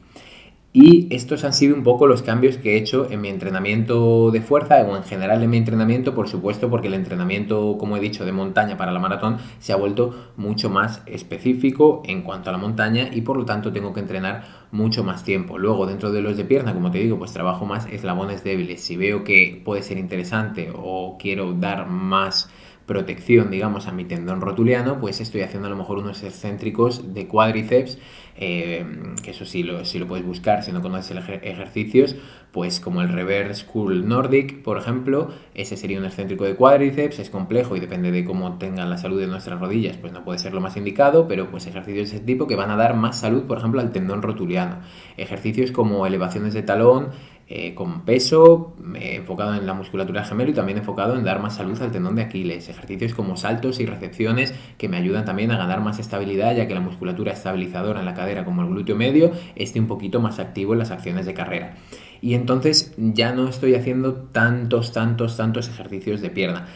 Y 0.75 1.15
estos 1.15 1.45
han 1.45 1.53
sido 1.53 1.75
un 1.75 1.83
poco 1.83 2.07
los 2.07 2.23
cambios 2.23 2.57
que 2.57 2.73
he 2.73 2.77
hecho 2.79 3.07
en 3.11 3.21
mi 3.21 3.29
entrenamiento 3.29 4.31
de 4.31 4.41
fuerza 4.41 4.77
o 4.77 4.97
en 4.97 5.05
general 5.05 5.43
en 5.43 5.51
mi 5.51 5.59
entrenamiento, 5.59 6.15
por 6.15 6.31
supuesto, 6.31 6.71
porque 6.71 6.89
el 6.89 6.95
entrenamiento, 6.95 7.77
como 7.79 7.99
he 7.99 8.01
dicho, 8.01 8.25
de 8.25 8.33
montaña 8.33 8.79
para 8.79 8.91
la 8.91 8.99
maratón 8.99 9.37
se 9.59 9.75
ha 9.75 9.77
vuelto 9.77 10.33
mucho 10.39 10.71
más 10.71 11.03
específico 11.05 12.01
en 12.07 12.23
cuanto 12.23 12.49
a 12.49 12.53
la 12.53 12.59
montaña 12.59 13.11
y 13.13 13.21
por 13.21 13.37
lo 13.37 13.45
tanto 13.45 13.71
tengo 13.71 13.93
que 13.93 14.01
entrenar 14.01 14.45
mucho 14.71 15.05
más 15.05 15.25
tiempo. 15.25 15.59
Luego, 15.59 15.85
dentro 15.85 16.11
de 16.11 16.23
los 16.23 16.39
de 16.39 16.47
pierna, 16.47 16.73
como 16.73 16.91
te 16.91 17.01
digo, 17.01 17.19
pues 17.19 17.35
trabajo 17.35 17.67
más 17.67 17.85
eslabones 17.93 18.43
débiles. 18.43 18.83
Si 18.83 18.97
veo 18.97 19.25
que 19.25 19.61
puede 19.63 19.83
ser 19.83 19.99
interesante 19.99 20.73
o 20.75 21.19
quiero 21.21 21.53
dar 21.53 21.87
más 21.87 22.49
protección, 22.87 23.51
digamos, 23.51 23.87
a 23.87 23.93
mi 23.93 24.05
tendón 24.05 24.41
rotuliano, 24.41 25.01
pues 25.01 25.21
estoy 25.21 25.43
haciendo 25.43 25.69
a 25.69 25.71
lo 25.71 25.77
mejor 25.77 25.99
unos 25.99 26.23
excéntricos 26.23 27.15
de 27.15 27.29
cuádriceps, 27.29 27.99
eh, 28.37 28.85
que 29.23 29.31
eso 29.31 29.45
sí 29.45 29.63
lo, 29.63 29.83
lo 29.83 30.09
puedes 30.09 30.25
buscar 30.25 30.63
si 30.63 30.73
no 30.73 30.83
conoces 30.83 31.11
el 31.11 31.19
ejercicios, 31.43 32.17
pues 32.53 32.81
como 32.81 33.01
el 33.01 33.09
reverse 33.09 33.65
curl 33.65 34.07
nordic, 34.07 34.63
por 34.63 34.77
ejemplo, 34.77 35.31
ese 35.55 35.77
sería 35.77 35.99
un 35.99 36.05
excéntrico 36.05 36.45
de 36.45 36.55
cuádriceps, 36.55 37.19
es 37.19 37.31
complejo 37.31 37.77
y 37.77 37.81
depende 37.81 38.11
de 38.11 38.25
cómo 38.25 38.59
tengan 38.59 38.91
la 38.91 38.99
salud 38.99 39.21
de 39.21 39.27
nuestras 39.27 39.59
rodillas, 39.59 39.97
pues 39.97 40.13
no 40.13 40.25
puede 40.25 40.39
ser 40.39 40.53
lo 40.53 40.61
más 40.61 40.77
indicado, 40.77 41.29
pero 41.29 41.51
pues 41.51 41.67
ejercicios 41.67 42.11
de 42.11 42.17
ese 42.17 42.25
tipo 42.25 42.47
que 42.47 42.57
van 42.57 42.71
a 42.71 42.77
dar 42.77 42.95
más 42.95 43.19
salud, 43.19 43.45
por 43.45 43.59
ejemplo, 43.59 43.81
al 43.81 43.93
tendón 43.93 44.23
rotuliano. 44.23 44.81
Ejercicios 45.17 45.73
como 45.73 46.07
elevaciones 46.07 46.53
de 46.53 46.63
talón, 46.63 47.09
eh, 47.49 47.75
con 47.75 48.03
peso, 48.03 48.75
eh, 48.95 49.17
enfocado 49.17 49.55
en 49.55 49.67
la 49.67 49.75
musculatura 49.75 50.25
gemelo 50.25 50.51
y 50.51 50.55
también 50.55 50.79
enfocado 50.79 51.17
en 51.17 51.25
dar 51.25 51.41
más 51.41 51.57
salud 51.57 51.81
al 51.83 51.91
tendón 51.91 52.17
de 52.17 52.23
Aquiles. 52.23 52.69
Ejercicios 52.69 53.15
como 53.15 53.37
saltos 53.37 53.81
y 53.81 53.87
recepciones 53.87 54.55
que 54.79 54.89
me 54.89 54.97
ayudan 54.97 55.25
también 55.25 55.51
a 55.51 55.59
ganar 55.59 55.81
más 55.81 55.99
estabilidad, 55.99 56.57
ya 56.57 56.67
que 56.67 56.75
la 56.75 56.81
musculatura 56.81 57.33
estabilizadora 57.33 58.01
en 58.01 58.07
la 58.07 58.15
cadera, 58.15 58.45
como 58.45 58.63
el 58.63 58.69
glúteo 58.69 58.97
medio, 58.97 59.33
esté 59.55 59.81
un 59.81 59.87
poquito 59.87 60.21
más 60.21 60.39
activo 60.39 60.73
en 60.73 60.79
las 60.79 60.91
acciones 60.91 61.27
de 61.27 61.35
carrera. 61.35 61.75
Y 62.23 62.35
entonces 62.35 62.95
ya 62.97 63.33
no 63.33 63.49
estoy 63.49 63.75
haciendo 63.75 64.15
tantos, 64.15 64.93
tantos, 64.93 65.37
tantos 65.37 65.69
ejercicios 65.69 66.21
de 66.21 66.31
pierna. 66.31 66.69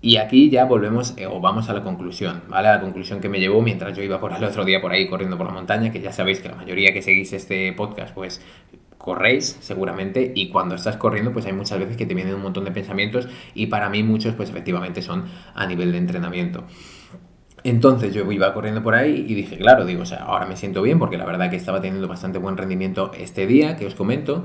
Y 0.00 0.16
aquí 0.18 0.48
ya 0.48 0.64
volvemos 0.64 1.14
eh, 1.16 1.26
o 1.26 1.40
vamos 1.40 1.68
a 1.68 1.72
la 1.72 1.82
conclusión, 1.82 2.42
¿vale? 2.48 2.68
A 2.68 2.76
la 2.76 2.80
conclusión 2.80 3.20
que 3.20 3.28
me 3.28 3.40
llevó 3.40 3.60
mientras 3.60 3.96
yo 3.96 4.02
iba 4.02 4.20
por 4.20 4.32
el 4.32 4.44
otro 4.44 4.64
día 4.64 4.80
por 4.80 4.92
ahí 4.92 5.08
corriendo 5.08 5.36
por 5.36 5.46
la 5.46 5.52
montaña, 5.52 5.90
que 5.90 6.00
ya 6.00 6.12
sabéis 6.12 6.38
que 6.38 6.48
la 6.48 6.54
mayoría 6.54 6.92
que 6.92 7.02
seguís 7.02 7.32
este 7.32 7.72
podcast, 7.72 8.14
pues 8.14 8.40
corréis 9.08 9.56
seguramente 9.62 10.32
y 10.34 10.50
cuando 10.50 10.74
estás 10.74 10.98
corriendo 10.98 11.32
pues 11.32 11.46
hay 11.46 11.54
muchas 11.54 11.78
veces 11.78 11.96
que 11.96 12.04
te 12.04 12.12
vienen 12.12 12.34
un 12.34 12.42
montón 12.42 12.66
de 12.66 12.72
pensamientos 12.72 13.26
y 13.54 13.68
para 13.68 13.88
mí 13.88 14.02
muchos 14.02 14.34
pues 14.34 14.50
efectivamente 14.50 15.00
son 15.00 15.24
a 15.54 15.64
nivel 15.64 15.92
de 15.92 15.96
entrenamiento. 15.96 16.64
Entonces 17.64 18.12
yo 18.12 18.30
iba 18.30 18.52
corriendo 18.52 18.82
por 18.82 18.94
ahí 18.94 19.24
y 19.26 19.32
dije, 19.32 19.56
claro, 19.56 19.86
digo, 19.86 20.02
o 20.02 20.04
sea, 20.04 20.24
ahora 20.24 20.44
me 20.44 20.58
siento 20.58 20.82
bien 20.82 20.98
porque 20.98 21.16
la 21.16 21.24
verdad 21.24 21.48
que 21.48 21.56
estaba 21.56 21.80
teniendo 21.80 22.06
bastante 22.06 22.38
buen 22.38 22.58
rendimiento 22.58 23.10
este 23.18 23.46
día 23.46 23.78
que 23.78 23.86
os 23.86 23.94
comento 23.94 24.44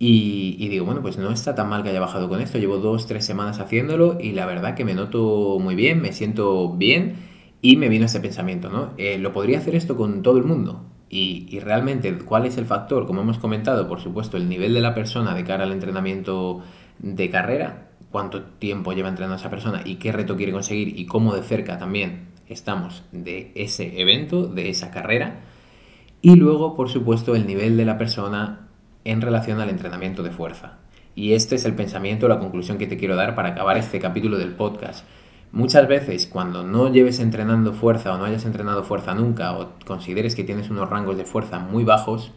y, 0.00 0.66
digo, 0.68 0.86
bueno, 0.86 1.02
pues 1.02 1.16
no 1.16 1.30
está 1.30 1.54
tan 1.54 1.68
mal 1.68 1.84
que 1.84 1.90
haya 1.90 2.00
bajado 2.00 2.28
con 2.28 2.40
esto, 2.40 2.58
llevo 2.58 2.78
dos, 2.78 3.06
tres 3.06 3.24
semanas 3.24 3.60
haciéndolo 3.60 4.18
y 4.20 4.32
la 4.32 4.44
verdad 4.44 4.74
que 4.74 4.84
me 4.84 4.94
noto 4.94 5.58
muy 5.60 5.76
bien, 5.76 6.02
me 6.02 6.12
siento 6.12 6.70
bien 6.76 7.14
y 7.62 7.76
me 7.76 7.88
vino 7.88 8.06
ese 8.06 8.18
pensamiento, 8.18 8.70
¿no? 8.70 8.92
Eh, 8.96 9.18
¿Lo 9.18 9.32
podría 9.32 9.58
hacer 9.58 9.76
esto 9.76 9.96
con 9.96 10.22
todo 10.22 10.36
el 10.38 10.44
mundo? 10.44 10.89
Y, 11.12 11.58
realmente, 11.58 12.16
¿cuál 12.18 12.46
es 12.46 12.56
el 12.56 12.66
factor? 12.66 13.04
Como 13.04 13.22
hemos 13.22 13.38
comentado, 13.38 13.88
por 13.88 14.00
supuesto, 14.00 14.36
el 14.36 14.48
nivel 14.48 14.72
de 14.74 14.80
la 14.80 14.94
persona 14.94 15.34
de 15.34 15.42
cara 15.42 15.64
al 15.64 15.72
entrenamiento 15.72 16.62
de 17.00 17.28
carrera, 17.28 17.88
cuánto 18.12 18.42
tiempo 18.44 18.92
lleva 18.92 19.08
entrenando 19.08 19.36
esa 19.36 19.50
persona 19.50 19.82
y 19.84 19.96
qué 19.96 20.12
reto 20.12 20.36
quiere 20.36 20.52
conseguir 20.52 20.96
y 20.96 21.06
cómo 21.06 21.34
de 21.34 21.42
cerca 21.42 21.78
también 21.78 22.28
estamos 22.48 23.02
de 23.10 23.50
ese 23.56 24.00
evento, 24.00 24.46
de 24.46 24.70
esa 24.70 24.92
carrera. 24.92 25.40
Y 26.22 26.36
luego, 26.36 26.76
por 26.76 26.88
supuesto, 26.88 27.34
el 27.34 27.44
nivel 27.44 27.76
de 27.76 27.86
la 27.86 27.98
persona 27.98 28.68
en 29.04 29.20
relación 29.20 29.60
al 29.60 29.70
entrenamiento 29.70 30.22
de 30.22 30.30
fuerza. 30.30 30.78
Y 31.16 31.32
este 31.32 31.56
es 31.56 31.64
el 31.64 31.74
pensamiento, 31.74 32.28
la 32.28 32.38
conclusión 32.38 32.78
que 32.78 32.86
te 32.86 32.96
quiero 32.96 33.16
dar 33.16 33.34
para 33.34 33.48
acabar 33.48 33.76
este 33.76 33.98
capítulo 33.98 34.38
del 34.38 34.52
podcast. 34.52 35.04
Muchas 35.52 35.88
veces 35.88 36.28
cuando 36.28 36.62
no 36.62 36.92
lleves 36.92 37.18
entrenando 37.18 37.72
fuerza 37.72 38.14
o 38.14 38.18
no 38.18 38.24
hayas 38.24 38.44
entrenado 38.44 38.84
fuerza 38.84 39.14
nunca 39.14 39.58
o 39.58 39.70
consideres 39.84 40.36
que 40.36 40.44
tienes 40.44 40.70
unos 40.70 40.88
rangos 40.88 41.16
de 41.16 41.24
fuerza 41.24 41.58
muy 41.58 41.82
bajos, 41.82 42.32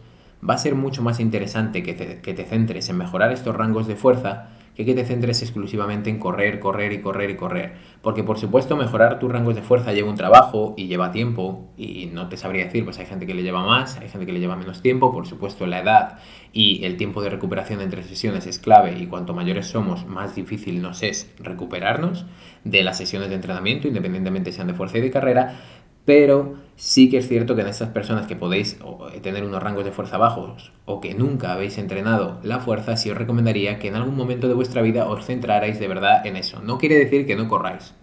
va 0.47 0.55
a 0.55 0.57
ser 0.57 0.73
mucho 0.73 1.03
más 1.03 1.19
interesante 1.19 1.83
que 1.83 1.93
te, 1.93 2.21
que 2.21 2.33
te 2.33 2.43
centres 2.43 2.89
en 2.89 2.97
mejorar 2.97 3.31
estos 3.31 3.55
rangos 3.55 3.85
de 3.85 3.95
fuerza 3.95 4.49
que 4.75 4.93
te 4.95 5.05
centres 5.05 5.41
exclusivamente 5.41 6.09
en 6.09 6.19
correr, 6.19 6.59
correr 6.59 6.93
y 6.93 7.01
correr 7.01 7.29
y 7.29 7.35
correr. 7.35 7.73
Porque 8.01 8.23
por 8.23 8.39
supuesto 8.39 8.75
mejorar 8.75 9.19
tus 9.19 9.31
rangos 9.31 9.55
de 9.55 9.61
fuerza 9.61 9.93
lleva 9.93 10.09
un 10.09 10.15
trabajo 10.15 10.73
y 10.75 10.87
lleva 10.87 11.11
tiempo 11.11 11.71
y 11.77 12.07
no 12.07 12.27
te 12.27 12.37
sabría 12.37 12.65
decir, 12.65 12.83
pues 12.83 12.99
hay 12.99 13.05
gente 13.05 13.27
que 13.27 13.33
le 13.33 13.43
lleva 13.43 13.63
más, 13.63 13.97
hay 13.97 14.09
gente 14.09 14.25
que 14.25 14.33
le 14.33 14.39
lleva 14.39 14.55
menos 14.55 14.81
tiempo, 14.81 15.11
por 15.11 15.27
supuesto 15.27 15.67
la 15.67 15.79
edad 15.79 16.19
y 16.51 16.83
el 16.85 16.97
tiempo 16.97 17.21
de 17.21 17.29
recuperación 17.29 17.81
entre 17.81 18.03
sesiones 18.03 18.47
es 18.47 18.59
clave 18.59 18.97
y 18.97 19.07
cuanto 19.07 19.33
mayores 19.33 19.67
somos 19.67 20.05
más 20.05 20.35
difícil 20.35 20.81
nos 20.81 21.03
es 21.03 21.31
recuperarnos 21.39 22.25
de 22.63 22.83
las 22.83 22.97
sesiones 22.97 23.29
de 23.29 23.35
entrenamiento, 23.35 23.87
independientemente 23.87 24.51
sean 24.51 24.67
de 24.67 24.73
fuerza 24.73 24.97
y 24.97 25.01
de 25.01 25.11
carrera, 25.11 25.59
pero 26.05 26.55
sí 26.75 27.09
que 27.09 27.17
es 27.17 27.27
cierto 27.27 27.55
que 27.55 27.61
en 27.61 27.67
estas 27.67 27.89
personas 27.89 28.27
que 28.27 28.35
podéis 28.35 28.79
tener 29.21 29.43
unos 29.43 29.63
rangos 29.63 29.85
de 29.85 29.91
fuerza 29.91 30.17
bajos 30.17 30.71
o 30.85 30.99
que 30.99 31.13
nunca 31.13 31.53
habéis 31.53 31.77
entrenado 31.77 32.39
la 32.43 32.59
fuerza, 32.59 32.97
sí 32.97 33.09
os 33.09 33.17
recomendaría 33.17 33.79
que 33.79 33.87
en 33.87 33.95
algún 33.95 34.15
momento 34.15 34.47
de 34.47 34.53
vuestra 34.53 34.81
vida 34.81 35.07
os 35.07 35.25
centrarais 35.25 35.79
de 35.79 35.87
verdad 35.87 36.25
en 36.25 36.35
eso. 36.35 36.61
No 36.61 36.77
quiere 36.77 36.95
decir 36.95 37.25
que 37.25 37.35
no 37.35 37.47
corráis. 37.47 37.93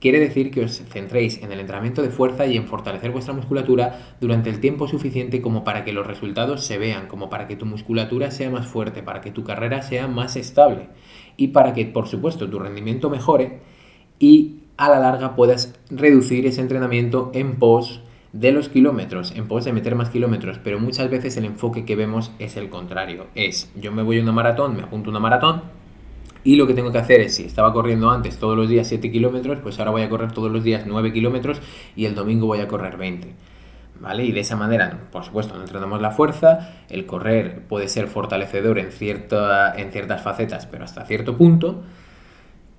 Quiere 0.00 0.18
decir 0.18 0.50
que 0.50 0.64
os 0.64 0.82
centréis 0.88 1.42
en 1.42 1.52
el 1.52 1.60
entrenamiento 1.60 2.00
de 2.00 2.08
fuerza 2.08 2.46
y 2.46 2.56
en 2.56 2.66
fortalecer 2.66 3.10
vuestra 3.10 3.34
musculatura 3.34 4.14
durante 4.18 4.48
el 4.48 4.58
tiempo 4.58 4.88
suficiente 4.88 5.42
como 5.42 5.62
para 5.62 5.84
que 5.84 5.92
los 5.92 6.06
resultados 6.06 6.64
se 6.64 6.78
vean, 6.78 7.06
como 7.06 7.28
para 7.28 7.46
que 7.46 7.56
tu 7.56 7.66
musculatura 7.66 8.30
sea 8.30 8.48
más 8.48 8.66
fuerte, 8.66 9.02
para 9.02 9.20
que 9.20 9.30
tu 9.30 9.44
carrera 9.44 9.82
sea 9.82 10.08
más 10.08 10.36
estable 10.36 10.88
y 11.36 11.48
para 11.48 11.74
que, 11.74 11.84
por 11.84 12.08
supuesto, 12.08 12.48
tu 12.48 12.58
rendimiento 12.58 13.10
mejore 13.10 13.60
y 14.18 14.59
a 14.80 14.88
la 14.88 14.98
larga 14.98 15.36
puedas 15.36 15.74
reducir 15.90 16.46
ese 16.46 16.62
entrenamiento 16.62 17.30
en 17.34 17.56
pos 17.56 18.00
de 18.32 18.50
los 18.50 18.70
kilómetros, 18.70 19.32
en 19.36 19.46
pos 19.46 19.66
de 19.66 19.74
meter 19.74 19.94
más 19.94 20.08
kilómetros, 20.08 20.58
pero 20.64 20.80
muchas 20.80 21.10
veces 21.10 21.36
el 21.36 21.44
enfoque 21.44 21.84
que 21.84 21.96
vemos 21.96 22.32
es 22.38 22.56
el 22.56 22.70
contrario. 22.70 23.26
Es, 23.34 23.70
yo 23.78 23.92
me 23.92 24.02
voy 24.02 24.18
a 24.18 24.22
una 24.22 24.32
maratón, 24.32 24.74
me 24.74 24.82
apunto 24.82 25.10
a 25.10 25.12
una 25.12 25.20
maratón, 25.20 25.64
y 26.44 26.56
lo 26.56 26.66
que 26.66 26.72
tengo 26.72 26.90
que 26.92 26.96
hacer 26.96 27.20
es, 27.20 27.34
si 27.34 27.44
estaba 27.44 27.74
corriendo 27.74 28.10
antes 28.10 28.38
todos 28.38 28.56
los 28.56 28.70
días 28.70 28.86
7 28.86 29.12
kilómetros, 29.12 29.58
pues 29.58 29.78
ahora 29.78 29.90
voy 29.90 30.00
a 30.00 30.08
correr 30.08 30.32
todos 30.32 30.50
los 30.50 30.64
días 30.64 30.84
9 30.86 31.12
kilómetros 31.12 31.60
y 31.94 32.06
el 32.06 32.14
domingo 32.14 32.46
voy 32.46 32.60
a 32.60 32.68
correr 32.68 32.96
20. 32.96 33.34
¿Vale? 34.00 34.24
Y 34.24 34.32
de 34.32 34.40
esa 34.40 34.56
manera, 34.56 35.08
por 35.12 35.24
supuesto, 35.24 35.54
no 35.56 35.60
entrenamos 35.60 36.00
la 36.00 36.10
fuerza, 36.10 36.72
el 36.88 37.04
correr 37.04 37.64
puede 37.68 37.86
ser 37.88 38.06
fortalecedor 38.06 38.78
en, 38.78 38.92
cierta, 38.92 39.74
en 39.76 39.92
ciertas 39.92 40.22
facetas, 40.22 40.64
pero 40.64 40.84
hasta 40.84 41.04
cierto 41.04 41.36
punto, 41.36 41.82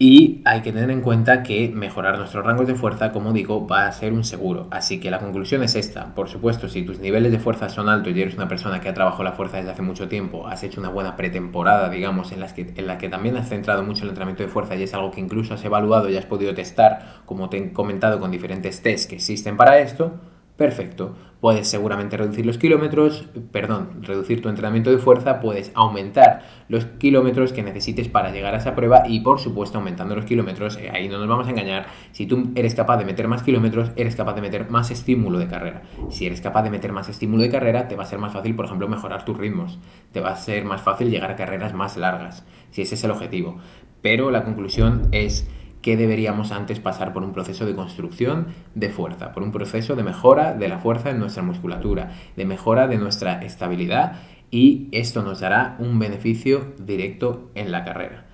y 0.04 0.42
hay 0.46 0.62
que 0.62 0.72
tener 0.72 0.90
en 0.90 1.02
cuenta 1.02 1.44
que 1.44 1.70
mejorar 1.70 2.18
nuestros 2.18 2.44
rangos 2.44 2.66
de 2.66 2.74
fuerza, 2.74 3.12
como 3.12 3.34
digo, 3.34 3.68
va 3.68 3.86
a 3.86 3.92
ser 3.92 4.14
un 4.14 4.24
seguro. 4.24 4.66
Así 4.72 5.00
que 5.00 5.12
la 5.12 5.20
conclusión 5.20 5.62
es 5.62 5.76
esta. 5.76 6.16
Por 6.16 6.28
supuesto, 6.28 6.68
si 6.68 6.82
tus 6.82 6.98
niveles 6.98 7.32
de 7.32 7.38
fuerza 7.38 7.70
son 7.70 7.88
altos 7.88 8.12
y 8.16 8.20
eres 8.20 8.34
una 8.34 8.48
persona 8.48 8.82
que 8.82 8.90
ha 8.90 8.96
trabajado 8.96 9.22
la 9.26 9.34
fuerza 9.34 9.58
desde 9.58 9.70
hace 9.70 9.84
mucho 9.84 10.08
tiempo, 10.08 10.48
has 10.48 10.64
hecho 10.64 10.80
una 10.80 10.90
buena 10.90 11.16
pretemporada, 11.16 11.88
digamos, 11.92 12.32
en, 12.32 12.40
las 12.40 12.54
que, 12.54 12.74
en 12.76 12.88
la 12.88 12.98
que 12.98 13.10
también 13.10 13.38
has 13.38 13.48
centrado 13.48 13.84
mucho 13.84 14.02
el 14.02 14.10
entrenamiento 14.10 14.42
de 14.42 14.50
fuerza 14.50 14.76
y 14.76 14.82
es 14.82 14.94
algo 14.96 15.12
que 15.12 15.22
incluso 15.22 15.54
has 15.54 15.64
evaluado 15.64 16.10
y 16.10 16.18
has 16.18 16.26
podido 16.26 16.56
testar, 16.56 17.22
como 17.28 17.50
te 17.50 17.58
he 17.58 17.72
comentado, 17.72 18.20
con 18.20 18.32
diferentes 18.32 18.82
tests 18.82 19.06
que 19.06 19.18
existen 19.18 19.56
para 19.56 19.78
esto, 19.78 20.20
perfecto. 20.62 21.16
Puedes 21.40 21.68
seguramente 21.68 22.18
reducir 22.18 22.46
los 22.46 22.60
kilómetros, 22.60 23.26
perdón, 23.52 24.04
reducir 24.04 24.44
tu 24.44 24.50
entrenamiento 24.50 24.92
de 24.92 25.00
fuerza, 25.00 25.40
puedes 25.40 25.72
aumentar 25.74 26.44
los 26.70 26.86
kilómetros 26.86 27.52
que 27.52 27.64
necesites 27.64 28.10
para 28.10 28.32
llegar 28.32 28.54
a 28.54 28.58
esa 28.58 28.76
prueba 28.76 29.06
y 29.08 29.22
por 29.22 29.40
supuesto 29.40 29.80
aumentando 29.80 30.16
los 30.16 30.26
kilómetros, 30.26 30.78
eh, 30.78 30.92
ahí 30.94 31.10
no 31.10 31.18
nos 31.18 31.28
vamos 31.28 31.48
a 31.48 31.50
engañar, 31.50 31.88
si 32.12 32.28
tú 32.28 32.52
eres 32.54 32.76
capaz 32.76 32.98
de 32.98 33.06
meter 33.06 33.28
más 33.28 33.42
kilómetros, 33.42 33.90
eres 33.96 34.16
capaz 34.16 34.36
de 34.36 34.42
meter 34.42 34.70
más 34.70 34.92
estímulo 34.92 35.40
de 35.40 35.48
carrera. 35.48 35.82
Si 36.12 36.28
eres 36.28 36.42
capaz 36.42 36.62
de 36.62 36.70
meter 36.70 36.92
más 36.92 37.10
estímulo 37.10 37.42
de 37.42 37.50
carrera, 37.50 37.88
te 37.88 37.96
va 37.96 38.04
a 38.04 38.06
ser 38.06 38.20
más 38.20 38.34
fácil, 38.34 38.56
por 38.56 38.66
ejemplo, 38.66 38.88
mejorar 38.88 39.26
tus 39.26 39.36
ritmos, 39.36 39.80
te 40.12 40.22
va 40.22 40.30
a 40.30 40.36
ser 40.36 40.64
más 40.64 40.84
fácil 40.84 41.10
llegar 41.10 41.32
a 41.32 41.36
carreras 41.36 41.74
más 41.74 41.98
largas, 41.98 42.46
si 42.70 42.84
ese 42.84 42.94
es 42.94 43.04
el 43.04 43.10
objetivo. 43.10 43.58
Pero 44.04 44.30
la 44.30 44.44
conclusión 44.44 45.08
es 45.12 45.50
que 45.82 45.98
deberíamos 45.98 46.52
antes 46.52 46.80
pasar 46.80 47.14
por 47.14 47.24
un 47.24 47.34
proceso 47.34 47.66
de 47.66 47.76
construcción 47.76 48.48
de 48.76 48.90
fuerza, 48.90 49.32
por 49.32 49.44
un 49.44 49.52
proceso 49.52 49.96
de 49.96 50.04
mejora 50.04 50.54
de 50.54 50.70
la 50.70 50.80
fuerza 50.80 51.10
en 51.10 51.20
nuestra 51.20 51.44
musculatura, 51.44 52.12
de 52.36 52.46
mejora 52.46 52.88
de 52.88 52.98
nuestra 52.98 53.42
estabilidad 53.42 54.14
y 54.52 54.90
esto 54.92 55.24
nos 55.24 55.40
dará 55.40 55.76
un 55.80 55.98
beneficio 55.98 56.74
directo 56.78 57.50
en 57.56 57.72
la 57.72 57.84
carrera. 57.84 58.26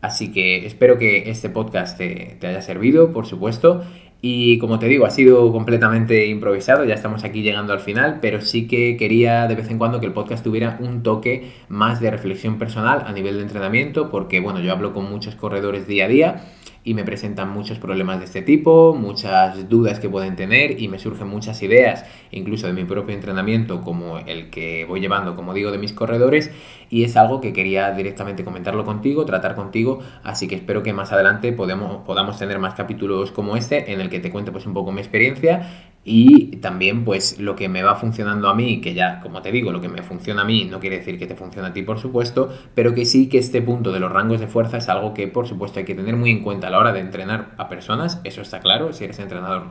Así 0.00 0.32
que 0.32 0.66
espero 0.66 0.98
que 0.98 1.30
este 1.30 1.50
podcast 1.50 1.98
te, 1.98 2.38
haya 2.42 2.62
servido, 2.62 3.12
por 3.12 3.26
supuesto. 3.26 3.82
Y 4.22 4.58
como 4.58 4.78
te 4.78 4.86
digo, 4.86 5.04
ha 5.04 5.10
sido 5.10 5.52
completamente 5.52 6.26
improvisado, 6.26 6.84
ya 6.84 6.94
estamos 6.94 7.22
aquí 7.22 7.42
llegando 7.42 7.72
al 7.72 7.80
final, 7.80 8.18
pero 8.20 8.40
sí 8.40 8.66
que 8.66 8.96
quería 8.96 9.46
de 9.46 9.54
vez 9.54 9.70
en 9.70 9.78
cuando 9.78 10.00
que 10.00 10.06
el 10.06 10.12
podcast 10.12 10.42
tuviera 10.42 10.78
un 10.80 11.02
toque 11.02 11.52
más 11.68 12.00
de 12.00 12.10
reflexión 12.10 12.58
personal 12.58 13.04
a 13.06 13.12
nivel 13.12 13.36
de 13.36 13.42
entrenamiento, 13.42 14.10
porque 14.10 14.40
bueno, 14.40 14.60
yo 14.60 14.72
hablo 14.72 14.94
con 14.94 15.08
muchos 15.08 15.34
corredores 15.34 15.86
día 15.86 16.06
a 16.06 16.08
día 16.08 16.44
y 16.86 16.94
me 16.94 17.02
presentan 17.02 17.50
muchos 17.50 17.80
problemas 17.80 18.20
de 18.20 18.26
este 18.26 18.42
tipo, 18.42 18.94
muchas 18.94 19.68
dudas 19.68 19.98
que 19.98 20.08
pueden 20.08 20.36
tener 20.36 20.80
y 20.80 20.86
me 20.86 21.00
surgen 21.00 21.26
muchas 21.26 21.60
ideas, 21.60 22.04
incluso 22.30 22.68
de 22.68 22.74
mi 22.74 22.84
propio 22.84 23.12
entrenamiento, 23.12 23.82
como 23.82 24.18
el 24.18 24.50
que 24.50 24.84
voy 24.84 25.00
llevando, 25.00 25.34
como 25.34 25.52
digo, 25.52 25.72
de 25.72 25.78
mis 25.78 25.92
corredores, 25.92 26.52
y 26.88 27.02
es 27.02 27.16
algo 27.16 27.40
que 27.40 27.52
quería 27.52 27.90
directamente 27.90 28.44
comentarlo 28.44 28.84
contigo, 28.84 29.24
tratar 29.24 29.56
contigo, 29.56 29.98
así 30.22 30.46
que 30.46 30.54
espero 30.54 30.84
que 30.84 30.92
más 30.92 31.10
adelante 31.10 31.52
podamos, 31.52 32.38
tener 32.38 32.60
más 32.60 32.74
capítulos 32.74 33.32
como 33.32 33.56
este 33.56 33.92
en 33.92 34.00
el 34.00 34.08
que 34.08 34.20
te 34.20 34.30
cuente 34.30 34.52
pues 34.52 34.64
un 34.64 34.72
poco 34.72 34.92
mi 34.92 35.00
experiencia 35.00 35.88
y 36.08 36.58
también 36.58 37.04
pues 37.04 37.40
lo 37.40 37.56
que 37.56 37.68
me 37.68 37.82
va 37.82 37.96
funcionando 37.96 38.48
a 38.48 38.54
mí, 38.54 38.80
que 38.80 38.94
ya 38.94 39.18
como 39.18 39.42
te 39.42 39.50
digo, 39.50 39.72
lo 39.72 39.80
que 39.80 39.88
me 39.88 40.04
funciona 40.04 40.42
a 40.42 40.44
mí 40.44 40.64
no 40.64 40.78
quiere 40.78 40.98
decir 40.98 41.18
que 41.18 41.26
te 41.26 41.34
funcione 41.34 41.66
a 41.66 41.72
ti 41.72 41.82
por 41.82 41.98
supuesto, 41.98 42.48
pero 42.76 42.94
que 42.94 43.04
sí 43.04 43.28
que 43.28 43.38
este 43.38 43.60
punto 43.60 43.90
de 43.90 43.98
los 43.98 44.12
rangos 44.12 44.38
de 44.38 44.46
fuerza 44.46 44.76
es 44.76 44.88
algo 44.88 45.14
que 45.14 45.26
por 45.26 45.48
supuesto 45.48 45.80
hay 45.80 45.84
que 45.84 45.96
tener 45.96 46.14
muy 46.14 46.30
en 46.30 46.44
cuenta 46.44 46.68
a 46.68 46.70
la 46.70 46.78
hora 46.78 46.92
de 46.92 47.00
entrenar 47.00 47.56
a 47.58 47.68
personas, 47.68 48.20
eso 48.22 48.40
está 48.40 48.60
claro, 48.60 48.92
si 48.92 49.02
eres 49.02 49.18
entrenador 49.18 49.64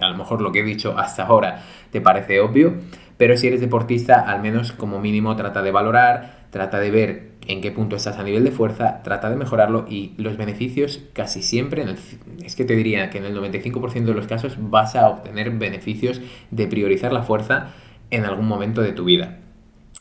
a 0.00 0.08
lo 0.08 0.16
mejor 0.16 0.40
lo 0.40 0.50
que 0.50 0.60
he 0.60 0.64
dicho 0.64 0.94
hasta 0.96 1.26
ahora 1.26 1.62
te 1.90 2.00
parece 2.00 2.40
obvio, 2.40 2.76
pero 3.18 3.36
si 3.36 3.48
eres 3.48 3.60
deportista 3.60 4.18
al 4.18 4.40
menos 4.40 4.72
como 4.72 4.98
mínimo 4.98 5.36
trata 5.36 5.60
de 5.60 5.72
valorar, 5.72 6.46
trata 6.48 6.80
de 6.80 6.90
ver 6.90 7.29
en 7.52 7.60
qué 7.60 7.72
punto 7.72 7.96
estás 7.96 8.18
a 8.18 8.22
nivel 8.22 8.44
de 8.44 8.52
fuerza, 8.52 9.02
trata 9.02 9.28
de 9.28 9.36
mejorarlo 9.36 9.86
y 9.88 10.12
los 10.16 10.36
beneficios 10.36 11.00
casi 11.12 11.42
siempre, 11.42 11.84
es 12.44 12.56
que 12.56 12.64
te 12.64 12.76
diría 12.76 13.10
que 13.10 13.18
en 13.18 13.24
el 13.24 13.36
95% 13.36 14.04
de 14.04 14.14
los 14.14 14.26
casos 14.26 14.56
vas 14.58 14.94
a 14.94 15.08
obtener 15.08 15.50
beneficios 15.50 16.20
de 16.50 16.66
priorizar 16.66 17.12
la 17.12 17.22
fuerza 17.22 17.68
en 18.10 18.24
algún 18.24 18.46
momento 18.46 18.82
de 18.82 18.92
tu 18.92 19.04
vida. 19.04 19.38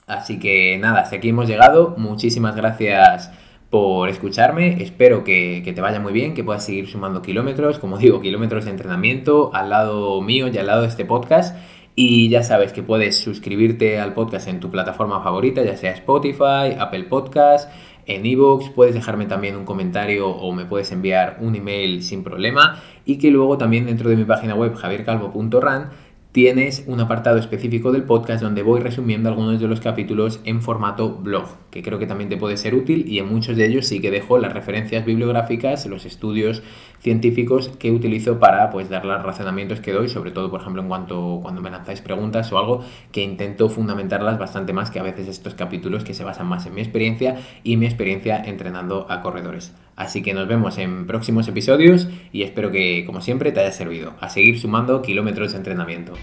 Así 0.07 0.39
que 0.39 0.77
nada, 0.79 1.01
hasta 1.01 1.17
aquí 1.17 1.29
hemos 1.29 1.47
llegado. 1.47 1.95
Muchísimas 1.97 2.55
gracias 2.55 3.31
por 3.69 4.09
escucharme. 4.09 4.81
Espero 4.81 5.23
que, 5.23 5.61
que, 5.63 5.73
te 5.73 5.81
vaya 5.81 5.99
muy 5.99 6.13
bien, 6.13 6.33
que 6.33 6.43
puedas 6.43 6.65
seguir 6.65 6.87
sumando 6.87 7.21
kilómetros, 7.21 7.77
como 7.77 7.97
digo, 7.97 8.19
kilómetros 8.19 8.65
de 8.65 8.71
entrenamiento 8.71 9.51
al 9.53 9.69
lado 9.69 10.21
mío 10.21 10.47
y 10.47 10.57
al 10.57 10.65
lado 10.65 10.81
de 10.81 10.87
este 10.87 11.05
podcast. 11.05 11.55
Y 12.01 12.29
ya 12.29 12.43
sabes 12.43 12.71
que 12.71 12.81
puedes 12.81 13.17
suscribirte 13.17 13.99
al 13.99 14.13
podcast 14.13 14.47
en 14.47 14.61
tu 14.61 14.71
plataforma 14.71 15.21
favorita, 15.21 15.65
ya 15.65 15.75
sea 15.75 15.91
Spotify, 15.91 16.77
Apple 16.79 17.03
Podcast, 17.03 17.69
en 18.05 18.25
iVoox, 18.25 18.69
puedes 18.69 18.93
dejarme 18.93 19.25
también 19.25 19.57
un 19.57 19.65
comentario 19.65 20.29
o 20.29 20.53
me 20.53 20.63
puedes 20.63 20.93
enviar 20.93 21.39
un 21.41 21.57
email 21.57 22.01
sin 22.01 22.23
problema. 22.23 22.81
Y 23.03 23.17
que 23.17 23.31
luego 23.31 23.57
también 23.57 23.85
dentro 23.85 24.09
de 24.09 24.15
mi 24.15 24.23
página 24.23 24.55
web 24.55 24.75
javiercalvo.ran 24.75 25.89
tienes 26.31 26.83
un 26.85 26.99
apartado 26.99 27.39
específico 27.39 27.91
del 27.91 28.03
podcast 28.03 28.43
donde 28.43 28.61
voy 28.61 28.81
resumiendo 28.81 29.29
algunos 29.29 29.59
de 29.59 29.67
los 29.67 29.79
capítulos 29.79 30.39
en 30.43 30.61
formato 30.61 31.15
blog, 31.15 31.47
que 31.71 31.81
creo 31.81 31.97
que 31.97 32.05
también 32.05 32.29
te 32.29 32.37
puede 32.37 32.55
ser 32.57 32.75
útil 32.75 33.05
y 33.07 33.17
en 33.17 33.27
muchos 33.27 33.57
de 33.57 33.65
ellos 33.65 33.87
sí 33.87 33.99
que 33.99 34.11
dejo 34.11 34.37
las 34.37 34.53
referencias 34.53 35.05
bibliográficas, 35.05 35.87
los 35.87 36.05
estudios 36.05 36.61
científicos 36.99 37.69
que 37.79 37.91
utilizo 37.91 38.39
para 38.39 38.69
pues 38.69 38.89
dar 38.89 39.05
los 39.05 39.23
razonamientos 39.23 39.79
que 39.79 39.91
doy, 39.91 40.07
sobre 40.07 40.29
todo 40.29 40.51
por 40.51 40.61
ejemplo 40.61 40.83
en 40.83 40.87
cuanto 40.87 41.39
cuando 41.41 41.61
me 41.61 41.71
lanzáis 41.71 42.01
preguntas 42.01 42.51
o 42.51 42.59
algo 42.59 42.83
que 43.11 43.23
intento 43.23 43.67
fundamentarlas 43.67 44.37
bastante 44.37 44.71
más 44.71 44.91
que 44.91 44.99
a 44.99 45.03
veces 45.03 45.27
estos 45.27 45.55
capítulos 45.55 46.03
que 46.03 46.13
se 46.13 46.23
basan 46.23 46.45
más 46.45 46.63
en 46.67 46.75
mi 46.75 46.81
experiencia 46.81 47.37
y 47.63 47.77
mi 47.77 47.87
experiencia 47.87 48.37
entrenando 48.45 49.07
a 49.09 49.21
corredores. 49.21 49.73
Así 49.99 50.23
que 50.23 50.33
nos 50.33 50.47
vemos 50.47 50.77
en 50.77 51.05
próximos 51.07 51.49
episodios 51.49 52.07
y 52.31 52.43
espero 52.43 52.71
que, 52.71 53.03
como 53.05 53.19
siempre, 53.19 53.51
te 53.51 53.59
haya 53.59 53.73
servido. 53.73 54.13
A 54.21 54.29
seguir 54.29 54.57
sumando 54.57 55.01
kilómetros 55.01 55.51
de 55.51 55.57
entrenamiento. 55.57 56.13